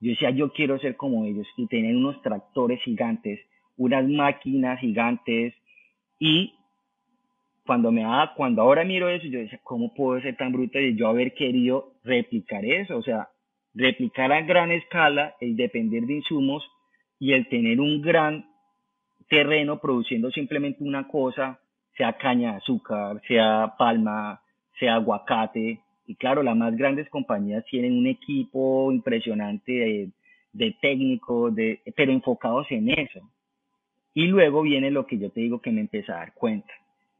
Yo 0.00 0.10
decía, 0.10 0.30
yo 0.30 0.52
quiero 0.52 0.78
ser 0.78 0.96
como 0.96 1.24
ellos 1.24 1.46
y 1.56 1.66
tener 1.66 1.96
unos 1.96 2.20
tractores 2.22 2.80
gigantes, 2.82 3.40
unas 3.76 4.08
máquinas 4.08 4.80
gigantes 4.80 5.54
y 6.18 6.54
cuando 7.64 7.92
me 7.92 8.02
da, 8.02 8.32
cuando 8.36 8.62
ahora 8.62 8.84
miro 8.84 9.08
eso, 9.08 9.26
yo 9.26 9.38
decía, 9.38 9.60
¿cómo 9.62 9.94
puedo 9.94 10.20
ser 10.20 10.36
tan 10.36 10.52
bruto 10.52 10.78
de 10.78 10.96
yo 10.96 11.08
haber 11.08 11.34
querido 11.34 11.92
replicar 12.02 12.64
eso? 12.64 12.96
O 12.96 13.02
sea, 13.02 13.28
replicar 13.74 14.32
a 14.32 14.42
gran 14.42 14.72
escala 14.72 15.34
el 15.40 15.56
depender 15.56 16.04
de 16.04 16.14
insumos 16.14 16.64
y 17.18 17.32
el 17.32 17.48
tener 17.48 17.80
un 17.80 18.02
gran 18.02 18.46
terreno 19.28 19.78
produciendo 19.80 20.30
simplemente 20.30 20.82
una 20.82 21.06
cosa 21.06 21.61
sea 22.02 22.14
caña 22.14 22.50
de 22.50 22.56
azúcar, 22.56 23.22
sea 23.28 23.74
palma, 23.78 24.42
sea 24.80 24.96
aguacate. 24.96 25.78
Y 26.08 26.16
claro, 26.16 26.42
las 26.42 26.56
más 26.56 26.76
grandes 26.76 27.08
compañías 27.08 27.64
tienen 27.66 27.96
un 27.96 28.08
equipo 28.08 28.90
impresionante 28.90 29.70
de, 29.70 30.10
de 30.52 30.76
técnicos, 30.82 31.54
de, 31.54 31.80
pero 31.94 32.10
enfocados 32.10 32.66
en 32.70 32.90
eso. 32.90 33.20
Y 34.14 34.26
luego 34.26 34.62
viene 34.62 34.90
lo 34.90 35.06
que 35.06 35.16
yo 35.16 35.30
te 35.30 35.42
digo 35.42 35.60
que 35.60 35.70
me 35.70 35.80
empecé 35.80 36.10
a 36.10 36.16
dar 36.16 36.34
cuenta. 36.34 36.72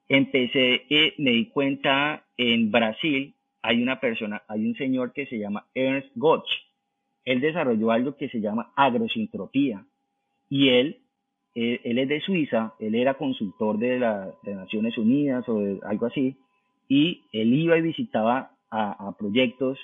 Empecé, 0.08 0.82
eh, 0.90 1.14
me 1.18 1.30
di 1.30 1.46
cuenta 1.46 2.24
en 2.36 2.72
Brasil, 2.72 3.34
hay 3.62 3.80
una 3.80 4.00
persona, 4.00 4.42
hay 4.48 4.66
un 4.66 4.74
señor 4.74 5.12
que 5.12 5.26
se 5.26 5.38
llama 5.38 5.64
Ernst 5.74 6.10
Gotch. 6.16 6.50
Él 7.24 7.40
desarrolló 7.40 7.92
algo 7.92 8.16
que 8.16 8.28
se 8.30 8.40
llama 8.40 8.72
agrosintropía. 8.74 9.86
Y 10.50 10.70
él, 10.70 11.01
él, 11.54 11.98
es 11.98 12.08
de 12.08 12.20
Suiza, 12.20 12.74
él 12.78 12.94
era 12.94 13.14
consultor 13.14 13.78
de, 13.78 13.98
las 13.98 14.34
Naciones 14.44 14.96
Unidas 14.98 15.48
o 15.48 15.58
de 15.58 15.80
algo 15.84 16.06
así, 16.06 16.36
y 16.88 17.22
él 17.32 17.52
iba 17.54 17.76
y 17.78 17.82
visitaba 17.82 18.52
a, 18.70 19.14
proyectos 19.18 19.78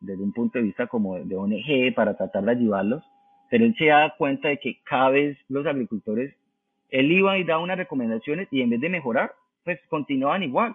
desde 0.00 0.22
un 0.22 0.32
punto 0.32 0.58
de 0.58 0.64
vista 0.64 0.86
como 0.86 1.16
de, 1.16 1.24
de 1.24 1.36
ONG 1.36 1.94
para 1.94 2.16
tratar 2.16 2.44
de 2.44 2.52
ayudarlos 2.52 3.02
pero 3.52 3.66
él 3.66 3.74
se 3.76 3.84
da 3.84 4.14
cuenta 4.16 4.48
de 4.48 4.56
que 4.56 4.78
cada 4.82 5.10
vez 5.10 5.36
los 5.50 5.66
agricultores, 5.66 6.34
él 6.88 7.12
iba 7.12 7.36
y 7.36 7.44
daba 7.44 7.62
unas 7.62 7.76
recomendaciones 7.76 8.48
y 8.50 8.62
en 8.62 8.70
vez 8.70 8.80
de 8.80 8.88
mejorar, 8.88 9.32
pues 9.62 9.78
continuaban 9.90 10.42
igual. 10.42 10.74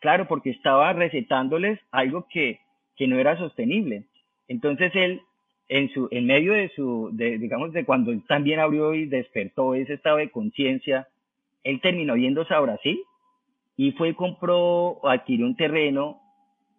Claro, 0.00 0.26
porque 0.26 0.48
estaba 0.48 0.94
recetándoles 0.94 1.78
algo 1.90 2.26
que, 2.30 2.60
que 2.96 3.06
no 3.06 3.18
era 3.18 3.36
sostenible. 3.36 4.04
Entonces 4.48 4.90
él, 4.94 5.20
en, 5.68 5.92
su, 5.92 6.08
en 6.10 6.26
medio 6.26 6.52
de 6.52 6.70
su, 6.70 7.10
de, 7.12 7.38
digamos, 7.38 7.72
de 7.72 7.84
cuando 7.84 8.10
él 8.12 8.22
también 8.26 8.60
abrió 8.60 8.94
y 8.94 9.06
despertó 9.06 9.74
ese 9.74 9.94
estado 9.94 10.18
de 10.18 10.30
conciencia, 10.30 11.08
él 11.62 11.80
terminó 11.80 12.16
yéndose 12.16 12.52
a 12.54 12.60
Brasil 12.60 13.00
y 13.76 13.92
fue 13.92 14.14
compró 14.14 15.00
adquirió 15.06 15.46
un 15.46 15.56
terreno 15.56 16.20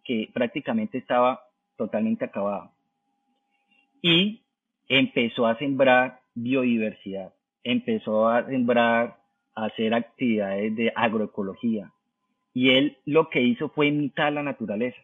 que 0.03 0.29
prácticamente 0.33 0.97
estaba 0.97 1.41
totalmente 1.77 2.25
acabado. 2.25 2.71
Y 4.01 4.41
empezó 4.87 5.47
a 5.47 5.57
sembrar 5.57 6.19
biodiversidad, 6.35 7.33
empezó 7.63 8.27
a 8.27 8.45
sembrar, 8.45 9.17
a 9.55 9.65
hacer 9.65 9.93
actividades 9.93 10.75
de 10.75 10.93
agroecología. 10.95 11.91
Y 12.53 12.69
él 12.69 12.97
lo 13.05 13.29
que 13.29 13.41
hizo 13.41 13.69
fue 13.69 13.87
imitar 13.87 14.31
la 14.31 14.43
naturaleza. 14.43 15.01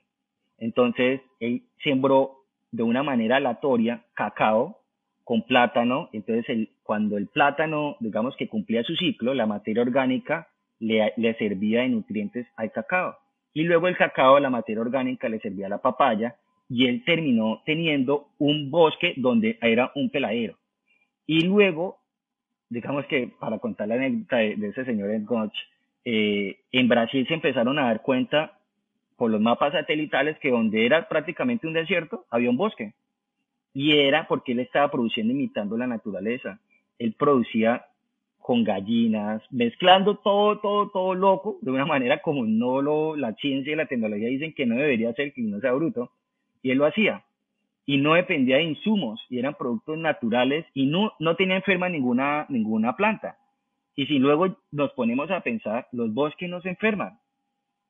Entonces, 0.58 1.22
él 1.40 1.64
sembró 1.84 2.41
de 2.72 2.84
una 2.84 3.04
manera 3.04 3.38
aleatoria 3.38 4.04
cacao 4.14 4.80
con 5.24 5.44
plátano. 5.44 6.10
Entonces, 6.14 6.70
cuando 6.84 7.18
el 7.18 7.28
plátano, 7.28 7.98
digamos 8.00 8.36
que 8.36 8.48
cumplía 8.48 8.84
su 8.84 8.96
ciclo, 8.96 9.34
la 9.34 9.46
materia 9.46 9.84
orgánica 9.84 10.48
le, 10.80 11.36
servía 11.38 11.82
de 11.82 11.90
nutrientes 11.90 12.48
al 12.56 12.72
cacao. 12.72 13.18
Y 13.54 13.64
luego 13.64 13.88
el 13.88 13.98
cacao, 13.98 14.40
la 14.40 14.50
materia 14.50 14.82
orgánica, 14.82 15.30
le 15.30 15.40
servía 15.40 15.68
a 15.68 15.70
la 15.70 15.82
papaya 15.82 16.36
y 16.70 16.88
él 16.88 17.04
terminó 17.06 17.62
teniendo 17.66 18.30
un 18.40 18.72
bosque 18.72 19.14
donde 19.18 19.58
era 19.62 19.92
un 19.96 20.10
peladero. 20.10 20.58
Y 21.28 21.42
luego, 21.42 22.00
digamos 22.70 23.06
que 23.06 23.32
para 23.40 23.60
contar 23.60 23.90
la 23.90 23.96
anécdota 23.96 24.38
de, 24.38 24.68
ese 24.68 24.86
señor 24.86 25.12
en 25.12 25.28
eh, 26.04 26.60
en 26.72 26.88
Brasil 26.88 27.28
se 27.28 27.34
empezaron 27.34 27.78
a 27.78 27.84
dar 27.84 28.02
cuenta 28.02 28.58
por 29.22 29.30
los 29.30 29.40
mapas 29.40 29.74
satelitales 29.74 30.36
que 30.40 30.50
donde 30.50 30.84
era 30.84 31.08
prácticamente 31.08 31.68
un 31.68 31.74
desierto, 31.74 32.26
había 32.32 32.50
un 32.50 32.58
bosque. 32.58 32.96
Y 33.72 33.96
era 34.00 34.28
porque 34.28 34.54
él 34.54 34.62
estaba 34.62 34.90
produciendo 34.90 35.32
imitando 35.32 35.78
la 35.78 35.86
naturaleza. 35.86 36.60
Él 36.98 37.14
producía 37.14 37.86
con 38.40 38.64
gallinas, 38.64 39.44
mezclando 39.52 40.18
todo, 40.18 40.58
todo, 40.58 40.90
todo 40.90 41.14
loco, 41.14 41.60
de 41.62 41.70
una 41.70 41.86
manera 41.86 42.20
como 42.24 42.48
no 42.48 42.82
lo, 42.82 43.16
la 43.16 43.36
ciencia 43.36 43.74
y 43.74 43.76
la 43.76 43.86
tecnología 43.86 44.28
dicen 44.28 44.56
que 44.56 44.66
no 44.66 44.76
debería 44.76 45.14
ser, 45.14 45.34
que 45.34 45.44
no 45.44 45.60
sea 45.60 45.74
bruto 45.74 46.10
y 46.64 46.72
él 46.72 46.80
lo 46.80 46.88
hacía. 46.88 47.24
Y 47.86 47.98
no 47.98 48.16
dependía 48.16 48.56
de 48.56 48.64
insumos, 48.64 49.24
y 49.30 49.38
eran 49.38 49.54
productos 49.54 50.00
naturales 50.00 50.66
y 50.74 50.88
no, 50.88 51.14
no 51.20 51.36
tenía 51.36 51.58
enferma 51.58 51.90
ninguna, 51.90 52.48
ninguna 52.50 52.96
planta. 52.96 53.38
Y 53.96 54.08
si 54.08 54.18
luego 54.18 54.58
nos 54.72 54.92
ponemos 54.94 55.30
a 55.30 55.42
pensar, 55.42 55.88
los 55.92 56.12
bosques 56.12 56.50
no 56.50 56.60
se 56.62 56.70
enferman. 56.70 57.20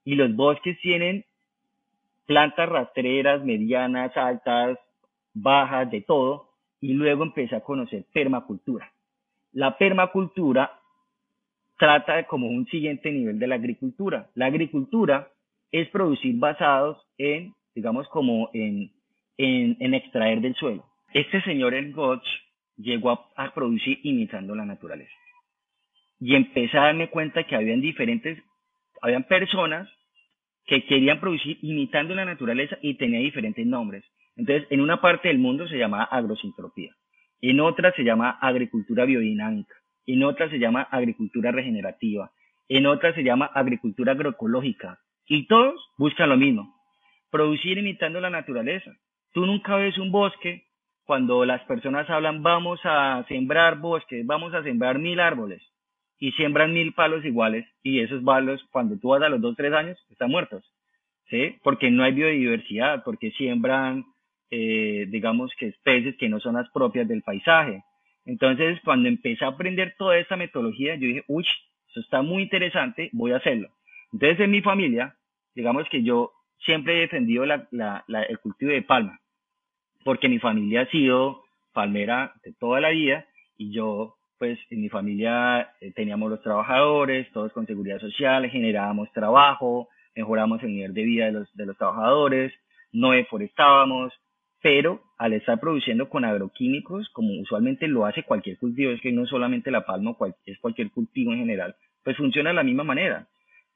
Y 0.04 0.16
los 0.16 0.36
bosques 0.36 0.80
tienen 0.80 1.26
plantas 2.26 2.70
rastreras, 2.70 3.44
medianas, 3.44 4.16
altas, 4.16 4.78
bajas, 5.34 5.90
de 5.92 6.02
todo. 6.02 6.50
Y 6.80 6.94
luego 6.94 7.24
empecé 7.24 7.56
a 7.56 7.62
conocer 7.62 8.06
permacultura. 8.14 8.92
La 9.54 9.78
permacultura 9.78 10.80
trata 11.78 12.24
como 12.24 12.48
un 12.48 12.66
siguiente 12.68 13.12
nivel 13.12 13.38
de 13.40 13.48
la 13.48 13.56
agricultura. 13.56 14.30
La 14.36 14.48
agricultura 14.48 15.30
es 15.72 15.88
producir 15.90 16.36
basados 16.38 16.98
en 17.18 17.54
digamos, 17.76 18.08
como 18.10 18.50
en, 18.54 18.92
en, 19.38 19.94
extraer 19.94 20.42
del 20.42 20.56
suelo. 20.56 20.86
Este 21.14 21.42
señor, 21.42 21.74
el 21.74 21.94
Gotch, 21.94 22.26
llegó 22.78 23.28
a, 23.36 23.54
producir 23.54 24.00
imitando 24.04 24.56
la 24.56 24.66
naturaleza. 24.66 25.12
Y 26.20 26.36
empecé 26.36 26.78
a 26.78 26.84
darme 26.84 27.10
cuenta 27.10 27.44
que 27.44 27.56
habían 27.56 27.82
diferentes, 27.82 28.42
habían 29.02 29.24
personas 29.24 29.90
que 30.66 30.86
querían 30.86 31.20
producir 31.20 31.58
imitando 31.62 32.16
la 32.16 32.26
naturaleza 32.26 32.78
y 32.82 32.96
tenía 32.96 33.20
diferentes 33.20 33.66
nombres. 33.66 34.06
Entonces, 34.36 34.68
en 34.70 34.80
una 34.80 35.02
parte 35.02 35.28
del 35.28 35.40
mundo 35.40 35.68
se 35.68 35.78
llama 35.78 36.04
agrosintropía, 36.04 36.96
en 37.42 37.60
otra 37.60 37.92
se 37.94 38.04
llama 38.04 38.38
agricultura 38.42 39.06
biodinámica, 39.06 39.76
en 40.06 40.24
otra 40.24 40.50
se 40.50 40.60
llama 40.60 40.84
agricultura 40.84 41.52
regenerativa, 41.52 42.32
en 42.70 42.86
otra 42.86 43.14
se 43.14 43.24
llama 43.24 43.48
agricultura 43.54 44.14
agroecológica, 44.14 45.00
y 45.28 45.48
todos 45.48 45.76
buscan 45.98 46.30
lo 46.30 46.38
mismo, 46.38 46.74
producir 47.30 47.78
imitando 47.78 48.22
la 48.22 48.30
naturaleza. 48.30 48.92
Tú 49.34 49.46
nunca 49.46 49.76
ves 49.76 49.98
un 49.98 50.12
bosque 50.12 50.68
cuando 51.04 51.44
las 51.46 51.62
personas 51.64 52.10
hablan 52.10 52.44
vamos 52.44 52.80
a 52.84 53.26
sembrar 53.28 53.80
bosques, 53.80 54.26
vamos 54.26 54.54
a 54.54 54.64
sembrar 54.64 55.00
mil 55.00 55.20
árboles 55.20 55.62
y 56.22 56.32
siembran 56.34 56.72
mil 56.72 56.94
palos 56.94 57.26
iguales 57.26 57.66
y 57.82 58.00
esos 58.00 58.24
palos 58.24 58.64
cuando 58.72 58.96
tú 59.00 59.10
vas 59.10 59.24
a 59.24 59.30
los 59.30 59.42
dos, 59.42 59.56
tres 59.58 59.74
años 59.74 59.98
están 60.12 60.30
muertos, 60.30 60.64
¿sí? 61.32 61.56
Porque 61.64 61.90
no 61.90 62.04
hay 62.04 62.12
biodiversidad, 62.14 63.04
porque 63.04 63.32
siembran, 63.32 64.06
eh, 64.52 65.08
digamos 65.10 65.52
que 65.58 65.70
especies 65.70 66.16
que 66.18 66.30
no 66.30 66.40
son 66.40 66.54
las 66.54 66.70
propias 66.70 67.08
del 67.08 67.24
paisaje. 67.24 67.84
Entonces, 68.24 68.80
cuando 68.86 69.10
empecé 69.10 69.44
a 69.44 69.48
aprender 69.48 69.96
toda 69.98 70.16
esta 70.20 70.38
metodología, 70.38 70.94
yo 70.94 71.08
dije, 71.08 71.24
uy, 71.28 71.44
eso 71.90 72.00
está 72.00 72.22
muy 72.22 72.44
interesante, 72.44 73.10
voy 73.14 73.32
a 73.32 73.38
hacerlo. 73.38 73.70
Entonces, 74.14 74.42
en 74.42 74.52
mi 74.52 74.62
familia, 74.62 75.16
digamos 75.56 75.90
que 75.90 76.04
yo 76.04 76.34
siempre 76.60 76.98
he 76.98 77.02
defendido 77.02 77.48
la, 77.48 77.68
la, 77.72 78.04
el 78.30 78.38
cultivo 78.38 78.72
de 78.72 78.84
palma, 78.84 79.20
porque 80.06 80.30
mi 80.30 80.38
familia 80.38 80.82
ha 80.82 80.92
sido 80.92 81.44
palmera 81.74 82.34
de 82.44 82.54
toda 82.54 82.80
la 82.80 82.90
vida 82.90 83.26
y 83.58 83.72
yo, 83.72 84.18
pues 84.42 84.58
en 84.72 84.82
mi 84.82 84.90
familia 84.90 85.70
eh, 85.82 85.92
teníamos 85.92 86.32
los 86.32 86.42
trabajadores, 86.42 87.32
todos 87.32 87.54
con 87.54 87.68
seguridad 87.68 88.00
social, 88.00 88.50
generábamos 88.50 89.12
trabajo, 89.14 89.88
mejoramos 90.16 90.64
el 90.64 90.74
nivel 90.74 90.96
de 90.96 91.04
vida 91.04 91.26
de 91.28 91.32
los, 91.34 91.56
de 91.56 91.68
los 91.68 91.78
trabajadores, 91.78 92.52
no 92.92 93.12
deforestábamos, 93.12 94.12
pero 94.60 95.04
al 95.20 95.34
estar 95.34 95.60
produciendo 95.60 96.10
con 96.10 96.26
agroquímicos, 96.26 97.08
como 97.10 97.40
usualmente 97.40 97.88
lo 97.88 98.08
hace 98.08 98.24
cualquier 98.24 98.58
cultivo, 98.58 98.92
es 98.92 99.00
que 99.02 99.12
no 99.12 99.28
solamente 99.28 99.70
la 99.70 99.86
palma, 99.86 100.16
es 100.48 100.58
cualquier 100.58 100.90
cultivo 100.90 101.34
en 101.34 101.38
general, 101.42 101.76
pues 102.04 102.18
funciona 102.18 102.50
de 102.50 102.56
la 102.56 102.64
misma 102.64 102.84
manera. 102.84 103.28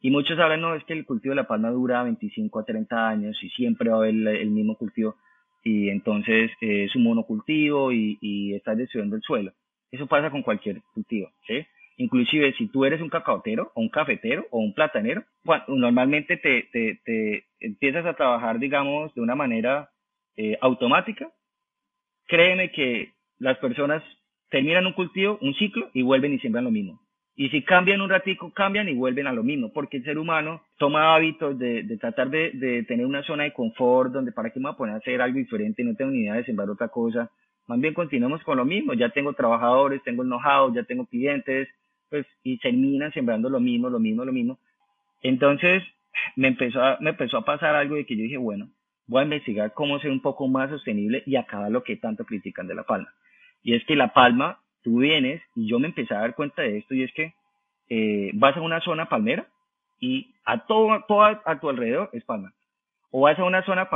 Y 0.01 0.09
muchos 0.09 0.39
hablan, 0.39 0.61
no, 0.61 0.73
es 0.73 0.83
que 0.85 0.93
el 0.93 1.05
cultivo 1.05 1.33
de 1.33 1.41
la 1.41 1.47
palma 1.47 1.69
dura 1.69 2.01
25 2.01 2.59
a 2.59 2.65
30 2.65 3.07
años 3.07 3.37
y 3.43 3.49
siempre 3.49 3.91
va 3.91 3.97
a 3.97 3.99
haber 3.99 4.15
el, 4.15 4.49
mismo 4.49 4.75
cultivo 4.77 5.15
y 5.63 5.89
entonces 5.89 6.49
eh, 6.59 6.85
es 6.85 6.95
un 6.95 7.03
monocultivo 7.03 7.91
y, 7.91 8.17
y 8.19 8.55
estás 8.55 8.75
destruyendo 8.79 9.15
el 9.15 9.21
suelo. 9.21 9.53
Eso 9.95 10.07
pasa 10.07 10.29
con 10.29 10.41
cualquier 10.41 10.81
cultivo, 10.93 11.31
¿sí? 11.47 11.65
Inclusive 11.97 12.53
si 12.57 12.67
tú 12.67 12.83
eres 12.83 13.01
un 13.01 13.07
cacaotero 13.07 13.71
o 13.73 13.79
un 13.79 13.87
cafetero 13.87 14.45
o 14.51 14.59
un 14.59 14.73
platanero, 14.73 15.23
normalmente 15.69 16.35
te, 16.35 16.63
te, 16.73 16.99
te, 17.05 17.45
empiezas 17.61 18.05
a 18.05 18.15
trabajar, 18.15 18.59
digamos, 18.59 19.15
de 19.15 19.21
una 19.21 19.35
manera 19.35 19.89
eh, 20.35 20.57
automática. 20.59 21.31
Créeme 22.27 22.71
que 22.71 23.13
las 23.39 23.57
personas 23.59 24.03
terminan 24.49 24.85
un 24.85 24.91
cultivo, 24.91 25.37
un 25.41 25.53
ciclo 25.53 25.89
y 25.93 26.01
vuelven 26.01 26.33
y 26.33 26.39
siembran 26.39 26.65
lo 26.65 26.71
mismo. 26.71 26.99
Y 27.37 27.49
si 27.49 27.63
cambian 27.63 28.01
un 28.01 28.09
ratico, 28.09 28.51
cambian 28.51 28.89
y 28.89 28.93
vuelven 28.93 29.27
a 29.27 29.33
lo 29.33 29.43
mismo, 29.43 29.71
porque 29.71 29.97
el 29.97 30.03
ser 30.03 30.17
humano 30.17 30.61
toma 30.77 31.15
hábitos 31.15 31.57
de, 31.57 31.83
de 31.83 31.97
tratar 31.97 32.29
de, 32.29 32.51
de, 32.51 32.83
tener 32.83 33.05
una 33.05 33.23
zona 33.23 33.43
de 33.43 33.53
confort 33.53 34.11
donde 34.11 34.33
para 34.33 34.49
qué 34.49 34.59
me 34.59 34.65
voy 34.65 34.73
a 34.73 34.77
poner 34.77 34.95
a 34.95 34.97
hacer 34.97 35.21
algo 35.21 35.37
diferente, 35.37 35.83
no 35.83 35.95
tengo 35.95 36.11
ni 36.11 36.23
idea 36.23 36.35
de 36.35 36.43
sembrar 36.43 36.69
otra 36.69 36.89
cosa. 36.89 37.31
Más 37.67 37.79
bien 37.79 37.93
continuamos 37.93 38.43
con 38.43 38.57
lo 38.57 38.65
mismo, 38.65 38.93
ya 38.93 39.09
tengo 39.09 39.33
trabajadores, 39.33 40.03
tengo 40.03 40.21
el 40.21 40.29
know-how, 40.29 40.73
ya 40.73 40.83
tengo 40.83 41.05
clientes, 41.05 41.67
pues, 42.09 42.25
y 42.43 42.57
terminan 42.59 43.11
sembrando 43.13 43.49
lo 43.49 43.59
mismo, 43.59 43.89
lo 43.89 43.99
mismo, 43.99 44.23
lo 44.23 44.31
mismo. 44.31 44.59
Entonces, 45.21 45.83
me 46.35 46.49
empezó 46.49 46.81
a, 46.81 46.97
me 46.99 47.11
empezó 47.11 47.37
a 47.37 47.45
pasar 47.45 47.75
algo 47.75 47.95
de 47.95 48.05
que 48.05 48.15
yo 48.15 48.23
dije, 48.23 48.37
bueno, 48.37 48.69
voy 49.07 49.21
a 49.21 49.23
investigar 49.23 49.73
cómo 49.73 49.99
ser 49.99 50.11
un 50.11 50.21
poco 50.21 50.47
más 50.47 50.69
sostenible 50.69 51.23
y 51.25 51.35
acabar 51.35 51.71
lo 51.71 51.83
que 51.83 51.97
tanto 51.97 52.25
critican 52.25 52.67
de 52.67 52.75
la 52.75 52.83
palma. 52.83 53.11
Y 53.63 53.73
es 53.73 53.83
que 53.85 53.95
la 53.95 54.13
palma 54.13 54.59
tú 54.83 54.99
vienes 54.99 55.41
y 55.55 55.67
yo 55.67 55.79
me 55.79 55.87
empecé 55.87 56.13
a 56.13 56.19
dar 56.19 56.35
cuenta 56.35 56.61
de 56.61 56.77
esto 56.77 56.93
y 56.93 57.03
es 57.03 57.11
que 57.13 57.33
eh, 57.89 58.31
vas 58.35 58.55
a 58.55 58.61
una 58.61 58.81
zona 58.81 59.09
palmera 59.09 59.47
y 59.99 60.35
a 60.45 60.65
todo, 60.65 61.03
todo 61.07 61.23
a, 61.23 61.59
tu 61.59 61.69
alrededor 61.69 62.09
es 62.13 62.23
palma. 62.23 62.53
O 63.11 63.21
vas 63.21 63.37
a 63.39 63.43
una 63.43 63.63
zona 63.63 63.89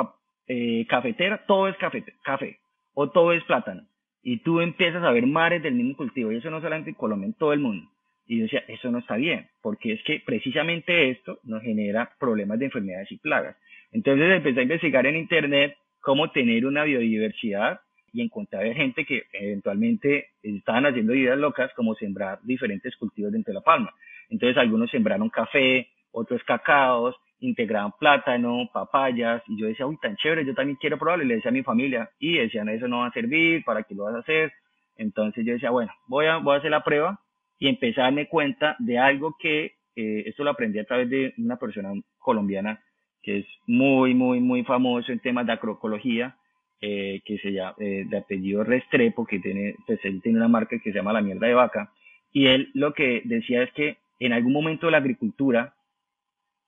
eh, 0.47 0.85
cafetera, 0.87 1.45
todo 1.45 1.67
es 1.67 1.77
café, 1.77 2.03
café, 2.23 2.59
o 2.93 3.09
todo 3.09 3.33
es 3.33 3.43
plátano. 3.43 3.83
Y 4.21 4.37
tú 4.37 4.59
empiezas 4.59 5.03
a 5.03 5.11
ver 5.11 5.25
mares 5.25 5.63
del 5.63 5.75
mismo 5.75 5.95
cultivo, 5.95 6.31
y 6.31 6.37
eso 6.37 6.49
no 6.49 6.61
solamente 6.61 6.89
en 6.89 6.95
Colombia, 6.95 7.27
en 7.27 7.33
todo 7.33 7.53
el 7.53 7.59
mundo. 7.59 7.89
Y 8.27 8.37
yo 8.37 8.43
decía, 8.43 8.63
eso 8.67 8.91
no 8.91 8.99
está 8.99 9.15
bien, 9.15 9.47
porque 9.61 9.93
es 9.93 10.03
que 10.03 10.21
precisamente 10.25 11.09
esto 11.09 11.39
nos 11.43 11.63
genera 11.63 12.11
problemas 12.19 12.59
de 12.59 12.65
enfermedades 12.65 13.11
y 13.11 13.17
plagas. 13.17 13.55
Entonces 13.91 14.31
empecé 14.31 14.59
a 14.59 14.63
investigar 14.63 15.05
en 15.07 15.15
Internet 15.15 15.75
cómo 15.99 16.29
tener 16.31 16.65
una 16.65 16.83
biodiversidad 16.83 17.81
y 18.13 18.21
encontré 18.21 18.71
a 18.71 18.73
gente 18.73 19.05
que 19.05 19.23
eventualmente 19.33 20.27
estaban 20.43 20.85
haciendo 20.85 21.13
ideas 21.13 21.37
locas 21.37 21.71
como 21.75 21.95
sembrar 21.95 22.39
diferentes 22.43 22.95
cultivos 22.97 23.31
dentro 23.31 23.51
de 23.51 23.59
la 23.59 23.63
palma. 23.63 23.93
Entonces 24.29 24.57
algunos 24.57 24.89
sembraron 24.91 25.29
café, 25.29 25.87
otros 26.11 26.43
cacaos, 26.43 27.15
integraban 27.39 27.93
plátano, 27.99 28.69
papayas, 28.73 29.41
y 29.47 29.59
yo 29.59 29.67
decía, 29.67 29.85
uy, 29.85 29.97
tan 30.01 30.15
chévere, 30.17 30.45
yo 30.45 30.53
también 30.53 30.77
quiero 30.79 30.97
probarlo, 30.97 31.23
y 31.23 31.27
le 31.27 31.35
decía 31.35 31.49
a 31.49 31.53
mi 31.53 31.63
familia, 31.63 32.09
y 32.19 32.37
decían, 32.37 32.69
eso 32.69 32.87
no 32.87 32.99
va 32.99 33.07
a 33.07 33.11
servir, 33.11 33.63
¿para 33.63 33.83
qué 33.83 33.95
lo 33.95 34.03
vas 34.05 34.15
a 34.15 34.19
hacer? 34.19 34.51
Entonces 34.97 35.45
yo 35.45 35.53
decía, 35.53 35.69
bueno, 35.69 35.91
voy 36.07 36.25
a, 36.25 36.37
voy 36.37 36.55
a 36.55 36.57
hacer 36.59 36.71
la 36.71 36.83
prueba, 36.83 37.19
y 37.57 37.67
empecé 37.67 38.01
a 38.01 38.05
darme 38.05 38.27
cuenta 38.27 38.75
de 38.79 38.97
algo 38.97 39.35
que, 39.39 39.73
eh, 39.95 40.23
esto 40.25 40.43
lo 40.43 40.51
aprendí 40.51 40.79
a 40.79 40.85
través 40.85 41.09
de 41.09 41.33
una 41.37 41.57
persona 41.57 41.91
colombiana 42.17 42.81
que 43.21 43.39
es 43.39 43.45
muy, 43.67 44.13
muy, 44.13 44.39
muy 44.39 44.63
famoso 44.63 45.11
en 45.11 45.19
temas 45.19 45.45
de 45.45 45.53
agroecología, 45.53 46.37
eh, 46.81 47.21
que 47.25 47.37
se 47.39 47.51
llama, 47.51 47.75
eh, 47.79 48.05
de 48.07 48.17
apellido 48.17 48.63
Restrepo, 48.63 49.25
que 49.25 49.39
tiene, 49.39 49.75
pues 49.85 49.99
él 50.03 50.21
tiene 50.21 50.37
una 50.37 50.47
marca 50.47 50.79
que 50.79 50.91
se 50.91 50.97
llama 50.97 51.13
La 51.13 51.21
Mierda 51.21 51.47
de 51.47 51.53
Vaca, 51.53 51.91
y 52.31 52.47
él 52.47 52.69
lo 52.73 52.93
que 52.93 53.21
decía 53.25 53.63
es 53.63 53.71
que 53.73 53.97
en 54.19 54.33
algún 54.33 54.53
momento 54.53 54.85
de 54.85 54.91
la 54.91 54.99
agricultura 54.99 55.73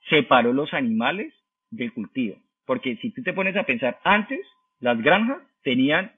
separó 0.09 0.53
los 0.53 0.73
animales 0.73 1.33
del 1.69 1.93
cultivo, 1.93 2.37
porque 2.65 2.97
si 2.97 3.11
tú 3.11 3.23
te 3.23 3.33
pones 3.33 3.55
a 3.55 3.63
pensar, 3.63 3.99
antes 4.03 4.39
las 4.79 5.01
granjas 5.01 5.39
tenían 5.63 6.11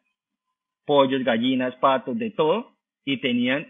pollos, 0.86 1.24
gallinas, 1.24 1.76
patos, 1.76 2.18
de 2.18 2.32
todo, 2.32 2.72
y 3.06 3.18
tenían 3.18 3.68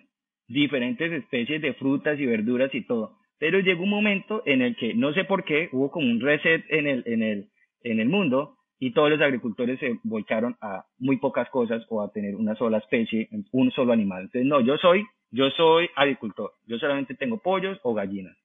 diferentes 0.48 1.12
especies 1.12 1.62
de 1.62 1.74
frutas 1.74 2.20
y 2.20 2.26
verduras 2.26 2.74
y 2.74 2.82
todo. 2.82 3.18
Pero 3.40 3.60
llegó 3.60 3.84
un 3.84 3.90
momento 3.90 4.44
en 4.46 4.62
el 4.62 4.76
que, 4.76 4.94
no 4.94 5.14
sé 5.14 5.26
por 5.26 5.44
qué, 5.44 5.70
hubo 5.72 5.92
como 5.92 6.08
un 6.08 6.22
reset 6.22 6.64
en 6.70 6.88
el, 6.88 7.04
en 7.06 7.24
el, 7.24 7.50
en 7.82 8.00
el 8.00 8.10
mundo 8.10 8.58
y 8.80 8.92
todos 8.92 9.10
los 9.10 9.22
agricultores 9.22 9.80
se 9.80 10.00
volcaron 10.04 10.56
a 10.62 10.86
muy 11.00 11.18
pocas 11.18 11.50
cosas 11.50 11.84
o 11.90 12.02
a 12.02 12.12
tener 12.12 12.36
una 12.36 12.56
sola 12.56 12.78
especie, 12.78 13.30
un 13.52 13.72
solo 13.72 13.94
animal. 13.94 14.24
Entonces, 14.24 14.46
no, 14.46 14.62
yo 14.62 14.78
soy, 14.78 15.06
yo 15.32 15.50
soy 15.52 15.90
agricultor, 15.96 16.52
yo 16.68 16.78
solamente 16.78 17.16
tengo 17.16 17.40
pollos 17.40 17.80
o 17.84 17.94
gallinas. 17.94 18.38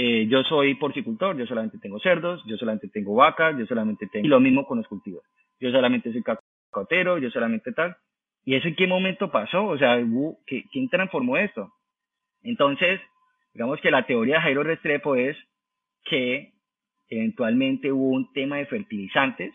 Eh, 0.00 0.28
yo 0.28 0.44
soy 0.44 0.76
porcicultor, 0.76 1.36
yo 1.36 1.44
solamente 1.44 1.76
tengo 1.78 1.98
cerdos, 1.98 2.40
yo 2.46 2.56
solamente 2.56 2.86
tengo 2.86 3.16
vacas, 3.16 3.58
yo 3.58 3.66
solamente 3.66 4.06
tengo... 4.06 4.24
Y 4.24 4.28
lo 4.28 4.38
mismo 4.38 4.64
con 4.64 4.78
los 4.78 4.86
cultivos. 4.86 5.24
Yo 5.58 5.72
solamente 5.72 6.12
soy 6.12 6.22
cacotero, 6.22 7.18
yo 7.18 7.30
solamente 7.30 7.72
tal. 7.72 7.96
¿Y 8.44 8.54
eso 8.54 8.68
en 8.68 8.76
qué 8.76 8.86
momento 8.86 9.32
pasó? 9.32 9.66
O 9.66 9.76
sea, 9.76 10.00
¿quién 10.46 10.88
transformó 10.88 11.36
esto? 11.36 11.72
Entonces, 12.44 13.00
digamos 13.52 13.80
que 13.80 13.90
la 13.90 14.06
teoría 14.06 14.36
de 14.36 14.42
Jairo 14.42 14.62
Restrepo 14.62 15.16
es 15.16 15.36
que 16.04 16.52
eventualmente 17.08 17.90
hubo 17.90 18.10
un 18.10 18.32
tema 18.32 18.58
de 18.58 18.66
fertilizantes 18.66 19.52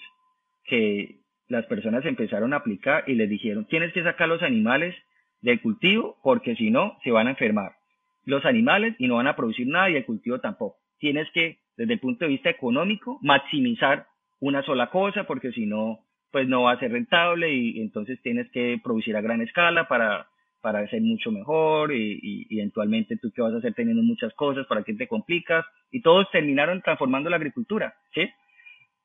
que 0.66 1.22
las 1.48 1.66
personas 1.68 2.04
empezaron 2.04 2.52
a 2.52 2.58
aplicar 2.58 3.06
y 3.08 3.14
les 3.14 3.30
dijeron, 3.30 3.66
tienes 3.68 3.94
que 3.94 4.04
sacar 4.04 4.28
los 4.28 4.44
animales 4.44 4.94
del 5.40 5.62
cultivo 5.62 6.18
porque 6.22 6.58
si 6.58 6.70
no, 6.70 6.98
se 7.02 7.12
van 7.12 7.28
a 7.28 7.32
enfermar 7.32 7.78
los 8.26 8.46
animales 8.46 8.96
y 9.00 9.08
no 9.08 9.16
van 9.16 9.28
a 9.28 9.36
producir 9.36 9.68
nada 9.68 9.90
y 9.90 9.96
el 9.96 10.06
cultivo 10.06 10.40
tampoco. 10.40 10.78
Tienes 11.00 11.30
que, 11.34 11.60
desde 11.76 11.94
el 11.94 12.00
punto 12.00 12.26
de 12.26 12.32
vista 12.32 12.50
económico, 12.50 13.20
maximizar 13.22 14.08
una 14.40 14.64
sola 14.64 14.90
cosa 14.90 15.26
porque 15.26 15.52
si 15.52 15.66
no, 15.66 16.00
pues 16.32 16.48
no 16.48 16.64
va 16.64 16.74
a 16.74 16.80
ser 16.80 16.92
rentable 16.92 17.54
y 17.54 17.82
entonces 17.82 18.22
tienes 18.22 18.50
que 18.52 18.80
producir 18.84 19.16
a 19.16 19.22
gran 19.22 19.42
escala 19.42 19.88
para, 19.88 20.28
para 20.64 20.88
ser 20.88 21.02
mucho 21.02 21.30
mejor 21.30 21.94
y, 21.94 22.48
eventualmente 22.50 23.18
tú 23.18 23.32
qué 23.36 23.42
vas 23.42 23.54
a 23.54 23.58
hacer 23.58 23.74
teniendo 23.74 24.02
muchas 24.02 24.34
cosas, 24.34 24.66
para 24.68 24.84
qué 24.84 24.94
te 24.94 25.10
complicas 25.10 25.66
y 25.92 26.02
todos 26.02 26.32
terminaron 26.32 26.82
transformando 26.82 27.30
la 27.30 27.36
agricultura, 27.36 27.94
¿sí? 28.14 28.30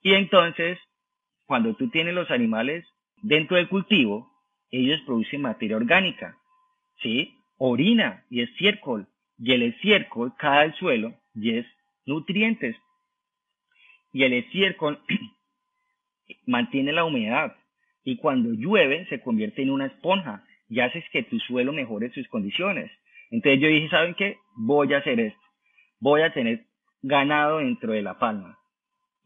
Y 0.03 0.15
entonces 0.15 0.79
cuando 1.47 1.75
tú 1.75 1.91
tienes 1.91 2.15
los 2.15 2.31
animales 2.31 2.85
dentro 3.23 3.57
del 3.57 3.69
cultivo, 3.69 4.31
ellos 4.71 5.01
producen 5.05 5.43
materia 5.43 5.77
orgánica, 5.77 6.37
¿sí? 7.03 7.38
Orina 7.59 8.25
y 8.31 8.43
estiércol. 8.43 9.07
Y 9.39 9.53
el 9.53 9.63
estiércol 9.63 10.33
cae 10.37 10.65
al 10.65 10.75
suelo 10.75 11.15
y 11.35 11.59
es 11.59 11.67
nutrientes. 12.07 12.77
Y 14.13 14.25
el 14.25 14.33
estiércol 14.33 14.99
mantiene 16.47 16.93
la 16.93 17.05
humedad. 17.05 17.57
Y 18.05 18.17
cuando 18.17 18.53
llueve 18.53 19.07
se 19.07 19.21
convierte 19.21 19.63
en 19.63 19.71
una 19.71 19.87
esponja 19.87 20.45
y 20.69 20.81
haces 20.81 21.05
que 21.13 21.23
tu 21.25 21.39
suelo 21.41 21.73
mejore 21.73 22.11
sus 22.11 22.27
condiciones. 22.29 22.91
Entonces 23.31 23.61
yo 23.61 23.69
dije, 23.69 23.89
¿saben 23.91 24.15
qué? 24.15 24.39
Voy 24.57 24.93
a 24.95 24.99
hacer 24.99 25.21
esto. 25.21 25.41
Voy 26.01 26.23
a 26.23 26.33
tener 26.33 26.65
ganado 27.03 27.59
dentro 27.59 27.93
de 27.93 28.03
la 28.03 28.19
palma 28.19 28.59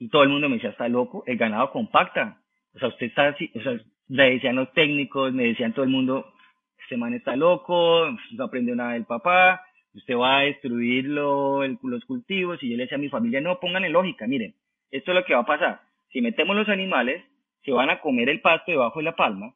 y 0.03 0.09
todo 0.09 0.25
el 0.25 0.31
mundo 0.31 0.49
me 0.49 0.57
decía, 0.57 0.71
está 0.71 0.89
loco, 0.89 1.23
el 1.29 1.37
ganado 1.37 1.71
compacta. 1.71 2.43
O 2.75 2.79
sea, 2.81 2.89
usted 2.89 3.07
está 3.07 3.29
así, 3.29 3.53
o 3.55 3.61
sea, 3.61 3.79
le 4.09 4.31
decían 4.31 4.57
los 4.57 4.73
técnicos, 4.73 5.33
me 5.33 5.45
decían 5.45 5.73
todo 5.75 5.85
el 5.85 5.93
mundo, 5.93 6.35
este 6.83 6.97
man 6.97 7.15
está 7.15 7.37
loco, 7.37 8.07
no 8.33 8.45
aprendió 8.45 8.75
nada 8.75 8.93
del 8.93 9.05
papá, 9.05 9.63
usted 9.95 10.17
va 10.17 10.39
a 10.39 10.43
destruir 10.43 11.07
los 11.07 12.05
cultivos. 12.07 12.63
Y 12.63 12.71
yo 12.71 12.77
le 12.77 12.85
decía 12.85 12.97
a 12.97 13.01
mi 13.01 13.09
familia, 13.09 13.41
no, 13.41 13.61
pongan 13.61 13.85
en 13.85 13.93
lógica, 13.93 14.27
miren, 14.27 14.55
esto 14.91 15.13
es 15.13 15.15
lo 15.15 15.25
que 15.25 15.35
va 15.35 15.41
a 15.41 15.47
pasar. 15.47 15.81
Si 16.11 16.21
metemos 16.21 16.57
los 16.57 16.69
animales, 16.69 17.25
se 17.65 17.73
van 17.73 17.91
a 17.91 18.01
comer 18.01 18.29
el 18.29 18.41
pasto 18.41 18.73
debajo 18.73 18.99
de 18.99 19.05
la 19.05 19.17
palma, 19.17 19.55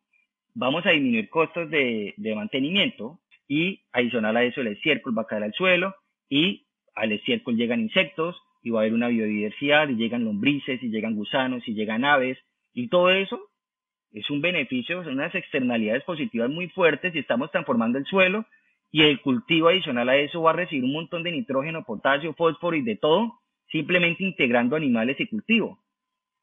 vamos 0.54 0.86
a 0.86 0.90
disminuir 0.90 1.28
costos 1.28 1.68
de, 1.70 2.14
de 2.16 2.34
mantenimiento 2.34 3.18
y 3.48 3.82
adicional 3.92 4.36
a 4.36 4.44
eso 4.44 4.60
el 4.60 4.68
estiércol 4.68 5.16
va 5.16 5.22
a 5.22 5.26
caer 5.26 5.44
al 5.44 5.52
suelo 5.52 5.94
y 6.28 6.66
al 6.94 7.12
estiércol 7.12 7.56
llegan 7.56 7.80
insectos, 7.80 8.36
y 8.62 8.70
va 8.70 8.80
a 8.80 8.82
haber 8.82 8.94
una 8.94 9.08
biodiversidad, 9.08 9.88
y 9.88 9.94
llegan 9.94 10.24
lombrices, 10.24 10.82
y 10.82 10.88
llegan 10.88 11.14
gusanos, 11.14 11.62
y 11.68 11.74
llegan 11.74 12.04
aves, 12.04 12.36
y 12.74 12.88
todo 12.88 13.10
eso 13.10 13.40
es 14.16 14.30
un 14.30 14.40
beneficio, 14.40 15.04
son 15.04 15.12
unas 15.12 15.34
externalidades 15.34 16.02
positivas 16.04 16.48
muy 16.48 16.70
fuertes 16.70 17.14
y 17.14 17.18
estamos 17.18 17.50
transformando 17.50 17.98
el 17.98 18.06
suelo 18.06 18.46
y 18.90 19.02
el 19.02 19.20
cultivo 19.20 19.68
adicional 19.68 20.08
a 20.08 20.16
eso 20.16 20.40
va 20.40 20.52
a 20.52 20.54
recibir 20.54 20.84
un 20.84 20.94
montón 20.94 21.22
de 21.22 21.32
nitrógeno, 21.32 21.84
potasio, 21.84 22.32
fósforo 22.32 22.76
y 22.76 22.82
de 22.82 22.96
todo, 22.96 23.42
simplemente 23.70 24.24
integrando 24.24 24.74
animales 24.74 25.20
y 25.20 25.26
cultivo. 25.26 25.84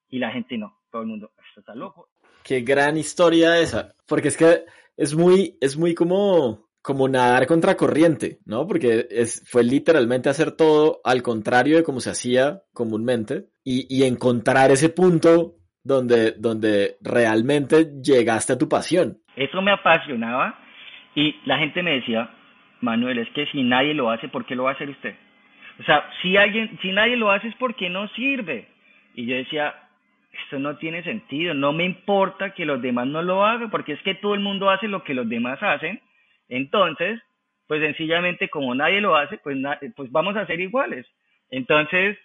Y 0.07 0.19
la 0.19 0.31
gente 0.31 0.55
no, 0.55 0.81
todo 0.91 1.01
el 1.01 1.07
mundo, 1.07 1.31
esto 1.47 1.61
está 1.61 1.73
loco. 1.73 2.09
Qué 2.43 2.61
gran 2.61 2.95
historia 2.95 3.59
esa, 3.59 3.95
porque 4.07 4.27
es 4.27 4.37
que 4.37 4.65
es 4.95 5.15
muy, 5.15 5.57
es 5.59 5.75
muy 5.75 5.95
como 5.95 6.71
como 6.83 7.07
nadar 7.07 7.47
contra 7.47 7.77
corriente, 7.77 8.39
¿no? 8.43 8.67
Porque 8.67 9.07
es, 9.09 9.41
fue 9.47 9.63
literalmente 9.63 10.27
hacer 10.27 10.51
todo 10.51 10.99
al 11.05 11.23
contrario 11.23 11.77
de 11.77 11.83
como 11.83 12.01
se 12.01 12.09
hacía 12.09 12.61
comúnmente 12.73 13.47
y, 13.63 13.87
y 13.89 14.03
encontrar 14.03 14.69
ese 14.69 14.89
punto 14.89 15.55
donde, 15.83 16.33
donde 16.37 16.95
realmente 17.01 17.85
llegaste 18.01 18.53
a 18.53 18.57
tu 18.57 18.69
pasión. 18.69 19.17
Eso 19.35 19.61
me 19.61 19.71
apasionaba 19.71 20.59
y 21.15 21.35
la 21.45 21.57
gente 21.59 21.83
me 21.83 21.95
decía, 21.95 22.29
Manuel, 22.81 23.19
es 23.19 23.29
que 23.31 23.45
si 23.47 23.63
nadie 23.63 23.93
lo 23.93 24.09
hace, 24.09 24.27
¿por 24.27 24.45
qué 24.45 24.55
lo 24.55 24.63
va 24.63 24.71
a 24.71 24.73
hacer 24.73 24.89
usted? 24.89 25.15
O 25.79 25.83
sea, 25.83 26.09
si 26.21 26.37
alguien, 26.37 26.77
si 26.81 26.91
nadie 26.91 27.17
lo 27.17 27.31
hace 27.31 27.47
es 27.47 27.55
porque 27.55 27.89
no 27.89 28.07
sirve. 28.09 28.67
Y 29.15 29.25
yo 29.25 29.35
decía, 29.35 29.73
esto 30.45 30.59
no 30.59 30.77
tiene 30.77 31.03
sentido, 31.03 31.53
no 31.53 31.73
me 31.73 31.85
importa 31.85 32.53
que 32.53 32.65
los 32.65 32.81
demás 32.81 33.07
no 33.07 33.21
lo 33.21 33.45
hagan, 33.45 33.69
porque 33.69 33.93
es 33.93 34.01
que 34.01 34.15
todo 34.15 34.33
el 34.33 34.39
mundo 34.39 34.69
hace 34.69 34.87
lo 34.87 35.03
que 35.03 35.13
los 35.13 35.27
demás 35.29 35.61
hacen 35.61 36.01
entonces, 36.49 37.19
pues 37.67 37.81
sencillamente 37.81 38.49
como 38.49 38.75
nadie 38.75 39.01
lo 39.01 39.15
hace, 39.15 39.37
pues, 39.39 39.57
pues 39.95 40.11
vamos 40.11 40.35
a 40.35 40.45
ser 40.45 40.59
iguales. 40.59 41.05
Entonces, 41.49 42.17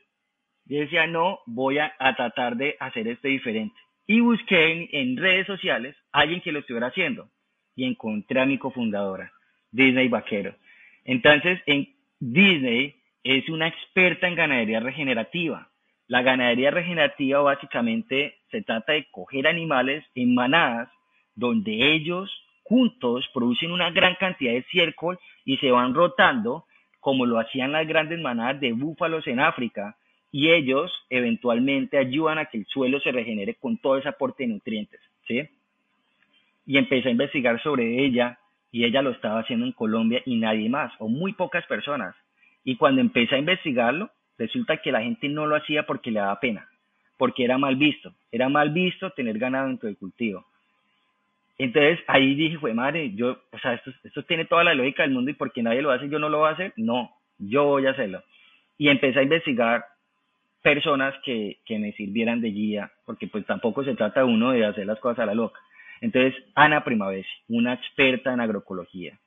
yo 0.68 0.80
decía, 0.80 1.06
no, 1.06 1.40
voy 1.46 1.78
a, 1.78 1.92
tratar 2.16 2.56
de 2.56 2.76
hacer 2.78 3.08
esto 3.08 3.26
diferente. 3.26 3.74
Y 4.06 4.20
busqué 4.20 4.88
en, 4.92 5.16
redes 5.16 5.46
sociales 5.46 5.96
a 6.12 6.20
alguien 6.20 6.40
que 6.40 6.52
lo 6.52 6.60
estuviera 6.60 6.88
haciendo. 6.88 7.28
Y 7.74 7.84
encontré 7.84 8.40
a 8.40 8.46
mi 8.46 8.58
cofundadora, 8.58 9.32
Disney 9.70 10.08
Vaquero. 10.08 10.54
Entonces, 11.04 11.60
en 11.66 11.88
Disney 12.20 12.96
es 13.24 13.48
una 13.48 13.68
experta 13.68 14.28
en 14.28 14.34
ganadería 14.34 14.80
regenerativa. 14.80 15.68
La 16.06 16.22
ganadería 16.22 16.70
regenerativa 16.70 17.40
básicamente 17.40 18.36
se 18.50 18.62
trata 18.62 18.92
de 18.92 19.06
coger 19.10 19.46
animales 19.46 20.04
en 20.14 20.34
manadas 20.34 20.90
donde 21.34 21.94
ellos 21.94 22.30
juntos 22.64 23.26
producen 23.32 23.70
una 23.70 23.90
gran 23.90 24.16
cantidad 24.16 24.52
de 24.52 24.58
estiércol 24.58 25.18
y 25.44 25.56
se 25.58 25.70
van 25.70 25.94
rotando 25.94 26.64
como 27.00 27.26
lo 27.26 27.38
hacían 27.38 27.72
las 27.72 27.86
grandes 27.86 28.20
manadas 28.20 28.60
de 28.60 28.72
búfalos 28.72 29.26
en 29.26 29.40
África 29.40 29.96
y 30.30 30.50
ellos 30.50 30.92
eventualmente 31.08 31.98
ayudan 31.98 32.38
a 32.38 32.46
que 32.46 32.58
el 32.58 32.66
suelo 32.66 33.00
se 33.00 33.12
regenere 33.12 33.54
con 33.54 33.78
todo 33.78 33.96
ese 33.96 34.08
aporte 34.08 34.44
de 34.44 34.50
nutrientes, 34.50 35.00
¿sí? 35.26 35.48
Y 36.66 36.76
empecé 36.76 37.08
a 37.08 37.12
investigar 37.12 37.62
sobre 37.62 38.04
ella 38.04 38.38
y 38.70 38.84
ella 38.84 39.00
lo 39.00 39.10
estaba 39.10 39.40
haciendo 39.40 39.64
en 39.64 39.72
Colombia 39.72 40.22
y 40.26 40.36
nadie 40.36 40.68
más, 40.68 40.92
o 40.98 41.08
muy 41.08 41.32
pocas 41.32 41.64
personas. 41.66 42.14
Y 42.62 42.76
cuando 42.76 43.00
empecé 43.00 43.36
a 43.36 43.38
investigarlo, 43.38 44.10
resulta 44.36 44.76
que 44.76 44.92
la 44.92 45.02
gente 45.02 45.28
no 45.28 45.46
lo 45.46 45.56
hacía 45.56 45.86
porque 45.86 46.10
le 46.10 46.20
daba 46.20 46.38
pena, 46.40 46.68
porque 47.16 47.44
era 47.44 47.56
mal 47.56 47.76
visto, 47.76 48.12
era 48.30 48.50
mal 48.50 48.70
visto 48.70 49.10
tener 49.10 49.38
ganado 49.38 49.68
dentro 49.68 49.86
del 49.86 49.96
cultivo. 49.96 50.44
Entonces 51.56 51.98
ahí 52.06 52.34
dije, 52.34 52.58
fue 52.58 52.74
madre, 52.74 53.12
yo, 53.14 53.38
o 53.50 53.58
sea, 53.58 53.74
esto, 53.74 53.90
esto 54.04 54.22
tiene 54.24 54.44
toda 54.44 54.62
la 54.62 54.74
lógica 54.74 55.02
del 55.02 55.12
mundo 55.12 55.30
y 55.30 55.34
porque 55.34 55.62
nadie 55.62 55.82
lo 55.82 55.90
hace, 55.90 56.08
yo 56.08 56.18
no 56.18 56.28
lo 56.28 56.38
voy 56.38 56.50
a 56.50 56.52
hacer. 56.52 56.72
No, 56.76 57.10
yo 57.38 57.64
voy 57.64 57.86
a 57.86 57.90
hacerlo. 57.90 58.22
Y 58.76 58.88
empecé 58.90 59.18
a 59.18 59.24
investigar 59.24 59.84
personas 60.62 61.14
que, 61.24 61.58
que 61.64 61.78
me 61.78 61.92
sirvieran 61.92 62.40
de 62.40 62.50
guía, 62.50 62.90
porque 63.06 63.26
pues 63.26 63.46
tampoco 63.46 63.84
se 63.84 63.94
trata 63.94 64.24
uno 64.24 64.52
de 64.52 64.64
hacer 64.64 64.86
las 64.86 64.98
cosas 65.00 65.20
a 65.20 65.26
la 65.26 65.34
loca. 65.34 65.60
Entonces, 66.00 66.34
Ana 66.54 66.84
Primavesi, 66.84 67.28
una 67.48 67.74
experta 67.74 68.32
en 68.32 68.40
agroecología, 68.40 69.18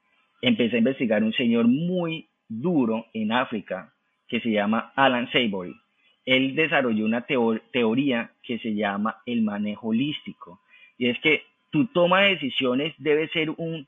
empecé 0.42 0.76
a 0.76 0.80
investigar 0.80 1.24
un 1.24 1.34
señor 1.34 1.68
muy 1.68 2.28
duro 2.48 3.06
en 3.14 3.32
África 3.32 3.94
que 4.28 4.40
se 4.40 4.52
llama 4.52 4.92
Alan 4.96 5.30
Savory. 5.32 5.76
Él 6.26 6.56
desarrolló 6.56 7.06
una 7.06 7.26
teoría 7.26 8.32
que 8.44 8.60
se 8.60 8.74
llama 8.74 9.18
el 9.26 9.42
manejo 9.42 9.90
holístico. 9.90 10.62
Y 10.98 11.08
es 11.08 11.20
que 11.20 11.44
tu 11.72 11.88
toma 11.88 12.22
de 12.22 12.36
decisiones 12.36 12.94
debe 12.98 13.28
ser 13.30 13.50
un... 13.50 13.88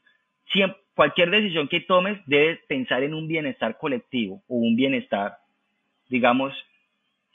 cualquier 0.96 1.30
decisión 1.30 1.68
que 1.68 1.82
tomes 1.82 2.20
debes 2.26 2.60
pensar 2.68 3.04
en 3.04 3.14
un 3.14 3.28
bienestar 3.28 3.78
colectivo 3.78 4.41
o 4.48 4.56
un 4.56 4.76
bienestar, 4.76 5.38
digamos, 6.10 6.54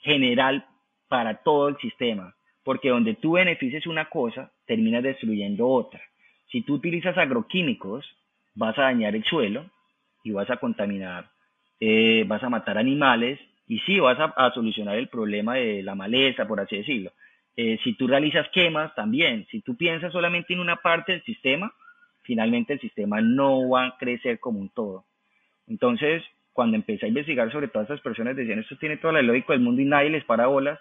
general 0.01 0.67
para 1.09 1.43
todo 1.43 1.69
el 1.69 1.77
sistema 1.79 2.35
porque 2.69 2.91
donde 2.91 3.15
tú 3.15 3.33
beneficies 3.33 3.87
una 3.87 4.11
cosa, 4.11 4.53
terminas 4.67 5.03
destruyendo 5.03 5.67
otra. 5.67 6.03
Si 6.53 6.61
tú 6.61 6.75
utilizas 6.75 7.17
agroquímicos, 7.17 8.05
vas 8.55 8.77
a 8.77 8.83
dañar 8.83 9.17
el 9.17 9.25
suelo 9.25 9.65
y 10.23 10.33
vas 10.33 10.51
a 10.51 10.59
contaminar, 10.59 11.31
eh, 11.81 12.25
vas 12.27 12.43
a 12.43 12.51
matar 12.51 12.77
animales 12.77 13.41
y 13.67 13.79
sí, 13.79 13.99
vas 14.01 14.19
a, 14.21 14.51
solucionar 14.53 14.99
el 14.99 15.09
problema 15.09 15.55
de 15.55 15.83
la 15.83 15.95
maleza, 15.95 16.47
por 16.47 16.61
así 16.61 16.77
decirlo. 16.77 17.11
Eh, 17.57 17.79
si 17.83 17.95
tú 17.95 18.07
realizas 18.07 18.47
quemas, 18.51 18.95
también. 18.95 19.47
Si 19.51 19.63
tú 19.63 19.75
piensas 19.75 20.13
solamente 20.13 20.53
en 20.53 20.61
una 20.61 20.77
parte 20.77 21.13
del 21.13 21.25
sistema, 21.25 21.73
finalmente 22.21 22.75
el 22.75 22.81
sistema 22.81 23.23
no 23.23 23.67
va 23.71 23.87
a 23.87 23.97
crecer 23.97 24.41
como 24.41 24.61
un 24.61 24.69
todo. 24.69 25.07
Entonces, 25.67 26.23
cuando 26.59 26.77
empecé 26.77 27.07
a 27.07 27.09
investigar 27.09 27.53
sobre 27.53 27.69
todas 27.69 27.85
estas 27.85 28.01
personas, 28.01 28.35
decían, 28.35 28.59
esto 28.59 28.77
tiene 28.79 28.97
toda 28.97 29.13
la 29.13 29.23
lógica 29.23 29.53
del 29.53 29.63
mundo 29.63 29.81
y 29.81 29.85
nadie 29.85 30.11
les 30.11 30.25
para 30.25 30.49
bolas, 30.49 30.81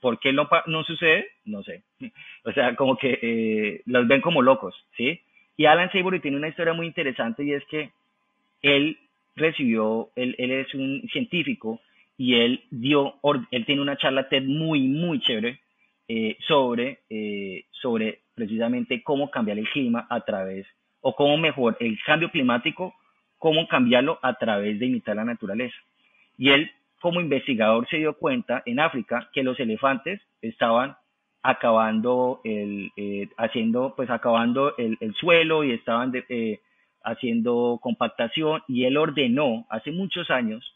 ¿Por 0.00 0.18
qué 0.20 0.32
no, 0.32 0.48
no 0.68 0.84
sucede? 0.84 1.26
No 1.44 1.62
sé. 1.62 1.82
O 2.44 2.52
sea, 2.52 2.74
como 2.76 2.96
que 2.96 3.18
eh, 3.20 3.82
los 3.84 4.08
ven 4.08 4.22
como 4.22 4.40
locos, 4.40 4.74
¿sí? 4.96 5.20
Y 5.58 5.66
Alan 5.66 5.92
Savory 5.92 6.20
tiene 6.20 6.38
una 6.38 6.48
historia 6.48 6.72
muy 6.72 6.86
interesante 6.86 7.44
y 7.44 7.52
es 7.52 7.62
que 7.66 7.90
él 8.62 8.96
recibió, 9.34 10.08
él, 10.16 10.34
él 10.38 10.50
es 10.50 10.72
un 10.72 11.06
científico 11.12 11.78
y 12.16 12.36
él 12.36 12.62
dio, 12.70 13.16
él 13.50 13.66
tiene 13.66 13.82
una 13.82 13.98
charla 13.98 14.30
TED 14.30 14.44
muy, 14.44 14.88
muy 14.88 15.20
chévere 15.20 15.60
eh, 16.08 16.38
sobre, 16.48 17.00
eh, 17.10 17.64
sobre 17.70 18.20
precisamente 18.34 19.02
cómo 19.02 19.30
cambiar 19.30 19.58
el 19.58 19.68
clima 19.68 20.06
a 20.08 20.22
través, 20.22 20.66
o 21.02 21.14
cómo 21.14 21.36
mejor 21.36 21.76
el 21.80 21.98
cambio 22.02 22.30
climático, 22.30 22.94
cómo 23.46 23.68
cambiarlo 23.68 24.18
a 24.22 24.34
través 24.34 24.76
de 24.80 24.86
imitar 24.86 25.14
la 25.14 25.24
naturaleza. 25.24 25.76
Y 26.36 26.50
él 26.50 26.68
como 27.00 27.20
investigador 27.20 27.88
se 27.88 27.98
dio 27.98 28.14
cuenta 28.14 28.64
en 28.66 28.80
África 28.80 29.30
que 29.32 29.44
los 29.44 29.60
elefantes 29.60 30.20
estaban 30.42 30.96
acabando 31.44 32.40
el, 32.42 32.90
eh, 32.96 33.28
haciendo, 33.36 33.94
pues 33.94 34.10
acabando 34.10 34.76
el, 34.78 34.98
suelo 35.20 35.62
y 35.62 35.70
estaban 35.70 36.10
eh, 36.28 36.58
haciendo 37.04 37.78
compactación 37.80 38.62
y 38.66 38.82
él 38.82 38.96
ordenó 38.96 39.64
hace 39.70 39.92
muchos 39.92 40.28
años 40.28 40.74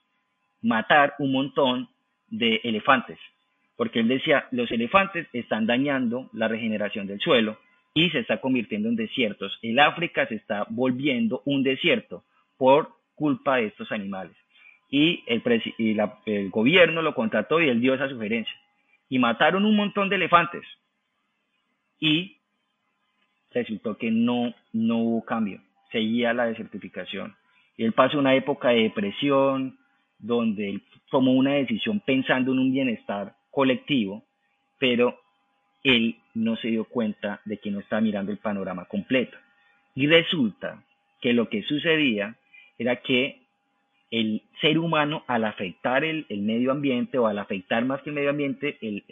matar 0.63 1.15
un 1.19 1.33
montón 1.33 1.89
de 2.29 2.61
elefantes, 2.63 3.19
porque 3.75 3.99
él 3.99 4.07
decía, 4.07 4.47
los 4.53 4.71
elefantes 4.71 5.27
están 5.33 5.67
dañando 5.67 6.31
la 6.33 6.47
regeneración 6.47 7.09
del 7.09 7.19
suelo 7.19 7.59
y 7.95 8.11
se 8.11 8.21
está 8.21 8.41
convirtiendo 8.41 8.89
en 8.89 8.95
desiertos. 8.95 9.59
El 9.61 9.81
África 9.81 10.29
se 10.29 10.37
está 10.37 10.67
volviendo 10.69 11.43
un 11.47 11.65
desierto 11.65 12.23
por 12.61 12.91
culpa 13.15 13.57
de 13.57 13.69
estos 13.69 13.91
animales 13.91 14.37
y, 14.91 15.25
el, 15.27 16.51
gobierno 16.51 17.01
lo 17.01 17.15
contrató 17.15 17.59
y 17.59 17.71
él 17.71 17.81
dio 17.81 17.95
esa 17.95 18.09
sugerencia. 18.09 18.55
Y 19.09 19.19
mataron 19.19 19.65
un 19.65 19.75
montón 19.75 20.11
de 20.11 20.17
elefantes. 20.17 20.63
Y 21.99 22.37
resultó 23.51 23.97
que 23.97 24.11
no, 24.11 24.53
no 24.75 24.99
hubo 24.99 25.25
cambio, 25.25 25.63
seguía 25.91 26.35
la 26.35 26.47
desertificación. 26.47 27.35
Y 27.79 27.85
él 27.85 27.93
pasó 27.93 28.19
una 28.19 28.35
época 28.35 28.69
de 28.69 28.83
depresión, 28.83 29.79
donde 30.19 30.69
él 30.69 30.83
tomó 31.11 31.33
una 31.33 31.55
decisión 31.55 32.01
pensando 32.01 32.53
en 32.53 32.59
un 32.59 32.73
bienestar 32.73 33.37
colectivo, 33.51 34.23
pero 34.79 35.19
él 35.83 36.17
no 36.35 36.57
se 36.57 36.69
dio 36.69 36.85
cuenta 36.85 37.41
de 37.47 37.57
que 37.57 37.71
no 37.71 37.81
estaba 37.81 38.03
mirando 38.03 38.33
el 38.33 38.39
panorama 38.39 38.85
completo. 38.85 39.39
Y 39.95 40.07
resulta 40.07 40.85
que 41.23 41.33
lo 41.33 41.49
que 41.49 41.63
sucedía 41.63 42.37
era 42.81 42.97
que 42.97 43.43
el 44.11 44.43
ser 44.63 44.79
humano 44.79 45.23
al 45.27 45.45
afectar 45.45 46.03
el, 46.03 46.25
medio 46.31 46.73
ambiente 46.73 47.19
o 47.19 47.27
al 47.27 47.39
afectar 47.39 47.85
más 47.85 48.01
que 48.01 48.09
el 48.09 48.17
medio 48.17 48.31
ambiente, 48.31 48.79
el, 48.81 49.05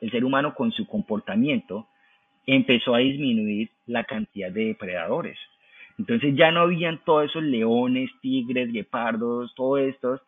el, 0.00 0.10
ser 0.10 0.24
humano 0.24 0.54
con 0.54 0.72
su 0.72 0.86
comportamiento 0.86 1.86
empezó 2.46 2.94
a 2.94 3.00
disminuir 3.00 3.68
la 3.86 4.04
cantidad 4.04 4.50
de 4.50 4.68
depredadores. 4.68 5.38
Entonces 5.98 6.34
ya 6.34 6.50
no 6.50 6.62
habían 6.62 7.04
todos 7.04 7.26
esos 7.26 7.42
leones, 7.42 8.10
tigres, 8.22 8.72
guepardos, 8.72 9.54
todos 9.54 9.80
estos 9.80 10.22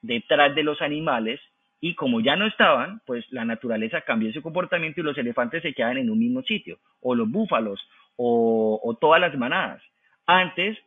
detrás 0.00 0.54
de 0.54 0.62
los 0.62 0.80
animales 0.80 1.40
y 1.80 1.96
como 1.96 2.20
ya 2.20 2.36
no 2.36 2.46
estaban, 2.46 3.02
pues 3.06 3.24
la 3.32 3.44
naturaleza 3.44 4.02
cambió 4.02 4.32
su 4.32 4.40
comportamiento 4.40 5.00
y 5.00 5.04
los 5.04 5.18
elefantes 5.18 5.62
se 5.62 5.74
quedan 5.74 5.98
en 5.98 6.10
un 6.10 6.18
mismo 6.20 6.42
sitio, 6.42 6.78
o 7.00 7.16
los 7.16 7.28
búfalos, 7.28 7.80
o 8.16 8.96
todas 9.00 9.20
las 9.20 9.36
manadas. 9.36 9.82
Antes 10.26 10.78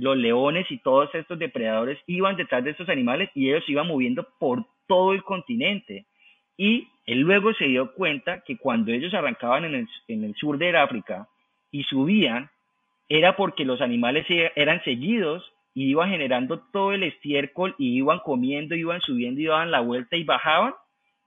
los 0.00 0.16
leones 0.16 0.66
y 0.70 0.78
todos 0.78 1.14
estos 1.14 1.38
depredadores 1.38 1.98
iban 2.06 2.36
detrás 2.36 2.64
de 2.64 2.70
estos 2.70 2.88
animales 2.88 3.28
y 3.34 3.50
ellos 3.50 3.68
iban 3.68 3.86
moviendo 3.86 4.26
por 4.38 4.64
todo 4.86 5.12
el 5.12 5.22
continente. 5.22 6.06
Y 6.56 6.88
él 7.06 7.20
luego 7.20 7.52
se 7.54 7.66
dio 7.66 7.92
cuenta 7.92 8.42
que 8.46 8.56
cuando 8.56 8.92
ellos 8.92 9.12
arrancaban 9.12 9.64
en 9.64 9.86
el, 10.08 10.34
sur 10.36 10.56
de 10.56 10.76
África 10.76 11.28
y 11.70 11.84
subían, 11.84 12.48
era 13.08 13.36
porque 13.36 13.64
los 13.64 13.80
animales 13.82 14.24
eran 14.56 14.82
seguidos 14.84 15.44
y 15.74 15.90
iban 15.90 16.10
generando 16.10 16.60
todo 16.72 16.92
el 16.92 17.02
estiércol 17.02 17.74
y 17.78 17.98
iban 17.98 18.20
comiendo, 18.20 18.74
iban 18.74 19.00
subiendo 19.02 19.40
y 19.40 19.46
daban 19.46 19.70
la 19.70 19.80
vuelta 19.80 20.16
y 20.16 20.24
bajaban. 20.24 20.74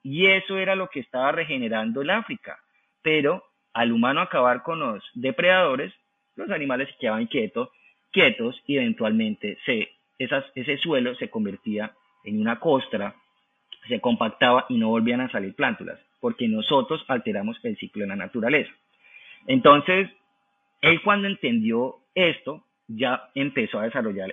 Y 0.01 0.26
eso 0.28 0.57
era 0.57 0.76
lo 0.76 0.89
que 0.89 0.99
estaba 0.99 1.32
regenerando 1.32 2.01
el 2.01 2.09
África. 2.09 2.57
Pero 3.03 3.43
al 3.74 3.91
humano 3.91 4.21
acabar 4.21 4.63
con 4.63 4.80
los 4.80 5.03
depredadores, 5.13 5.93
los 6.36 6.49
animales 6.49 6.89
quedaban 6.99 7.28
quietos 7.28 7.69
quietos 8.14 8.61
y 8.66 8.78
eventualmente 8.78 9.57
ese 10.18 10.78
suelo 10.78 11.16
se 11.16 11.30
convertía 11.30 11.91
en 12.24 12.39
una 12.39 12.59
costra, 12.59 13.16
se 13.89 13.99
compactaba 13.99 14.66
y 14.70 14.78
no 14.78 14.88
volvían 14.88 15.20
a 15.20 15.30
salir 15.30 15.53
plántulas, 15.55 15.99
porque 16.22 16.47
nosotros 16.47 17.03
alteramos 17.09 17.57
el 17.64 17.76
ciclo 17.76 18.03
de 18.03 18.07
la 18.07 18.16
naturaleza. 18.16 18.72
Entonces, 19.47 20.09
él 20.80 21.01
cuando 21.01 21.28
entendió 21.28 21.97
esto, 22.16 22.64
ya 22.88 23.30
empezó 23.36 23.80
a 23.80 23.86
desarrollar 23.86 24.32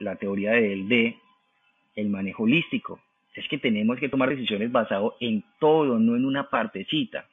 la 0.00 0.16
teoría 0.16 0.52
de 0.52 0.72
él 0.72 0.88
de 0.88 1.16
el 1.96 2.08
manejo 2.08 2.44
holístico. 2.44 3.00
Es 3.34 3.48
que 3.48 3.58
tenemos 3.58 3.98
que 3.98 4.08
tomar 4.08 4.28
decisiones 4.28 4.70
basado 4.70 5.16
en 5.18 5.42
todo, 5.58 5.98
no 5.98 6.14
en 6.14 6.24
una 6.24 6.50
partecita. 6.50 7.26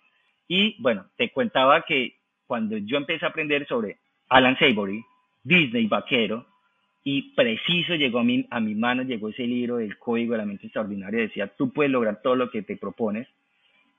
Y 0.48 0.82
bueno, 0.82 1.06
te 1.16 1.30
contaba 1.30 1.84
que 1.84 2.16
cuando 2.48 2.78
yo 2.78 2.98
empecé 2.98 3.26
a 3.26 3.30
aprender 3.30 3.68
sobre 3.68 3.98
Alan 4.30 4.58
Savory, 4.58 5.04
Disney 5.44 5.88
vaquero, 5.88 6.46
y 7.04 7.34
preciso 7.34 7.96
llegó 7.96 8.20
a 8.20 8.24
mi, 8.24 8.46
a 8.50 8.60
mi 8.60 8.76
mano, 8.76 9.04
llegó 9.04 9.30
ese 9.30 9.48
libro 9.48 9.78
del 9.78 9.98
Código 9.98 10.34
de 10.34 10.40
la 10.40 10.46
Mente 10.46 10.68
Extraordinaria, 10.68 11.22
decía, 11.22 11.48
tú 11.48 11.72
puedes 11.74 11.92
lograr 11.92 12.22
todo 12.22 12.36
lo 12.36 12.52
que 12.52 12.62
te 12.62 12.78
propones. 12.78 13.28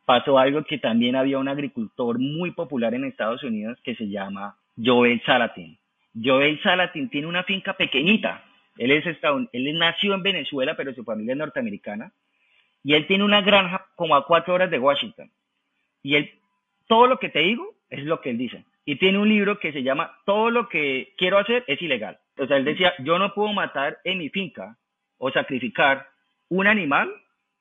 Pasó 0.05 0.39
algo 0.39 0.65
que 0.65 0.79
también 0.79 1.17
había 1.17 1.39
un 1.39 1.49
agricultor 1.49 2.19
muy 2.19 2.53
popular 2.53 2.95
en 2.95 3.05
Estados 3.05 3.43
Unidos 3.43 3.79
que 3.83 3.95
se 3.95 4.09
llama 4.09 4.57
Joel 4.77 5.21
Salatin. 5.25 5.79
Joel 6.23 6.61
Salatin 6.63 7.09
tiene 7.09 7.27
una 7.27 7.45
finca 7.45 7.75
pequeñita. 7.75 8.45
Él, 8.77 8.91
es 8.91 9.05
él 9.53 9.79
nació 9.79 10.15
en 10.15 10.23
Venezuela, 10.23 10.77
pero 10.77 10.95
su 10.95 11.05
familia 11.05 11.33
es 11.33 11.39
norteamericana. 11.39 12.13
Y 12.85 12.95
él 12.95 13.07
tiene 13.07 13.25
una 13.25 13.43
granja 13.43 13.87
como 13.95 14.17
a 14.17 14.27
cuatro 14.27 14.55
horas 14.55 14.71
de 14.71 14.79
Washington. 14.79 15.31
Y 16.03 16.17
él, 16.17 16.31
todo 16.89 17.07
lo 17.07 17.19
que 17.19 17.29
te 17.29 17.41
digo 17.41 17.75
es 17.91 18.05
lo 18.05 18.21
que 18.21 18.31
él 18.31 18.39
dice 18.39 18.65
y 18.85 18.97
tiene 18.97 19.19
un 19.19 19.29
libro 19.29 19.59
que 19.59 19.73
se 19.73 19.83
llama 19.83 20.19
Todo 20.25 20.51
lo 20.51 20.69
que 20.69 21.15
quiero 21.17 21.39
hacer 21.39 21.65
es 21.67 21.81
ilegal. 21.81 22.19
O 22.39 22.47
sea, 22.47 22.57
él 22.57 22.65
decía, 22.65 22.93
yo 23.01 23.19
no 23.19 23.35
puedo 23.35 23.53
matar 23.53 23.99
en 24.05 24.19
mi 24.19 24.29
finca 24.29 24.77
o 25.19 25.31
sacrificar 25.31 26.07
un 26.49 26.67
animal 26.67 27.11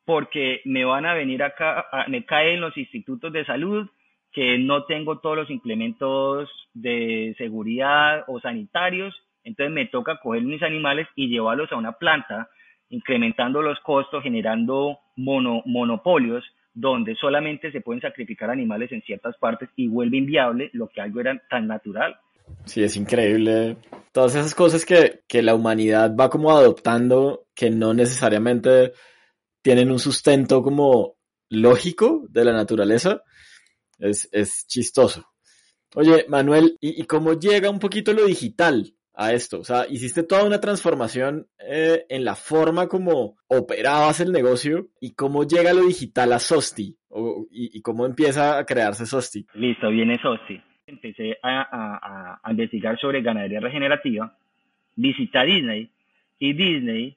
porque 0.06 0.62
me 0.66 0.84
van 0.84 1.06
a 1.06 1.14
venir 1.14 1.44
acá, 1.44 1.86
me 2.08 2.26
caen 2.26 2.60
los 2.62 2.76
institutos 2.78 3.32
de 3.32 3.46
salud 3.46 3.88
que 4.32 4.58
no 4.58 4.86
tengo 4.86 5.20
todos 5.20 5.36
los 5.36 5.50
implementos 5.50 6.50
de 6.74 7.36
seguridad 7.38 8.24
o 8.28 8.40
sanitarios, 8.40 9.14
entonces 9.44 9.74
me 9.74 9.86
toca 9.88 10.18
coger 10.18 10.44
mis 10.44 10.64
animales 10.64 11.08
y 11.16 11.28
llevarlos 11.28 11.72
a 11.72 11.76
una 11.76 11.94
planta, 11.94 12.50
incrementando 12.90 13.62
los 13.62 13.80
costos, 13.82 14.24
generando 14.24 15.00
monopolios 15.16 16.46
donde 16.74 17.16
solamente 17.16 17.72
se 17.72 17.82
pueden 17.82 18.02
sacrificar 18.02 18.50
animales 18.50 18.92
en 18.92 19.02
ciertas 19.02 19.38
partes 19.38 19.70
y 19.76 19.88
vuelve 19.88 20.18
inviable 20.18 20.70
lo 20.74 20.88
que 20.88 21.02
algo 21.02 21.20
era 21.20 21.42
tan 21.50 21.68
natural. 21.68 22.18
Sí, 22.66 22.84
es 22.84 22.96
increíble. 22.96 23.78
Todas 24.12 24.36
esas 24.36 24.56
cosas 24.56 24.86
que, 24.86 25.22
que 25.28 25.42
la 25.42 25.56
humanidad 25.56 26.16
va 26.16 26.30
como 26.30 26.52
adoptando, 26.52 27.46
que 27.56 27.70
no 27.70 27.94
necesariamente 27.94 28.94
tienen 29.62 29.92
un 29.92 30.00
sustento 30.00 30.62
como 30.62 31.16
lógico 31.50 32.26
de 32.30 32.46
la 32.46 32.54
naturaleza, 32.54 33.24
es, 34.00 34.28
es 34.32 34.66
chistoso. 34.68 35.26
Oye, 35.96 36.26
Manuel, 36.30 36.78
¿y, 36.80 37.02
¿y, 37.02 37.06
cómo 37.06 37.34
llega 37.34 37.70
un 37.70 37.80
poquito 37.80 38.14
lo 38.14 38.26
digital 38.26 38.96
a 39.14 39.34
esto? 39.34 39.59
O 39.59 39.64
sea, 39.64 39.86
hiciste 39.89 40.24
toda 40.24 40.45
una 40.45 40.59
transformación 40.59 41.47
eh, 41.59 42.05
en 42.09 42.26
la 42.26 42.36
forma 42.36 42.88
como 42.88 43.36
operabas 43.47 44.20
el 44.20 44.32
negocio 44.32 44.88
y 44.99 45.14
cómo 45.14 45.43
llega 45.45 45.74
lo 45.74 45.86
digital 45.86 46.34
a 46.34 46.39
Sosti 46.39 46.95
o, 47.09 47.45
y, 47.51 47.78
y, 47.78 47.82
cómo 47.82 48.05
empieza 48.05 48.57
a 48.57 48.66
crearse 48.66 49.05
Sosti. 49.05 49.45
Listo, 49.53 49.89
viene 49.89 50.20
Sosti. 50.22 50.62
Empecé 50.88 51.38
a, 51.41 51.62
a, 51.62 52.39
a 52.43 52.51
investigar 52.51 52.99
sobre 52.99 53.22
ganadería 53.22 53.59
regenerativa, 53.59 54.36
visité 54.95 55.38
a 55.38 55.43
Disney 55.43 55.89
y 56.39 56.53
Disney 56.53 57.16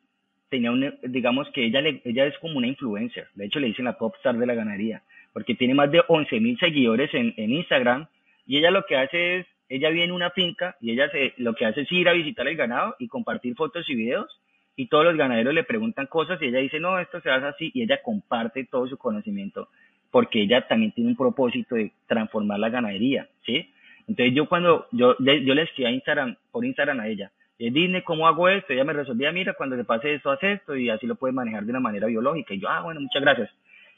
tenía 0.54 0.70
un, 0.70 0.94
digamos 1.02 1.48
que 1.52 1.64
ella, 1.66 1.80
le, 1.80 2.00
ella 2.04 2.26
es 2.26 2.38
como 2.38 2.58
una 2.58 2.68
influencer, 2.68 3.26
de 3.34 3.46
hecho 3.46 3.58
le 3.58 3.68
dicen 3.68 3.86
la 3.86 3.98
pop 3.98 4.14
star 4.18 4.36
de 4.36 4.46
la 4.46 4.54
ganadería, 4.54 5.02
porque 5.32 5.56
tiene 5.56 5.74
más 5.74 5.90
de 5.90 6.02
11 6.06 6.38
mil 6.38 6.56
seguidores 6.58 7.12
en, 7.12 7.34
en 7.36 7.50
Instagram 7.50 8.06
y 8.46 8.58
ella 8.58 8.70
lo 8.70 8.84
que 8.86 8.96
hace 8.96 9.38
es 9.38 9.46
ella 9.76 9.90
viene 9.90 10.12
a 10.12 10.16
una 10.16 10.30
finca 10.30 10.76
y 10.80 10.92
ella 10.92 11.08
se, 11.10 11.34
lo 11.38 11.54
que 11.54 11.66
hace 11.66 11.82
es 11.82 11.92
ir 11.92 12.08
a 12.08 12.12
visitar 12.12 12.46
el 12.46 12.56
ganado 12.56 12.94
y 12.98 13.08
compartir 13.08 13.54
fotos 13.54 13.88
y 13.88 13.94
videos 13.94 14.40
y 14.76 14.86
todos 14.88 15.04
los 15.04 15.16
ganaderos 15.16 15.54
le 15.54 15.64
preguntan 15.64 16.06
cosas 16.06 16.40
y 16.40 16.46
ella 16.46 16.58
dice, 16.60 16.80
no, 16.80 16.98
esto 16.98 17.20
se 17.20 17.30
hace 17.30 17.46
así 17.46 17.70
y 17.74 17.82
ella 17.82 18.00
comparte 18.02 18.64
todo 18.64 18.86
su 18.86 18.96
conocimiento 18.96 19.68
porque 20.10 20.42
ella 20.42 20.66
también 20.68 20.92
tiene 20.92 21.10
un 21.10 21.16
propósito 21.16 21.74
de 21.74 21.90
transformar 22.06 22.60
la 22.60 22.68
ganadería, 22.68 23.28
¿sí? 23.44 23.68
Entonces 24.06 24.34
yo 24.34 24.48
cuando, 24.48 24.86
yo, 24.92 25.16
yo 25.18 25.54
le 25.54 25.62
escribí 25.62 25.88
a 25.88 25.92
Instagram, 25.92 26.36
por 26.52 26.64
Instagram 26.64 27.00
a 27.00 27.08
ella, 27.08 27.32
dime 27.58 28.04
¿cómo 28.04 28.28
hago 28.28 28.48
esto? 28.48 28.72
Ella 28.72 28.84
me 28.84 28.92
resolvía, 28.92 29.32
mira, 29.32 29.54
cuando 29.54 29.76
te 29.76 29.84
pase 29.84 30.14
esto, 30.14 30.30
haz 30.30 30.42
esto 30.42 30.76
y 30.76 30.90
así 30.90 31.06
lo 31.06 31.16
puedes 31.16 31.34
manejar 31.34 31.64
de 31.64 31.70
una 31.70 31.80
manera 31.80 32.06
biológica. 32.06 32.54
Y 32.54 32.60
yo, 32.60 32.68
ah, 32.68 32.82
bueno, 32.82 33.00
muchas 33.00 33.22
gracias. 33.22 33.50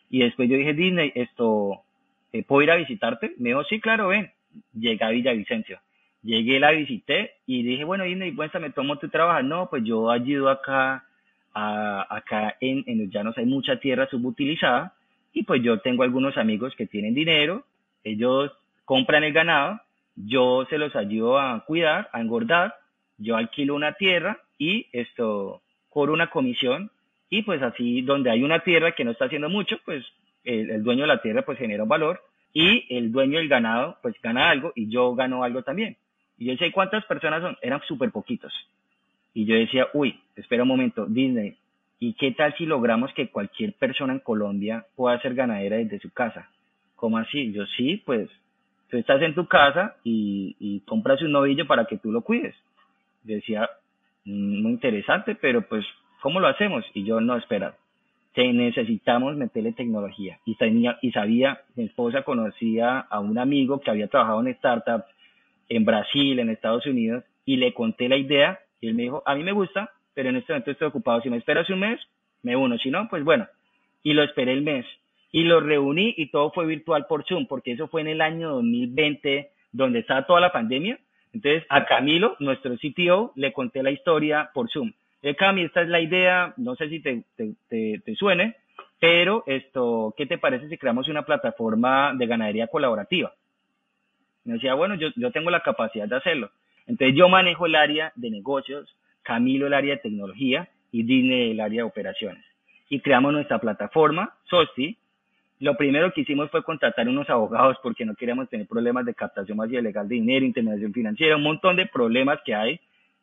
Y 0.08 0.20
después 0.20 0.48
yo 0.48 0.56
dije, 0.56 0.72
Disney, 0.72 1.12
esto, 1.14 1.82
eh, 2.32 2.44
¿puedo 2.44 2.62
ir 2.62 2.70
a 2.70 2.76
visitarte? 2.76 3.34
Me 3.38 3.50
dijo, 3.50 3.64
sí, 3.64 3.80
claro, 3.80 4.08
ven 4.08 4.30
llegué 4.72 5.04
a 5.04 5.10
Villavicencio. 5.10 5.78
Llegué, 6.22 6.58
la 6.58 6.72
visité 6.72 7.34
y 7.46 7.62
dije, 7.62 7.84
bueno, 7.84 8.04
Disney, 8.04 8.32
me 8.32 8.70
tomo 8.70 8.98
tu 8.98 9.08
trabajo. 9.08 9.42
No, 9.42 9.70
pues 9.70 9.84
yo 9.84 10.10
ayudo 10.10 10.50
acá, 10.50 11.04
a, 11.54 12.16
acá 12.16 12.56
en, 12.60 12.82
en 12.86 12.98
los 12.98 13.10
llanos 13.10 13.38
hay 13.38 13.46
mucha 13.46 13.78
tierra 13.78 14.08
subutilizada 14.08 14.94
y 15.32 15.44
pues 15.44 15.62
yo 15.62 15.78
tengo 15.80 16.02
algunos 16.02 16.36
amigos 16.36 16.74
que 16.76 16.86
tienen 16.86 17.14
dinero, 17.14 17.64
ellos 18.02 18.50
compran 18.84 19.22
el 19.22 19.32
ganado, 19.32 19.80
yo 20.14 20.66
se 20.70 20.78
los 20.78 20.96
ayudo 20.96 21.38
a 21.38 21.64
cuidar, 21.66 22.08
a 22.12 22.20
engordar, 22.20 22.74
yo 23.18 23.36
alquilo 23.36 23.74
una 23.74 23.92
tierra 23.92 24.38
y 24.58 24.86
esto 24.92 25.62
cobro 25.90 26.12
una 26.12 26.30
comisión 26.30 26.90
y 27.28 27.42
pues 27.42 27.62
así 27.62 28.02
donde 28.02 28.30
hay 28.30 28.42
una 28.42 28.60
tierra 28.60 28.92
que 28.92 29.04
no 29.04 29.10
está 29.10 29.26
haciendo 29.26 29.48
mucho, 29.48 29.76
pues 29.84 30.04
el, 30.44 30.70
el 30.70 30.82
dueño 30.82 31.02
de 31.02 31.08
la 31.08 31.22
tierra 31.22 31.42
pues 31.42 31.58
genera 31.58 31.82
un 31.82 31.88
valor 31.88 32.20
y 32.58 32.86
el 32.88 33.12
dueño 33.12 33.38
del 33.38 33.50
ganado 33.50 33.98
pues 34.00 34.14
gana 34.22 34.48
algo 34.48 34.72
y 34.74 34.88
yo 34.88 35.14
gano 35.14 35.44
algo 35.44 35.62
también. 35.62 35.98
Y 36.38 36.46
yo 36.46 36.56
sé 36.56 36.72
cuántas 36.72 37.04
personas 37.04 37.42
son, 37.42 37.54
eran 37.60 37.82
súper 37.86 38.10
poquitos. 38.10 38.50
Y 39.34 39.44
yo 39.44 39.54
decía, 39.54 39.88
uy, 39.92 40.18
espera 40.36 40.62
un 40.62 40.70
momento, 40.70 41.04
Disney, 41.04 41.58
¿y 41.98 42.14
qué 42.14 42.32
tal 42.32 42.56
si 42.56 42.64
logramos 42.64 43.12
que 43.12 43.28
cualquier 43.28 43.74
persona 43.74 44.14
en 44.14 44.20
Colombia 44.20 44.86
pueda 44.96 45.20
ser 45.20 45.34
ganadera 45.34 45.76
desde 45.76 45.98
su 45.98 46.10
casa? 46.14 46.48
¿Cómo 46.94 47.18
así? 47.18 47.52
Yo 47.52 47.66
sí, 47.76 48.02
pues 48.06 48.30
tú 48.88 48.96
estás 48.96 49.20
en 49.20 49.34
tu 49.34 49.46
casa 49.46 49.96
y, 50.02 50.56
y 50.58 50.80
compras 50.80 51.20
un 51.20 51.32
novillo 51.32 51.66
para 51.66 51.84
que 51.84 51.98
tú 51.98 52.10
lo 52.10 52.22
cuides. 52.22 52.54
Decía, 53.22 53.68
mm, 54.24 54.62
muy 54.62 54.72
interesante, 54.72 55.34
pero 55.34 55.60
pues, 55.60 55.84
¿cómo 56.22 56.40
lo 56.40 56.46
hacemos? 56.46 56.86
Y 56.94 57.04
yo 57.04 57.20
no, 57.20 57.36
espera, 57.36 57.76
necesitamos 58.44 59.36
meterle 59.36 59.72
tecnología. 59.72 60.38
Y, 60.44 60.56
tenía, 60.56 60.98
y 61.00 61.10
sabía, 61.12 61.62
mi 61.74 61.84
esposa 61.84 62.22
conocía 62.22 62.98
a 62.98 63.20
un 63.20 63.38
amigo 63.38 63.80
que 63.80 63.90
había 63.90 64.08
trabajado 64.08 64.40
en 64.40 64.48
startup 64.48 65.04
en 65.68 65.84
Brasil, 65.84 66.38
en 66.38 66.50
Estados 66.50 66.86
Unidos, 66.86 67.24
y 67.44 67.56
le 67.56 67.72
conté 67.72 68.08
la 68.08 68.16
idea, 68.16 68.60
y 68.80 68.88
él 68.88 68.94
me 68.94 69.04
dijo, 69.04 69.22
a 69.24 69.34
mí 69.34 69.42
me 69.42 69.52
gusta, 69.52 69.90
pero 70.14 70.28
en 70.28 70.36
este 70.36 70.52
momento 70.52 70.70
estoy 70.70 70.88
ocupado, 70.88 71.20
si 71.22 71.30
me 71.30 71.38
esperas 71.38 71.68
un 71.70 71.80
mes, 71.80 72.00
me 72.42 72.56
uno, 72.56 72.78
si 72.78 72.90
no, 72.90 73.08
pues 73.08 73.24
bueno. 73.24 73.46
Y 74.02 74.12
lo 74.12 74.22
esperé 74.22 74.52
el 74.52 74.62
mes, 74.62 74.84
y 75.32 75.44
lo 75.44 75.60
reuní, 75.60 76.14
y 76.16 76.30
todo 76.30 76.50
fue 76.52 76.66
virtual 76.66 77.06
por 77.08 77.24
Zoom, 77.24 77.46
porque 77.46 77.72
eso 77.72 77.88
fue 77.88 78.02
en 78.02 78.08
el 78.08 78.20
año 78.20 78.50
2020, 78.50 79.50
donde 79.72 80.00
estaba 80.00 80.26
toda 80.26 80.40
la 80.40 80.52
pandemia. 80.52 80.98
Entonces, 81.32 81.64
a 81.68 81.84
Camilo, 81.86 82.36
nuestro 82.38 82.76
CTO, 82.76 83.32
le 83.34 83.52
conté 83.52 83.82
la 83.82 83.90
historia 83.90 84.50
por 84.52 84.70
Zoom 84.70 84.92
eh, 85.26 85.34
Cami, 85.34 85.62
esta 85.62 85.82
es 85.82 85.88
la 85.88 86.00
idea, 86.00 86.54
no 86.56 86.76
sé 86.76 86.88
si 86.88 87.00
te, 87.00 87.24
te, 87.36 88.14
suene, 88.14 88.54
pero 89.00 89.42
esto, 89.46 90.14
¿qué 90.16 90.24
te 90.24 90.38
parece 90.38 90.68
si 90.68 90.78
creamos 90.78 91.08
una 91.08 91.24
plataforma 91.24 92.14
de 92.14 92.28
ganadería 92.28 92.68
colaborativa? 92.68 93.34
Me 94.44 94.54
decía, 94.54 94.74
bueno, 94.74 94.94
yo, 94.94 95.08
yo 95.16 95.32
tengo 95.32 95.50
la 95.50 95.64
capacidad 95.64 96.06
de 96.06 96.14
hacerlo. 96.14 96.52
Entonces 96.86 97.16
yo 97.16 97.28
manejo 97.28 97.66
el 97.66 97.74
área 97.74 98.12
de 98.14 98.30
negocios, 98.30 98.96
Camilo 99.22 99.66
el 99.66 99.74
área 99.74 99.96
de 99.96 100.00
tecnología 100.00 100.68
y 100.92 101.02
Disney 101.02 101.50
el 101.50 101.60
área 101.60 101.82
de 101.82 101.88
operaciones. 101.88 102.44
Y 102.88 103.00
creamos 103.00 103.32
nuestra 103.32 103.58
plataforma, 103.58 104.32
SOSTI. 104.48 104.96
Lo 105.58 105.76
primero 105.76 106.12
que 106.12 106.20
hicimos 106.20 106.52
fue 106.52 106.62
contratar 106.62 107.08
unos 107.08 107.28
abogados 107.28 107.76
porque 107.82 108.04
no 108.04 108.14
queríamos 108.14 108.48
tener 108.48 108.68
problemas 108.68 109.04
de 109.04 109.14
captación 109.14 109.56
más 109.56 109.72
ilegal 109.72 110.06
de 110.06 110.14
dinero, 110.14 110.46
intermediación 110.46 110.92
financiera, 110.92 111.34
un 111.34 111.42
montón 111.42 111.74
de 111.74 111.86
problemas 111.86 112.38
que 112.44 112.54
hay. 112.54 112.78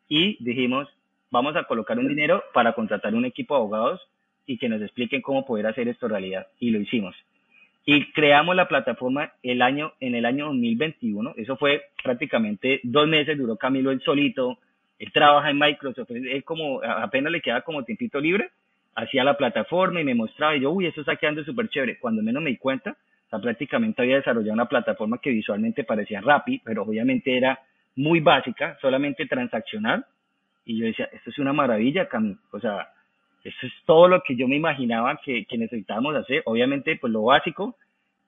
Y 0.06 0.36
dijimos, 0.44 0.86
vamos 1.34 1.56
a 1.56 1.64
colocar 1.64 1.98
un 1.98 2.06
dinero 2.06 2.44
para 2.52 2.72
contratar 2.72 3.14
un 3.14 3.24
equipo 3.24 3.54
de 3.54 3.60
abogados 3.60 4.00
y 4.46 4.56
que 4.56 4.68
nos 4.68 4.80
expliquen 4.80 5.20
cómo 5.20 5.44
poder 5.44 5.66
hacer 5.66 5.88
esto 5.88 6.06
realidad. 6.06 6.46
Y 6.60 6.70
lo 6.70 6.80
hicimos. 6.80 7.14
Y 7.84 8.12
creamos 8.12 8.54
la 8.54 8.68
plataforma 8.68 9.32
el 9.42 9.60
año, 9.60 9.92
en 10.00 10.14
el 10.14 10.24
año 10.24 10.46
2021. 10.46 11.34
Eso 11.36 11.56
fue 11.56 11.82
prácticamente 12.02 12.80
dos 12.84 13.08
meses, 13.08 13.36
duró 13.36 13.56
Camilo 13.56 13.90
él 13.90 14.00
solito. 14.00 14.58
Él 14.98 15.10
trabaja 15.12 15.50
en 15.50 15.58
Microsoft, 15.58 16.10
él 16.12 16.44
como 16.44 16.80
apenas 16.82 17.32
le 17.32 17.40
queda 17.40 17.62
como 17.62 17.82
tiempito 17.82 18.20
libre, 18.20 18.50
hacía 18.94 19.24
la 19.24 19.36
plataforma 19.36 20.00
y 20.00 20.04
me 20.04 20.14
mostraba 20.14 20.56
y 20.56 20.60
yo, 20.60 20.70
uy, 20.70 20.86
eso 20.86 21.00
está 21.00 21.16
quedando 21.16 21.42
súper 21.42 21.68
chévere. 21.68 21.98
Cuando 21.98 22.22
menos 22.22 22.40
me 22.40 22.50
di 22.50 22.58
cuenta, 22.58 22.92
o 22.92 23.28
sea, 23.28 23.40
prácticamente 23.40 24.00
había 24.00 24.16
desarrollado 24.16 24.52
una 24.52 24.68
plataforma 24.68 25.18
que 25.18 25.30
visualmente 25.30 25.82
parecía 25.82 26.20
Rappi, 26.20 26.60
pero 26.64 26.84
obviamente 26.84 27.36
era 27.36 27.58
muy 27.96 28.20
básica, 28.20 28.78
solamente 28.80 29.26
transaccional 29.26 30.06
y 30.64 30.78
yo 30.78 30.86
decía, 30.86 31.08
esto 31.12 31.30
es 31.30 31.38
una 31.38 31.52
maravilla, 31.52 32.08
O 32.50 32.60
sea, 32.60 32.88
esto 33.44 33.66
es 33.66 33.72
todo 33.84 34.08
lo 34.08 34.22
que 34.22 34.36
yo 34.36 34.48
me 34.48 34.56
imaginaba 34.56 35.20
que, 35.22 35.46
necesitábamos 35.56 36.16
hacer. 36.16 36.42
Obviamente, 36.46 36.96
pues 36.96 37.12
lo 37.12 37.24
básico. 37.24 37.76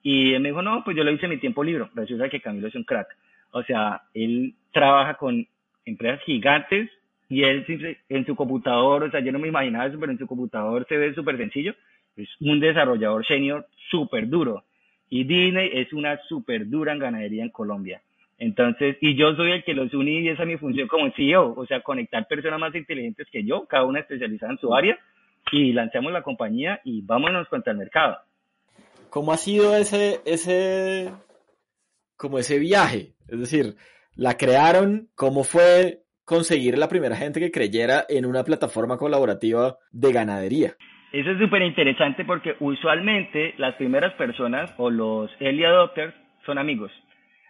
Y 0.03 0.33
él 0.33 0.41
me 0.41 0.49
dijo, 0.49 0.61
no, 0.61 0.83
pues 0.83 0.95
yo 0.95 1.03
lo 1.03 1.11
hice 1.11 1.25
en 1.25 1.31
mi 1.31 1.37
tiempo 1.37 1.63
libre. 1.63 1.85
Resulta 1.95 2.29
que 2.29 2.39
Camilo 2.39 2.67
es 2.67 2.75
un 2.75 2.83
crack. 2.83 3.07
O 3.51 3.63
sea, 3.63 4.03
él 4.13 4.53
trabaja 4.71 5.15
con 5.15 5.45
empresas 5.85 6.21
gigantes 6.23 6.89
y 7.29 7.43
él 7.43 7.65
en 8.07 8.25
su 8.25 8.35
computador, 8.35 9.03
o 9.03 9.11
sea, 9.11 9.19
yo 9.19 9.31
no 9.31 9.39
me 9.39 9.47
imaginaba 9.47 9.87
eso, 9.87 9.99
pero 9.99 10.11
en 10.11 10.17
su 10.17 10.27
computador 10.27 10.85
se 10.87 10.97
ve 10.97 11.13
súper 11.13 11.37
sencillo. 11.37 11.73
Es 12.15 12.29
un 12.39 12.59
desarrollador 12.59 13.25
senior 13.25 13.67
súper 13.89 14.29
duro. 14.29 14.63
Y 15.09 15.23
Disney 15.23 15.71
es 15.73 15.91
una 15.93 16.17
súper 16.27 16.69
dura 16.69 16.93
en 16.93 16.99
ganadería 16.99 17.43
en 17.43 17.49
Colombia. 17.49 18.01
Entonces, 18.37 18.97
y 19.01 19.15
yo 19.15 19.35
soy 19.35 19.51
el 19.51 19.63
que 19.63 19.73
los 19.73 19.93
une 19.93 20.21
y 20.21 20.29
esa 20.29 20.43
es 20.43 20.47
mi 20.47 20.57
función 20.57 20.87
como 20.87 21.11
CEO, 21.13 21.53
o 21.55 21.65
sea, 21.65 21.81
conectar 21.81 22.27
personas 22.27 22.59
más 22.59 22.75
inteligentes 22.75 23.27
que 23.31 23.43
yo, 23.43 23.65
cada 23.65 23.85
una 23.85 23.99
especializada 23.99 24.51
en 24.51 24.59
su 24.59 24.73
área, 24.73 24.97
y 25.51 25.73
lanzamos 25.73 26.11
la 26.11 26.21
compañía 26.21 26.79
y 26.83 27.01
vámonos 27.01 27.47
contra 27.47 27.71
el 27.71 27.79
mercado. 27.79 28.17
¿Cómo 29.09 29.31
ha 29.31 29.37
sido 29.37 29.75
ese, 29.75 30.19
ese, 30.25 31.11
como 32.15 32.37
ese 32.37 32.59
viaje? 32.59 33.13
Es 33.27 33.39
decir, 33.39 33.75
la 34.15 34.35
crearon, 34.37 35.09
¿cómo 35.15 35.43
fue 35.43 36.03
conseguir 36.25 36.77
la 36.77 36.89
primera 36.89 37.15
gente 37.15 37.39
que 37.39 37.51
creyera 37.51 38.05
en 38.09 38.25
una 38.25 38.43
plataforma 38.43 38.97
colaborativa 38.97 39.77
de 39.91 40.11
ganadería? 40.11 40.75
Eso 41.13 41.31
es 41.31 41.39
súper 41.39 41.61
interesante 41.61 42.25
porque 42.25 42.55
usualmente 42.59 43.53
las 43.57 43.75
primeras 43.75 44.13
personas 44.15 44.71
o 44.77 44.89
los 44.89 45.31
early 45.39 45.63
adopters 45.63 46.13
son 46.45 46.57
amigos. 46.57 46.91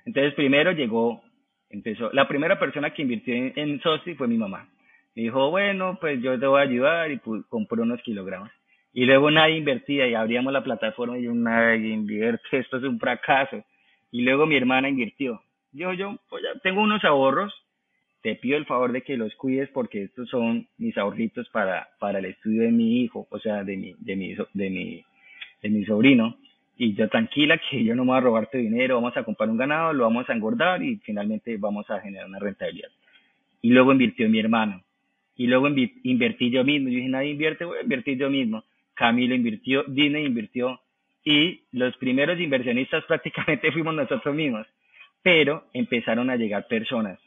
Entonces 0.08 0.34
primero 0.36 0.72
llegó, 0.72 1.22
empezó, 1.70 2.10
la 2.14 2.30
primera 2.30 2.58
persona 2.58 2.93
que 2.93 3.01
invirtió 3.01 3.36
en, 3.36 3.51
en 3.58 3.82
fue 4.18 4.28
mi 4.30 4.38
mamá. 4.38 4.70
Me 5.14 5.24
dijo, 5.24 5.51
bueno, 5.51 5.97
pues 5.99 6.22
yo 6.22 6.39
te 6.39 6.47
voy 6.47 6.62
a 6.62 6.64
ayudar 6.64 7.12
y 7.12 7.18
pues, 7.18 7.43
compró 7.49 7.84
unos 7.84 8.01
kilogramos. 8.03 8.49
Y 8.93 9.03
luego 9.03 9.30
nadie 9.30 9.58
invertía 9.58 10.08
y 10.08 10.14
abríamos 10.14 10.53
la 10.53 10.64
plataforma 10.64 11.18
y 11.18 11.24
yo, 11.24 11.34
nadie 11.34 11.89
invierte, 11.89 12.41
esto 12.58 12.78
es 12.78 12.84
un 12.84 12.97
fracaso. 12.97 13.62
y 14.10 14.22
luego 14.22 14.45
mi 14.45 14.55
hermana 14.55 14.88
invirtió. 14.88 15.41
Yo, 15.74 15.91
yo, 15.91 16.18
pues 16.30 16.41
ya 16.41 16.58
tengo 16.62 16.82
unos 16.82 17.03
ahorros, 17.03 17.53
te 18.22 18.36
pido 18.36 18.58
el 18.58 18.66
favor 18.66 18.93
de 18.93 19.01
que 19.01 19.18
los 19.18 19.36
cuides 19.36 19.70
porque 19.74 20.03
estos 20.03 20.30
son 20.30 20.70
mis 20.78 20.97
ahorritos 20.97 21.49
para, 21.49 21.89
para 21.99 22.20
el 22.20 22.26
estudio 22.26 22.62
de 22.62 22.72
mi 22.72 23.01
hijo, 23.01 23.28
o 23.30 23.39
sea, 23.39 23.66
de 23.66 23.76
mi, 23.76 23.93
de 23.99 24.16
mi, 24.16 24.36
de 24.36 24.70
mi, 24.70 25.03
de 25.62 25.70
mi 25.70 25.84
sobrino. 25.84 26.38
Y 26.78 26.93
yo 26.93 27.09
tranquila 27.09 27.59
que 27.69 27.84
yo 27.84 27.95
no 27.95 28.03
me 28.05 28.11
voy 28.11 28.17
a 28.17 28.21
robar 28.21 28.49
tu 28.51 28.57
dinero, 28.57 28.95
vamos 28.95 29.17
a 29.17 29.23
comprar 29.23 29.49
un 29.49 29.57
ganado, 29.57 29.93
lo 29.93 30.03
vamos 30.03 30.30
a 30.30 30.34
engordar 30.34 30.84
y 30.84 30.97
finalmente 30.97 31.57
vamos 31.57 31.89
a 31.89 31.99
generar 31.99 32.28
una 32.28 32.39
rentabilidad. 32.39 32.89
Y 33.61 33.69
luego 33.69 33.91
invirtió 33.91 34.30
mi 34.30 34.39
hermano. 34.39 34.84
Y 35.36 35.47
luego 35.47 35.67
invertí 35.67 36.49
yo 36.51 36.63
mismo. 36.63 36.89
Yo 36.89 36.95
dije, 36.97 37.09
nadie 37.09 37.32
invierte, 37.32 37.65
voy 37.65 37.80
a 37.80 37.82
invertir 37.82 38.17
yo 38.17 38.30
mismo. 38.30 38.63
Camilo 38.93 39.36
invirtió, 39.36 39.84
Dine 39.88 40.23
invirtió. 40.23 40.80
Y 41.23 41.61
los 41.71 41.95
primeros 41.97 42.39
inversionistas 42.39 43.03
prácticamente 43.07 43.71
fuimos 43.71 43.95
nosotros 43.95 44.36
mismos. 44.36 44.67
Pero 45.21 45.65
empezaron 45.73 46.30
a 46.30 46.36
llegar 46.36 46.67
personas 46.67 47.19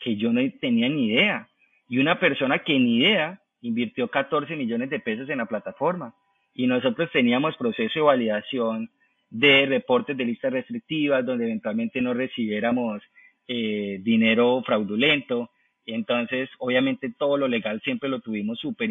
que 0.00 0.16
yo 0.16 0.32
no 0.32 0.40
tenía 0.60 0.88
ni 0.88 1.08
idea. 1.08 1.48
Y 1.88 1.98
una 1.98 2.18
persona 2.20 2.58
que 2.58 2.78
ni 2.78 2.98
idea 2.98 3.40
invirtió 3.62 4.08
14 4.08 4.54
millones 4.56 4.90
de 4.90 5.00
pesos 5.00 5.28
en 5.30 5.38
la 5.38 5.46
plataforma. 5.46 6.14
Y 6.54 6.66
nosotros 6.66 7.10
teníamos 7.12 7.56
proceso 7.56 7.98
de 7.98 8.04
validación 8.04 8.90
de 9.30 9.64
reportes 9.64 10.16
de 10.16 10.26
listas 10.26 10.52
restrictivas 10.52 11.24
donde 11.24 11.44
eventualmente 11.44 12.02
no 12.02 12.12
recibiéramos 12.12 13.02
eh, 13.48 13.98
dinero 14.02 14.62
fraudulento. 14.64 15.50
Entonces, 15.86 16.50
obviamente 16.58 17.12
todo 17.18 17.38
lo 17.38 17.48
legal 17.48 17.80
siempre 17.82 18.08
lo 18.08 18.20
tuvimos 18.20 18.60
súper, 18.60 18.90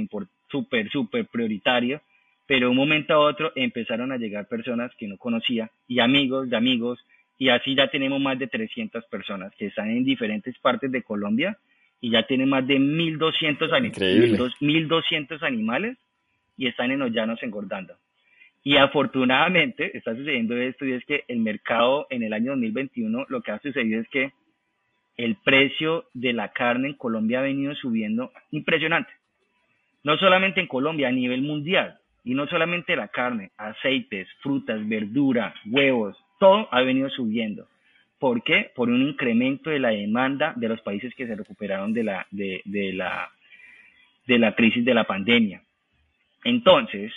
súper, 0.49 0.89
súper 0.89 1.27
prioritario, 1.27 2.01
pero 2.47 2.65
de 2.65 2.71
un 2.71 2.77
momento 2.77 3.13
a 3.13 3.19
otro 3.19 3.51
empezaron 3.55 4.11
a 4.11 4.17
llegar 4.17 4.47
personas 4.47 4.91
que 4.97 5.07
no 5.07 5.17
conocía 5.17 5.69
y 5.87 5.99
amigos 5.99 6.49
de 6.49 6.57
amigos 6.57 6.99
y 7.37 7.49
así 7.49 7.75
ya 7.75 7.89
tenemos 7.89 8.19
más 8.19 8.37
de 8.37 8.47
300 8.47 9.05
personas 9.05 9.53
que 9.55 9.67
están 9.67 9.89
en 9.89 10.03
diferentes 10.03 10.57
partes 10.59 10.91
de 10.91 11.03
Colombia 11.03 11.57
y 12.01 12.11
ya 12.11 12.23
tienen 12.23 12.49
más 12.49 12.65
de 12.67 12.79
1.200 12.79 13.71
animales, 13.73 14.53
1200 14.59 15.43
animales 15.43 15.97
y 16.57 16.67
están 16.67 16.91
en 16.91 16.99
los 16.99 17.11
llanos 17.11 17.41
engordando. 17.43 17.95
Y 18.63 18.77
afortunadamente 18.77 19.97
está 19.97 20.15
sucediendo 20.15 20.55
esto 20.55 20.85
y 20.85 20.93
es 20.93 21.03
que 21.05 21.23
el 21.27 21.39
mercado 21.39 22.05
en 22.09 22.23
el 22.23 22.33
año 22.33 22.51
2021 22.51 23.25
lo 23.29 23.41
que 23.41 23.51
ha 23.51 23.59
sucedido 23.59 24.01
es 24.01 24.07
que 24.09 24.31
el 25.17 25.35
precio 25.35 26.05
de 26.13 26.33
la 26.33 26.49
carne 26.49 26.89
en 26.89 26.93
Colombia 26.95 27.39
ha 27.39 27.43
venido 27.43 27.75
subiendo 27.75 28.31
impresionante. 28.51 29.11
No 30.03 30.17
solamente 30.17 30.61
en 30.61 30.67
Colombia, 30.67 31.09
a 31.09 31.11
nivel 31.11 31.41
mundial. 31.41 31.99
Y 32.23 32.33
no 32.35 32.47
solamente 32.47 32.95
la 32.95 33.07
carne, 33.07 33.51
aceites, 33.57 34.27
frutas, 34.41 34.87
verdura, 34.87 35.55
huevos, 35.65 36.15
todo 36.39 36.67
ha 36.71 36.81
venido 36.81 37.09
subiendo. 37.09 37.67
¿Por 38.19 38.43
qué? 38.43 38.71
Por 38.75 38.89
un 38.89 39.01
incremento 39.01 39.71
de 39.71 39.79
la 39.79 39.89
demanda 39.89 40.53
de 40.55 40.69
los 40.69 40.81
países 40.81 41.13
que 41.15 41.25
se 41.25 41.35
recuperaron 41.35 41.93
de 41.93 42.03
la, 42.03 42.27
de, 42.29 42.61
la, 42.93 43.31
de 44.27 44.37
la 44.37 44.53
crisis 44.53 44.85
de 44.85 44.93
la 44.93 45.05
pandemia. 45.05 45.63
Entonces, 46.43 47.11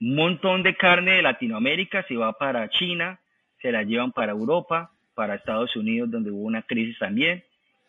un 0.00 0.14
montón 0.14 0.62
de 0.62 0.76
carne 0.76 1.12
de 1.12 1.22
Latinoamérica 1.22 2.04
se 2.08 2.16
va 2.16 2.32
para 2.32 2.68
China, 2.70 3.20
se 3.60 3.72
la 3.72 3.82
llevan 3.82 4.12
para 4.12 4.32
Europa, 4.32 4.92
para 5.14 5.34
Estados 5.34 5.74
Unidos, 5.76 6.10
donde 6.10 6.30
hubo 6.30 6.42
una 6.42 6.62
crisis 6.62 6.98
también, 6.98 7.44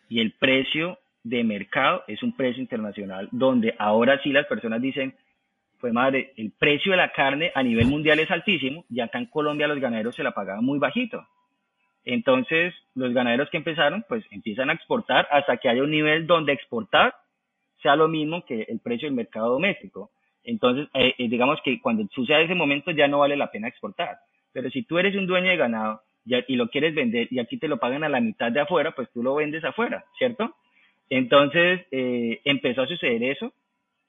y 0.08 0.20
el 0.20 0.32
precio 0.32 0.98
de 1.24 1.44
mercado 1.44 2.04
es 2.06 2.22
un 2.22 2.36
precio 2.36 2.60
internacional, 2.60 3.28
donde 3.30 3.74
ahora 3.78 4.20
sí 4.22 4.32
las 4.32 4.46
personas 4.46 4.82
dicen, 4.82 5.14
pues 5.80 5.92
madre, 5.92 6.32
el 6.36 6.52
precio 6.52 6.92
de 6.92 6.98
la 6.98 7.12
carne 7.12 7.50
a 7.54 7.62
nivel 7.62 7.86
mundial 7.86 8.18
es 8.18 8.30
altísimo 8.30 8.84
y 8.88 9.00
acá 9.00 9.18
en 9.18 9.26
Colombia 9.26 9.66
los 9.66 9.80
ganaderos 9.80 10.14
se 10.14 10.22
la 10.22 10.32
pagaban 10.32 10.64
muy 10.64 10.78
bajito. 10.78 11.26
Entonces, 12.04 12.74
los 12.94 13.12
ganaderos 13.12 13.48
que 13.50 13.56
empezaron, 13.56 14.04
pues 14.08 14.24
empiezan 14.30 14.70
a 14.70 14.74
exportar 14.74 15.26
hasta 15.30 15.56
que 15.56 15.68
haya 15.68 15.82
un 15.82 15.90
nivel 15.90 16.26
donde 16.26 16.52
exportar 16.52 17.14
sea 17.82 17.96
lo 17.96 18.08
mismo 18.08 18.44
que 18.44 18.62
el 18.62 18.80
precio 18.80 19.08
del 19.08 19.16
mercado 19.16 19.52
doméstico. 19.52 20.10
Entonces, 20.44 20.88
eh, 20.94 21.14
eh, 21.18 21.28
digamos 21.28 21.60
que 21.64 21.80
cuando 21.80 22.06
sucede 22.12 22.44
ese 22.44 22.54
momento 22.54 22.90
ya 22.90 23.08
no 23.08 23.20
vale 23.20 23.36
la 23.36 23.50
pena 23.50 23.68
exportar. 23.68 24.18
Pero 24.52 24.70
si 24.70 24.82
tú 24.82 24.98
eres 24.98 25.14
un 25.16 25.26
dueño 25.26 25.50
de 25.50 25.56
ganado 25.56 26.02
y, 26.24 26.56
lo 26.56 26.68
quieres 26.68 26.94
vender 26.94 27.28
y 27.30 27.38
aquí 27.38 27.58
te 27.58 27.68
lo 27.68 27.78
pagan 27.78 28.04
a 28.04 28.08
la 28.08 28.20
mitad 28.20 28.52
de 28.52 28.60
afuera, 28.60 28.92
pues 28.92 29.10
tú 29.12 29.22
lo 29.22 29.34
vendes 29.34 29.64
afuera, 29.64 30.04
¿cierto? 30.18 30.54
Entonces, 31.08 31.80
eh, 31.90 32.40
empezó 32.44 32.82
a 32.82 32.86
suceder 32.86 33.22
eso 33.22 33.52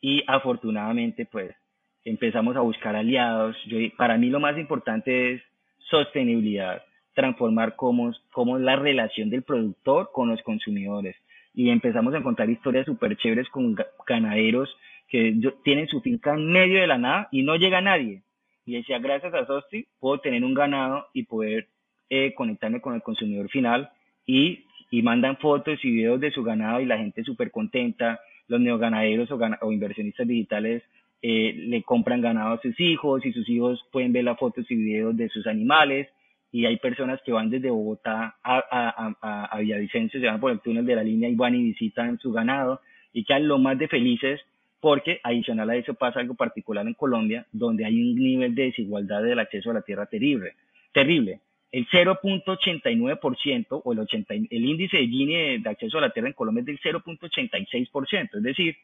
y 0.01 0.23
afortunadamente, 0.27 1.25
pues, 1.25 1.55
empezamos 2.03 2.55
a 2.55 2.61
buscar 2.61 2.95
aliados. 2.95 3.55
Yo, 3.65 3.77
para 3.97 4.17
mí 4.17 4.29
lo 4.29 4.39
más 4.39 4.57
importante 4.57 5.34
es 5.34 5.41
sostenibilidad, 5.89 6.84
transformar 7.13 7.75
cómo, 7.75 8.11
cómo 8.31 8.57
es 8.57 8.63
la 8.63 8.75
relación 8.75 9.29
del 9.29 9.43
productor 9.43 10.11
con 10.13 10.29
los 10.29 10.41
consumidores. 10.43 11.15
Y 11.53 11.69
empezamos 11.69 12.13
a 12.13 12.17
encontrar 12.17 12.49
historias 12.49 12.86
súper 12.86 13.15
chéveres 13.17 13.47
con 13.49 13.75
ganaderos 14.07 14.75
que 15.07 15.35
tienen 15.63 15.87
su 15.87 16.01
finca 16.01 16.33
en 16.33 16.51
medio 16.51 16.81
de 16.81 16.87
la 16.87 16.97
nada 16.97 17.27
y 17.31 17.43
no 17.43 17.55
llega 17.55 17.81
nadie. 17.81 18.23
Y 18.65 18.73
decía, 18.73 18.99
gracias 18.99 19.33
a 19.33 19.45
Sosti 19.45 19.85
puedo 19.99 20.19
tener 20.19 20.43
un 20.43 20.53
ganado 20.53 21.07
y 21.13 21.23
poder 21.23 21.67
eh, 22.09 22.33
conectarme 22.33 22.81
con 22.81 22.95
el 22.95 23.01
consumidor 23.01 23.49
final 23.49 23.89
y, 24.25 24.65
y 24.89 25.01
mandan 25.01 25.37
fotos 25.37 25.83
y 25.83 25.91
videos 25.91 26.19
de 26.19 26.31
su 26.31 26.43
ganado 26.43 26.79
y 26.79 26.85
la 26.85 26.97
gente 26.97 27.23
súper 27.23 27.51
contenta. 27.51 28.19
Los 28.47 28.59
neoganaderos 28.59 29.31
o, 29.31 29.39
o 29.61 29.71
inversionistas 29.71 30.27
digitales 30.27 30.83
eh, 31.21 31.53
le 31.55 31.83
compran 31.83 32.21
ganado 32.21 32.53
a 32.53 32.61
sus 32.61 32.77
hijos 32.79 33.25
y 33.25 33.31
sus 33.31 33.47
hijos 33.49 33.81
pueden 33.91 34.11
ver 34.13 34.25
las 34.25 34.37
fotos 34.37 34.69
y 34.69 34.75
videos 34.75 35.15
de 35.15 35.29
sus 35.29 35.47
animales 35.47 36.09
y 36.51 36.65
hay 36.65 36.77
personas 36.77 37.19
que 37.25 37.31
van 37.31 37.49
desde 37.49 37.71
Bogotá 37.71 38.35
a, 38.43 38.57
a, 38.69 39.15
a, 39.21 39.45
a 39.45 39.59
Villavicencio, 39.59 40.19
se 40.19 40.27
van 40.27 40.39
por 40.39 40.51
el 40.51 40.59
túnel 40.59 40.85
de 40.85 40.95
la 40.95 41.03
línea 41.03 41.29
y 41.29 41.35
van 41.35 41.55
y 41.55 41.63
visitan 41.63 42.19
su 42.19 42.31
ganado 42.31 42.81
y 43.13 43.23
quedan 43.23 43.47
lo 43.47 43.57
más 43.57 43.77
de 43.79 43.87
felices 43.87 44.41
porque 44.84 45.21
adicional 45.23 45.69
a 45.69 45.77
eso 45.77 45.93
pasa 45.93 46.19
algo 46.19 46.36
particular 46.36 46.86
en 46.86 46.93
Colombia 46.93 47.45
donde 47.53 47.86
hay 47.86 48.01
un 48.01 48.15
nivel 48.15 48.53
de 48.53 48.63
desigualdad 48.63 49.23
del 49.23 49.39
acceso 49.39 49.71
a 49.71 49.75
la 49.75 49.81
tierra 49.81 50.07
terrible. 50.07 50.55
terrible. 50.91 51.39
El 51.71 51.88
0.89% 51.88 53.81
o 53.81 53.93
el, 53.93 53.99
80, 53.99 54.34
el 54.34 54.65
índice 54.65 54.97
de 54.97 55.07
Gini 55.07 55.59
de 55.59 55.69
acceso 55.69 55.99
a 55.99 56.01
la 56.01 56.09
tierra 56.09 56.27
en 56.27 56.34
Colombia 56.34 56.59
es 56.59 56.65
del 56.65 56.81
0.86%, 56.81 58.29
es 58.36 58.43
decir, 58.43 58.75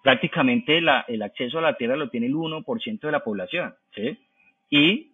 prácticamente 0.00 0.78
el 0.78 1.22
acceso 1.22 1.58
a 1.58 1.62
la 1.62 1.74
tierra 1.74 1.96
lo 1.96 2.08
tiene 2.08 2.26
el 2.26 2.34
1% 2.34 3.00
de 3.00 3.10
la 3.10 3.24
población, 3.24 3.74
¿sí? 3.96 4.16
Y 4.70 5.10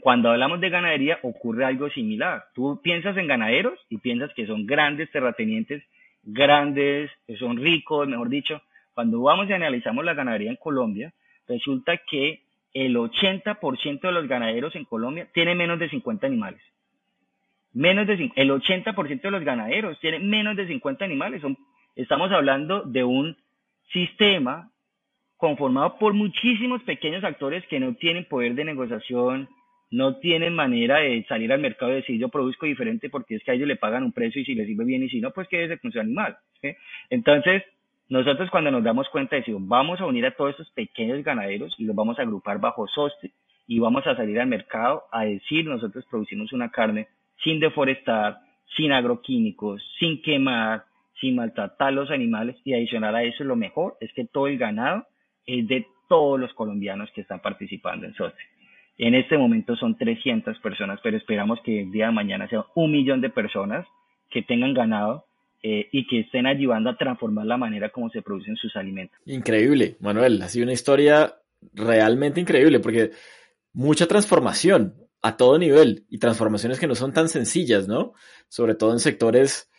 cuando 0.00 0.30
hablamos 0.30 0.60
de 0.60 0.70
ganadería 0.70 1.18
ocurre 1.22 1.64
algo 1.64 1.90
similar. 1.90 2.44
Tú 2.54 2.80
piensas 2.80 3.16
en 3.16 3.26
ganaderos 3.26 3.76
y 3.88 3.98
piensas 3.98 4.32
que 4.34 4.46
son 4.46 4.66
grandes 4.66 5.10
terratenientes, 5.10 5.82
grandes, 6.22 7.10
que 7.26 7.36
son 7.36 7.56
ricos, 7.56 8.06
mejor 8.06 8.28
dicho. 8.28 8.62
Cuando 9.00 9.22
vamos 9.22 9.48
y 9.48 9.54
analizamos 9.54 10.04
la 10.04 10.12
ganadería 10.12 10.50
en 10.50 10.56
Colombia, 10.56 11.14
resulta 11.48 11.96
que 11.96 12.42
el 12.74 12.94
80% 12.96 14.02
de 14.02 14.12
los 14.12 14.28
ganaderos 14.28 14.76
en 14.76 14.84
Colombia 14.84 15.26
tienen 15.32 15.56
menos 15.56 15.78
de 15.78 15.88
50 15.88 16.26
animales. 16.26 16.60
Menos 17.72 18.06
de 18.06 18.30
el 18.36 18.50
80% 18.50 19.22
de 19.22 19.30
los 19.30 19.42
ganaderos 19.42 19.98
tienen 20.00 20.28
menos 20.28 20.54
de 20.54 20.66
50 20.66 21.02
animales. 21.02 21.40
Estamos 21.96 22.30
hablando 22.30 22.82
de 22.82 23.02
un 23.02 23.38
sistema 23.90 24.70
conformado 25.38 25.96
por 25.96 26.12
muchísimos 26.12 26.82
pequeños 26.82 27.24
actores 27.24 27.66
que 27.68 27.80
no 27.80 27.94
tienen 27.94 28.26
poder 28.26 28.54
de 28.54 28.66
negociación, 28.66 29.48
no 29.90 30.16
tienen 30.16 30.54
manera 30.54 30.98
de 30.98 31.24
salir 31.26 31.50
al 31.54 31.60
mercado 31.62 31.92
y 31.92 31.94
decir 31.94 32.20
yo 32.20 32.28
produzco 32.28 32.66
diferente 32.66 33.08
porque 33.08 33.36
es 33.36 33.44
que 33.44 33.52
a 33.52 33.54
ellos 33.54 33.66
le 33.66 33.76
pagan 33.76 34.04
un 34.04 34.12
precio 34.12 34.42
y 34.42 34.44
si 34.44 34.54
les 34.54 34.66
sirve 34.66 34.84
bien 34.84 35.02
y 35.02 35.08
si 35.08 35.22
no, 35.22 35.30
pues 35.30 35.48
que 35.48 35.64
es 35.64 35.80
con 35.80 35.90
su 35.90 35.98
animal. 35.98 36.36
Entonces, 37.08 37.62
nosotros 38.10 38.50
cuando 38.50 38.72
nos 38.72 38.82
damos 38.82 39.08
cuenta 39.08 39.36
decimos, 39.36 39.62
vamos 39.66 40.00
a 40.00 40.06
unir 40.06 40.26
a 40.26 40.34
todos 40.34 40.50
estos 40.50 40.70
pequeños 40.72 41.22
ganaderos 41.22 41.72
y 41.78 41.84
los 41.84 41.94
vamos 41.94 42.18
a 42.18 42.22
agrupar 42.22 42.60
bajo 42.60 42.88
SOSTE 42.88 43.30
y 43.68 43.78
vamos 43.78 44.04
a 44.04 44.16
salir 44.16 44.40
al 44.40 44.48
mercado 44.48 45.04
a 45.12 45.24
decir 45.24 45.64
nosotros 45.64 46.04
producimos 46.10 46.52
una 46.52 46.72
carne 46.72 47.06
sin 47.44 47.60
deforestar, 47.60 48.38
sin 48.76 48.90
agroquímicos, 48.90 49.80
sin 50.00 50.20
quemar, 50.22 50.84
sin 51.20 51.36
maltratar 51.36 51.92
los 51.92 52.10
animales 52.10 52.56
y 52.64 52.74
adicional 52.74 53.14
a 53.14 53.22
eso 53.22 53.44
lo 53.44 53.54
mejor 53.54 53.96
es 54.00 54.12
que 54.12 54.24
todo 54.24 54.48
el 54.48 54.58
ganado 54.58 55.06
es 55.46 55.68
de 55.68 55.86
todos 56.08 56.40
los 56.40 56.52
colombianos 56.54 57.08
que 57.14 57.20
están 57.20 57.38
participando 57.38 58.06
en 58.06 58.14
SOSTE. 58.14 58.42
En 58.98 59.14
este 59.14 59.38
momento 59.38 59.76
son 59.76 59.96
300 59.96 60.58
personas, 60.58 60.98
pero 61.00 61.16
esperamos 61.16 61.60
que 61.62 61.82
el 61.82 61.92
día 61.92 62.06
de 62.06 62.12
mañana 62.12 62.48
sea 62.48 62.64
un 62.74 62.90
millón 62.90 63.20
de 63.20 63.30
personas 63.30 63.86
que 64.30 64.42
tengan 64.42 64.74
ganado 64.74 65.26
eh, 65.62 65.88
y 65.92 66.06
que 66.06 66.20
estén 66.20 66.46
ayudando 66.46 66.90
a 66.90 66.96
transformar 66.96 67.46
la 67.46 67.56
manera 67.56 67.90
como 67.90 68.10
se 68.10 68.22
producen 68.22 68.56
sus 68.56 68.74
alimentos. 68.76 69.18
Increíble, 69.26 69.96
Manuel, 70.00 70.40
ha 70.42 70.48
sido 70.48 70.64
una 70.64 70.72
historia 70.72 71.34
realmente 71.74 72.40
increíble 72.40 72.80
porque 72.80 73.10
mucha 73.72 74.06
transformación 74.06 74.94
a 75.22 75.36
todo 75.36 75.58
nivel 75.58 76.04
y 76.08 76.18
transformaciones 76.18 76.80
que 76.80 76.86
no 76.86 76.94
son 76.94 77.12
tan 77.12 77.28
sencillas, 77.28 77.88
¿no? 77.88 78.14
Sobre 78.48 78.74
todo 78.74 78.92
en 78.92 79.00
sectores 79.00 79.70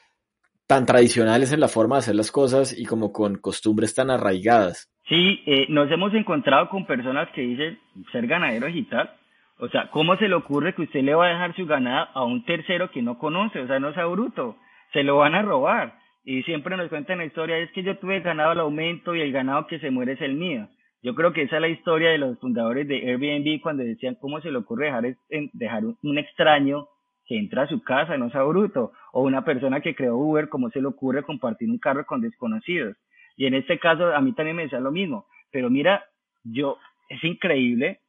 tan 0.67 0.85
tradicionales 0.85 1.51
en 1.51 1.59
la 1.59 1.67
forma 1.67 1.95
de 1.95 1.99
hacer 1.99 2.15
las 2.15 2.31
cosas 2.31 2.77
y 2.77 2.85
como 2.85 3.11
con 3.11 3.35
costumbres 3.37 3.93
tan 3.93 4.09
arraigadas. 4.09 4.89
Sí, 5.09 5.41
eh, 5.45 5.65
nos 5.67 5.91
hemos 5.91 6.13
encontrado 6.13 6.69
con 6.69 6.85
personas 6.85 7.27
que 7.33 7.41
dicen 7.41 7.79
ser 8.11 8.27
ganadero 8.27 8.67
digital. 8.67 9.11
O 9.57 9.67
sea, 9.67 9.89
¿cómo 9.91 10.15
se 10.17 10.27
le 10.27 10.35
ocurre 10.35 10.73
que 10.73 10.83
usted 10.83 11.01
le 11.01 11.13
va 11.13 11.25
a 11.25 11.29
dejar 11.29 11.55
su 11.55 11.65
ganado 11.65 12.07
a 12.13 12.23
un 12.23 12.45
tercero 12.45 12.89
que 12.91 13.01
no 13.01 13.17
conoce? 13.17 13.59
O 13.59 13.67
sea, 13.67 13.79
no 13.79 13.93
sea 13.93 14.05
bruto. 14.05 14.55
Se 14.93 15.03
lo 15.03 15.17
van 15.17 15.35
a 15.35 15.41
robar. 15.41 15.99
Y 16.23 16.43
siempre 16.43 16.77
nos 16.77 16.89
cuentan 16.89 17.17
la 17.17 17.25
historia, 17.25 17.57
es 17.57 17.71
que 17.71 17.83
yo 17.83 17.97
tuve 17.97 18.19
ganado 18.19 18.51
al 18.51 18.59
aumento 18.59 19.15
y 19.15 19.21
el 19.21 19.31
ganado 19.31 19.65
que 19.67 19.79
se 19.79 19.89
muere 19.89 20.13
es 20.13 20.21
el 20.21 20.35
mío. 20.35 20.67
Yo 21.01 21.15
creo 21.15 21.33
que 21.33 21.43
esa 21.43 21.55
es 21.55 21.61
la 21.61 21.67
historia 21.67 22.11
de 22.11 22.19
los 22.19 22.39
fundadores 22.39 22.87
de 22.87 23.09
Airbnb 23.09 23.59
cuando 23.61 23.83
decían 23.83 24.15
cómo 24.21 24.39
se 24.39 24.51
le 24.51 24.59
ocurre 24.59 24.85
dejar, 24.85 25.15
dejar 25.53 25.83
un 25.85 26.17
extraño 26.19 26.87
que 27.25 27.39
entra 27.39 27.63
a 27.63 27.67
su 27.67 27.81
casa, 27.81 28.17
no 28.17 28.29
sea 28.29 28.43
bruto, 28.43 28.91
o 29.13 29.23
una 29.23 29.43
persona 29.43 29.81
que 29.81 29.95
creó 29.95 30.15
Uber, 30.17 30.47
cómo 30.49 30.69
se 30.69 30.79
le 30.79 30.87
ocurre 30.87 31.23
compartir 31.23 31.69
un 31.69 31.79
carro 31.79 32.05
con 32.05 32.21
desconocidos. 32.21 32.95
Y 33.35 33.47
en 33.47 33.55
este 33.55 33.79
caso 33.79 34.13
a 34.13 34.21
mí 34.21 34.33
también 34.33 34.55
me 34.55 34.63
decía 34.63 34.79
lo 34.79 34.91
mismo, 34.91 35.25
pero 35.51 35.69
mira, 35.69 36.05
yo, 36.43 36.77
es 37.09 37.23
increíble 37.23 38.01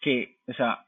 que, 0.00 0.36
o 0.46 0.54
sea, 0.54 0.86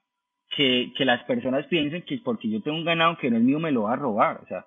que, 0.56 0.92
que 0.96 1.04
las 1.04 1.22
personas 1.24 1.66
piensen 1.66 2.02
que 2.02 2.18
porque 2.24 2.48
yo 2.48 2.62
tengo 2.62 2.78
un 2.78 2.84
ganado 2.84 3.18
que 3.18 3.30
no 3.30 3.36
es 3.36 3.42
mío 3.42 3.58
me 3.58 3.72
lo 3.72 3.82
va 3.82 3.94
a 3.94 3.96
robar, 3.96 4.40
o 4.42 4.46
sea, 4.46 4.64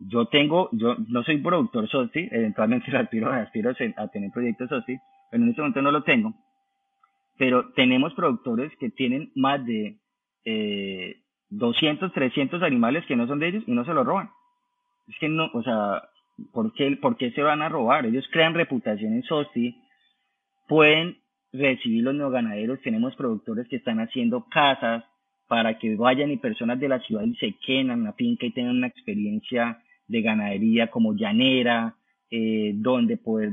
yo 0.00 0.26
tengo, 0.26 0.70
yo 0.72 0.96
no 1.08 1.22
soy 1.22 1.38
productor 1.38 1.88
SOSTI, 1.88 2.28
eventualmente 2.32 2.90
aspiro, 2.96 3.30
aspiro 3.30 3.72
a 3.96 4.08
tener 4.08 4.30
proyectos 4.30 4.68
SOSTI, 4.68 4.98
pero 5.30 5.42
en 5.42 5.50
este 5.50 5.60
momento 5.60 5.82
no 5.82 5.92
lo 5.92 6.02
tengo. 6.02 6.34
Pero 7.38 7.72
tenemos 7.74 8.14
productores 8.14 8.72
que 8.78 8.90
tienen 8.90 9.30
más 9.34 9.64
de 9.64 9.98
eh, 10.44 11.16
200, 11.50 12.12
300 12.12 12.62
animales 12.62 13.04
que 13.06 13.16
no 13.16 13.26
son 13.26 13.38
de 13.38 13.48
ellos 13.48 13.64
y 13.66 13.72
no 13.72 13.84
se 13.84 13.94
los 13.94 14.06
roban. 14.06 14.30
Es 15.08 15.16
que 15.18 15.28
no, 15.28 15.50
o 15.52 15.62
sea, 15.62 16.02
¿por 16.52 16.72
qué, 16.74 16.96
¿por 16.96 17.16
qué 17.16 17.30
se 17.32 17.42
van 17.42 17.62
a 17.62 17.68
robar? 17.68 18.06
Ellos 18.06 18.28
crean 18.30 18.54
reputación 18.54 19.14
en 19.14 19.22
SOSTI, 19.22 19.76
pueden 20.68 21.18
recibir 21.52 22.04
los 22.04 22.14
neoganaderos, 22.14 22.80
tenemos 22.82 23.16
productores 23.16 23.68
que 23.68 23.76
están 23.76 24.00
haciendo 24.00 24.46
casas 24.48 25.04
para 25.48 25.78
que 25.78 25.96
vayan 25.96 26.30
y 26.30 26.36
personas 26.36 26.78
de 26.78 26.88
la 26.88 27.00
ciudad 27.00 27.24
y 27.24 27.34
se 27.36 27.54
queden 27.66 27.90
en 27.90 28.04
la 28.04 28.12
finca 28.12 28.46
y 28.46 28.52
tengan 28.52 28.76
una 28.76 28.86
experiencia 28.86 29.82
de 30.10 30.22
ganadería 30.22 30.90
como 30.90 31.14
llanera, 31.14 31.94
eh, 32.30 32.72
donde 32.74 33.16
poder 33.16 33.52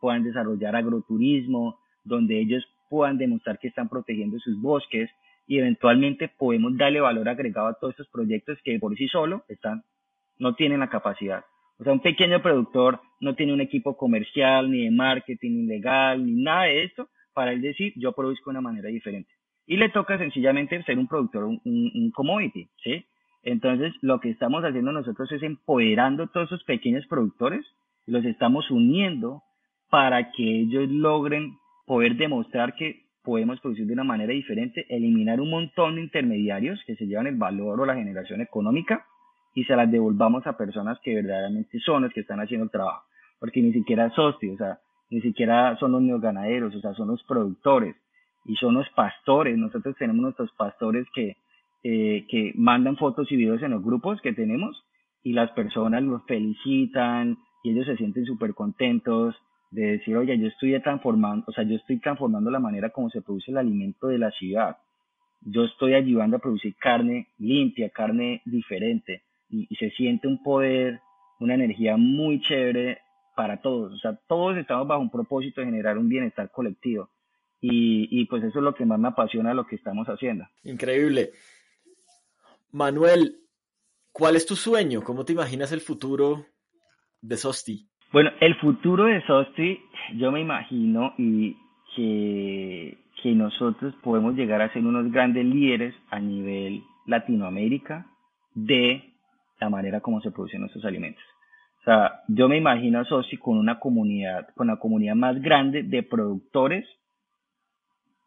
puedan 0.00 0.22
desarrollar 0.22 0.76
agroturismo, 0.76 1.78
donde 2.04 2.40
ellos 2.40 2.64
puedan 2.88 3.18
demostrar 3.18 3.58
que 3.58 3.68
están 3.68 3.88
protegiendo 3.88 4.38
sus 4.38 4.60
bosques 4.60 5.10
y 5.48 5.58
eventualmente 5.58 6.28
podemos 6.28 6.76
darle 6.76 7.00
valor 7.00 7.28
agregado 7.28 7.68
a 7.68 7.74
todos 7.74 7.92
estos 7.92 8.08
proyectos 8.08 8.58
que 8.64 8.78
por 8.78 8.96
sí 8.96 9.08
solo 9.08 9.44
están, 9.48 9.82
no 10.38 10.54
tienen 10.54 10.80
la 10.80 10.88
capacidad. 10.88 11.44
O 11.78 11.84
sea, 11.84 11.92
un 11.92 12.00
pequeño 12.00 12.40
productor 12.40 13.00
no 13.20 13.34
tiene 13.34 13.52
un 13.52 13.60
equipo 13.60 13.96
comercial, 13.96 14.70
ni 14.70 14.84
de 14.84 14.90
marketing, 14.90 15.50
ni 15.50 15.66
legal, 15.66 16.24
ni 16.24 16.42
nada 16.42 16.64
de 16.64 16.84
esto 16.84 17.08
para 17.34 17.52
él 17.52 17.60
decir, 17.60 17.92
yo 17.96 18.12
produzco 18.12 18.50
de 18.50 18.58
una 18.58 18.60
manera 18.62 18.88
diferente. 18.88 19.30
Y 19.66 19.76
le 19.76 19.90
toca 19.90 20.16
sencillamente 20.16 20.82
ser 20.84 20.98
un 20.98 21.06
productor, 21.06 21.44
un, 21.44 21.60
un 21.64 22.10
commodity, 22.12 22.68
¿sí? 22.82 23.04
Entonces, 23.46 23.94
lo 24.02 24.18
que 24.18 24.28
estamos 24.28 24.64
haciendo 24.64 24.90
nosotros 24.90 25.30
es 25.30 25.40
empoderando 25.44 26.26
todos 26.26 26.48
esos 26.48 26.64
pequeños 26.64 27.06
productores, 27.06 27.64
los 28.04 28.24
estamos 28.24 28.68
uniendo 28.72 29.44
para 29.88 30.32
que 30.32 30.62
ellos 30.62 30.90
logren 30.90 31.56
poder 31.86 32.16
demostrar 32.16 32.74
que 32.74 33.04
podemos 33.22 33.60
producir 33.60 33.86
de 33.86 33.92
una 33.92 34.02
manera 34.02 34.32
diferente, 34.32 34.84
eliminar 34.88 35.40
un 35.40 35.50
montón 35.50 35.94
de 35.94 36.00
intermediarios 36.02 36.82
que 36.88 36.96
se 36.96 37.06
llevan 37.06 37.28
el 37.28 37.36
valor 37.36 37.80
o 37.80 37.86
la 37.86 37.94
generación 37.94 38.40
económica 38.40 39.06
y 39.54 39.62
se 39.62 39.76
las 39.76 39.88
devolvamos 39.92 40.44
a 40.48 40.56
personas 40.56 40.98
que 41.04 41.14
verdaderamente 41.14 41.78
son 41.78 42.02
los 42.02 42.12
que 42.12 42.22
están 42.22 42.40
haciendo 42.40 42.64
el 42.64 42.72
trabajo. 42.72 43.04
Porque 43.38 43.62
ni 43.62 43.72
siquiera 43.72 44.10
SOSTI, 44.10 44.50
o 44.50 44.56
sea, 44.56 44.80
ni 45.08 45.20
siquiera 45.20 45.76
son 45.76 45.92
los 45.92 46.02
neoganaderos, 46.02 46.74
o 46.74 46.80
sea, 46.80 46.94
son 46.94 47.06
los 47.06 47.22
productores 47.22 47.94
y 48.44 48.56
son 48.56 48.74
los 48.74 48.88
pastores. 48.90 49.56
Nosotros 49.56 49.94
tenemos 49.96 50.20
nuestros 50.20 50.50
pastores 50.54 51.06
que 51.14 51.36
eh, 51.88 52.26
que 52.28 52.52
mandan 52.56 52.96
fotos 52.96 53.30
y 53.30 53.36
videos 53.36 53.62
en 53.62 53.70
los 53.70 53.80
grupos 53.80 54.20
que 54.20 54.32
tenemos 54.32 54.84
y 55.22 55.34
las 55.34 55.52
personas 55.52 56.02
los 56.02 56.20
felicitan 56.26 57.38
y 57.62 57.70
ellos 57.70 57.86
se 57.86 57.96
sienten 57.96 58.24
súper 58.24 58.54
contentos 58.54 59.36
de 59.70 59.92
decir, 59.92 60.16
oye, 60.16 60.36
yo 60.36 60.48
estoy 60.48 60.80
transformando, 60.82 61.44
o 61.46 61.52
sea, 61.52 61.62
yo 61.62 61.76
estoy 61.76 62.00
transformando 62.00 62.50
la 62.50 62.58
manera 62.58 62.90
como 62.90 63.08
se 63.08 63.22
produce 63.22 63.52
el 63.52 63.58
alimento 63.58 64.08
de 64.08 64.18
la 64.18 64.32
ciudad. 64.32 64.78
Yo 65.42 65.62
estoy 65.62 65.94
ayudando 65.94 66.38
a 66.38 66.40
producir 66.40 66.74
carne 66.74 67.28
limpia, 67.38 67.88
carne 67.90 68.42
diferente 68.46 69.22
y, 69.48 69.68
y 69.70 69.76
se 69.76 69.90
siente 69.90 70.26
un 70.26 70.42
poder, 70.42 70.98
una 71.38 71.54
energía 71.54 71.96
muy 71.96 72.40
chévere 72.40 72.98
para 73.36 73.62
todos. 73.62 73.92
O 73.92 73.98
sea, 73.98 74.18
todos 74.26 74.56
estamos 74.56 74.88
bajo 74.88 75.02
un 75.02 75.10
propósito 75.12 75.60
de 75.60 75.68
generar 75.68 75.98
un 75.98 76.08
bienestar 76.08 76.50
colectivo. 76.50 77.10
Y, 77.60 78.08
y, 78.10 78.26
pues 78.26 78.42
eso 78.42 78.58
es 78.58 78.64
lo 78.64 78.74
que 78.74 78.84
más 78.84 78.98
me 78.98 79.08
apasiona 79.08 79.54
lo 79.54 79.66
que 79.68 79.76
estamos 79.76 80.08
haciendo. 80.08 80.44
Increíble. 80.64 81.30
Manuel, 82.76 83.36
¿cuál 84.12 84.36
es 84.36 84.44
tu 84.44 84.54
sueño? 84.54 85.00
¿Cómo 85.02 85.24
te 85.24 85.32
imaginas 85.32 85.72
el 85.72 85.80
futuro 85.80 86.44
de 87.22 87.38
Sosti? 87.38 87.88
Bueno, 88.12 88.30
el 88.38 88.54
futuro 88.56 89.04
de 89.04 89.24
Sosti, 89.26 89.80
yo 90.16 90.30
me 90.30 90.42
imagino 90.42 91.14
y 91.16 91.56
que, 91.94 92.98
que 93.22 93.32
nosotros 93.32 93.94
podemos 94.02 94.34
llegar 94.34 94.60
a 94.60 94.70
ser 94.74 94.84
unos 94.84 95.10
grandes 95.10 95.46
líderes 95.46 95.94
a 96.10 96.20
nivel 96.20 96.82
Latinoamérica 97.06 98.08
de 98.54 99.14
la 99.58 99.70
manera 99.70 100.02
como 100.02 100.20
se 100.20 100.30
producen 100.30 100.60
nuestros 100.60 100.84
alimentos. 100.84 101.24
O 101.80 101.84
sea, 101.84 102.20
yo 102.28 102.46
me 102.46 102.58
imagino 102.58 103.00
a 103.00 103.06
Sosti 103.06 103.38
con 103.38 103.56
una 103.56 103.80
comunidad, 103.80 104.48
con 104.54 104.66
la 104.66 104.76
comunidad 104.76 105.14
más 105.14 105.40
grande 105.40 105.82
de 105.82 106.02
productores 106.02 106.86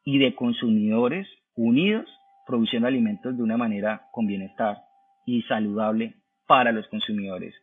y 0.03 0.17
de 0.17 0.33
consumidores 0.33 1.27
unidos 1.53 2.09
produciendo 2.49 2.87
alimentos 2.87 3.37
de 3.37 3.43
una 3.43 3.57
manera 3.57 4.07
con 4.11 4.25
bienestar 4.25 4.79
y 5.23 5.43
saludable 5.43 6.15
para 6.47 6.71
los 6.71 6.87
consumidores, 6.87 7.53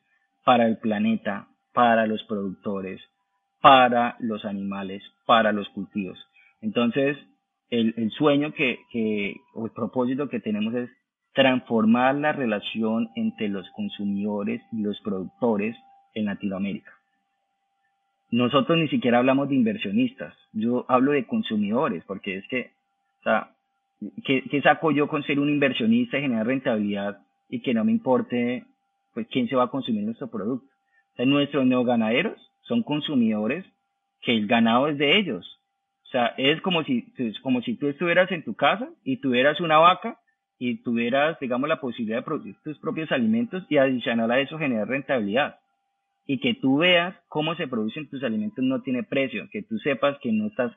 para 0.44 0.64
el 0.68 0.78
planeta, 0.78 1.48
para 1.74 2.06
los 2.06 2.22
productores, 2.22 3.00
para 3.60 4.14
los 4.20 4.44
animales, 4.44 5.02
para 5.26 5.50
los 5.50 5.68
cultivos. 5.70 6.16
Entonces, 6.62 7.18
el, 7.68 8.10
sueño 8.12 8.52
que, 8.54 9.34
o 9.54 9.66
el 9.66 9.72
propósito 9.72 10.28
que 10.28 10.38
tenemos 10.38 10.72
es 10.74 10.88
transformar 11.34 12.14
la 12.14 12.30
relación 12.30 13.10
entre 13.16 13.48
los 13.48 13.68
consumidores 13.70 14.62
y 14.70 14.82
los 14.82 15.00
productores 15.00 15.76
en 16.14 16.26
Latinoamérica. 16.26 16.92
Nosotros 18.30 18.78
ni 18.78 18.86
siquiera 18.86 19.18
hablamos 19.18 19.48
de 19.48 19.56
inversionistas, 19.56 20.32
yo 20.52 20.84
hablo 20.88 21.10
de 21.10 21.26
consumidores, 21.26 22.04
porque 22.06 22.36
es 22.36 22.46
que, 22.46 22.70
o 23.20 23.22
sea, 23.24 23.50
¿qué, 24.24 24.60
saco 24.62 24.90
yo 24.90 25.08
con 25.08 25.22
ser 25.22 25.38
un 25.38 25.48
inversionista 25.48 26.18
y 26.18 26.22
generar 26.22 26.46
rentabilidad 26.46 27.18
y 27.48 27.60
que 27.60 27.74
no 27.74 27.84
me 27.84 27.92
importe 27.92 28.64
pues 29.14 29.26
quién 29.30 29.48
se 29.48 29.56
va 29.56 29.64
a 29.64 29.70
consumir 29.70 30.02
nuestro 30.02 30.30
producto? 30.30 30.66
O 31.12 31.16
sea, 31.16 31.26
nuestros 31.26 31.66
neoganaderos 31.66 32.38
son 32.62 32.82
consumidores 32.82 33.64
que 34.22 34.36
el 34.36 34.46
ganado 34.46 34.88
es 34.88 34.98
de 34.98 35.16
ellos. 35.16 35.58
O 36.04 36.08
sea, 36.08 36.34
es 36.36 36.60
como 36.60 36.84
si, 36.84 37.12
como 37.42 37.62
si 37.62 37.76
tú 37.76 37.88
estuvieras 37.88 38.30
en 38.30 38.44
tu 38.44 38.54
casa 38.54 38.88
y 39.04 39.16
tuvieras 39.18 39.60
una 39.60 39.78
vaca 39.78 40.18
y 40.58 40.82
tuvieras, 40.82 41.38
digamos, 41.40 41.68
la 41.68 41.80
posibilidad 41.80 42.18
de 42.18 42.24
producir 42.24 42.56
tus 42.62 42.78
propios 42.78 43.10
alimentos 43.12 43.64
y 43.68 43.76
adicional 43.76 44.30
a 44.30 44.40
eso 44.40 44.58
generar 44.58 44.88
rentabilidad. 44.88 45.58
Y 46.26 46.38
que 46.38 46.54
tú 46.54 46.78
veas 46.78 47.14
cómo 47.28 47.54
se 47.54 47.68
producen 47.68 48.08
tus 48.08 48.22
alimentos 48.22 48.64
no 48.64 48.82
tiene 48.82 49.02
precio, 49.02 49.48
que 49.50 49.62
tú 49.62 49.78
sepas 49.78 50.18
que 50.20 50.32
no 50.32 50.46
estás 50.48 50.72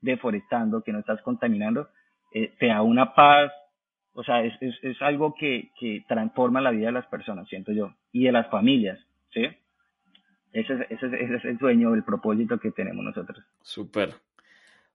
deforestando, 0.00 0.82
que 0.82 0.92
no 0.92 0.98
estás 0.98 1.22
contaminando, 1.22 1.88
eh, 2.32 2.52
te 2.58 2.66
da 2.66 2.82
una 2.82 3.14
paz, 3.14 3.52
o 4.12 4.22
sea, 4.22 4.44
es, 4.44 4.54
es, 4.60 4.74
es 4.82 5.00
algo 5.02 5.34
que, 5.34 5.70
que, 5.78 6.04
transforma 6.08 6.60
la 6.60 6.70
vida 6.70 6.86
de 6.86 6.92
las 6.92 7.06
personas, 7.06 7.48
siento 7.48 7.72
yo, 7.72 7.94
y 8.12 8.24
de 8.24 8.32
las 8.32 8.48
familias, 8.50 8.98
¿sí? 9.32 9.46
Ese 10.52 10.74
es, 10.74 10.80
ese, 10.90 11.06
ese 11.06 11.34
es 11.36 11.44
el 11.44 11.58
sueño, 11.58 11.94
el 11.94 12.02
propósito 12.02 12.58
que 12.58 12.72
tenemos 12.72 13.04
nosotros. 13.04 13.44
Súper. 13.62 14.14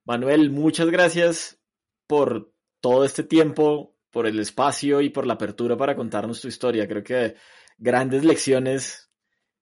Manuel, 0.06 0.52
muchas 0.52 0.90
gracias 0.90 1.62
por 2.08 2.52
todo 2.82 3.06
este 3.06 3.24
tiempo, 3.24 3.96
por 4.12 4.28
el 4.28 4.40
espacio 4.40 5.02
y 5.02 5.10
por 5.10 5.26
la 5.26 5.34
apertura 5.34 5.76
para 5.78 5.96
contarnos 5.96 6.42
tu 6.42 6.48
historia. 6.48 6.88
Creo 6.88 7.04
que 7.04 7.36
grandes 7.78 8.24
lecciones 8.24 9.12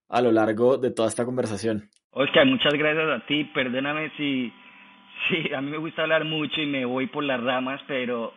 a 0.09 0.21
lo 0.21 0.31
largo 0.31 0.77
de 0.77 0.91
toda 0.91 1.07
esta 1.07 1.25
conversación. 1.25 1.89
Oscar, 2.11 2.45
muchas 2.45 2.73
gracias 2.73 3.21
a 3.21 3.25
ti. 3.25 3.45
Perdóname 3.45 4.11
si 4.17 4.51
Sí, 5.29 5.53
a 5.53 5.61
mí 5.61 5.71
me 5.71 5.77
gusta 5.77 6.01
hablar 6.01 6.25
mucho 6.25 6.61
y 6.61 6.65
me 6.65 6.85
voy 6.85 7.07
por 7.07 7.23
las 7.23 7.41
ramas, 7.41 7.81
pero 7.87 8.33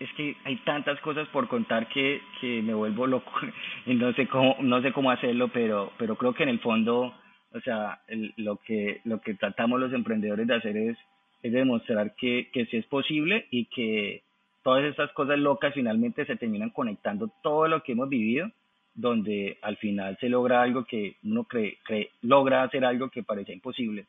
es 0.00 0.12
que 0.14 0.36
hay 0.44 0.56
tantas 0.58 1.00
cosas 1.00 1.28
por 1.28 1.46
contar 1.46 1.88
que, 1.88 2.20
me 2.62 2.74
vuelvo 2.74 3.06
loco 3.06 3.30
y 3.86 3.94
no 3.94 4.12
sé 4.14 4.26
cómo, 4.26 4.56
no 4.60 4.82
sé 4.82 4.92
cómo 4.92 5.10
hacerlo, 5.10 5.48
pero, 5.48 5.92
pero 5.98 6.16
creo 6.16 6.34
que 6.34 6.42
en 6.42 6.48
el 6.48 6.60
fondo, 6.60 7.14
o 7.52 7.60
sea, 7.60 8.00
lo 8.36 8.56
que, 8.56 9.00
lo 9.04 9.20
que 9.20 9.34
tratamos 9.34 9.78
los 9.78 9.92
emprendedores 9.92 10.46
de 10.46 10.54
hacer 10.54 10.76
es, 10.76 10.96
demostrar 11.42 12.16
que, 12.16 12.48
que 12.52 12.66
sí 12.66 12.76
es 12.76 12.86
posible 12.86 13.46
y 13.52 13.66
que 13.66 14.24
todas 14.64 14.82
estas 14.82 15.12
cosas 15.12 15.38
locas 15.38 15.72
finalmente 15.74 16.26
se 16.26 16.34
terminan 16.34 16.70
conectando 16.70 17.30
todo 17.40 17.68
lo 17.68 17.84
que 17.84 17.92
hemos 17.92 18.08
vivido, 18.08 18.50
donde 18.92 19.56
al 19.62 19.76
final 19.76 20.18
se 20.18 20.28
logra 20.28 20.60
algo 20.60 20.84
que 20.84 21.14
uno 21.22 21.44
cree, 21.44 21.78
cree 21.84 22.10
logra 22.22 22.64
hacer 22.64 22.84
algo 22.84 23.10
que 23.10 23.22
parecía 23.22 23.54
imposible 23.54 24.06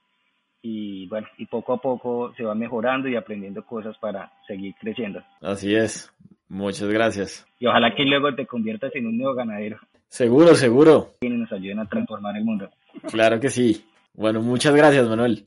y 0.70 1.08
bueno, 1.08 1.28
y 1.38 1.46
poco 1.46 1.74
a 1.74 1.78
poco 1.82 2.34
se 2.36 2.44
va 2.44 2.54
mejorando 2.54 3.08
y 3.08 3.16
aprendiendo 3.16 3.64
cosas 3.64 3.98
para 4.00 4.34
seguir 4.46 4.76
creciendo. 4.80 5.24
Así 5.42 5.74
es. 5.74 6.12
Muchas 6.50 6.90
gracias. 6.90 7.48
Y 7.60 7.68
ojalá 7.68 7.96
que 7.96 8.04
luego 8.04 8.36
te 8.36 8.46
conviertas 8.46 8.94
en 8.96 9.08
un 9.08 9.18
nuevo 9.18 9.34
ganadero. 9.34 9.80
Seguro, 10.10 10.56
seguro. 10.56 11.12
Y 11.22 11.30
nos 11.30 11.52
ayuden 11.54 11.80
a 11.80 11.86
transformar 11.86 12.36
el 12.36 12.44
mundo. 12.44 12.70
Claro 13.10 13.40
que 13.40 13.50
sí. 13.50 13.86
Bueno, 14.14 14.42
muchas 14.42 14.76
gracias, 14.76 15.08
Manuel. 15.08 15.46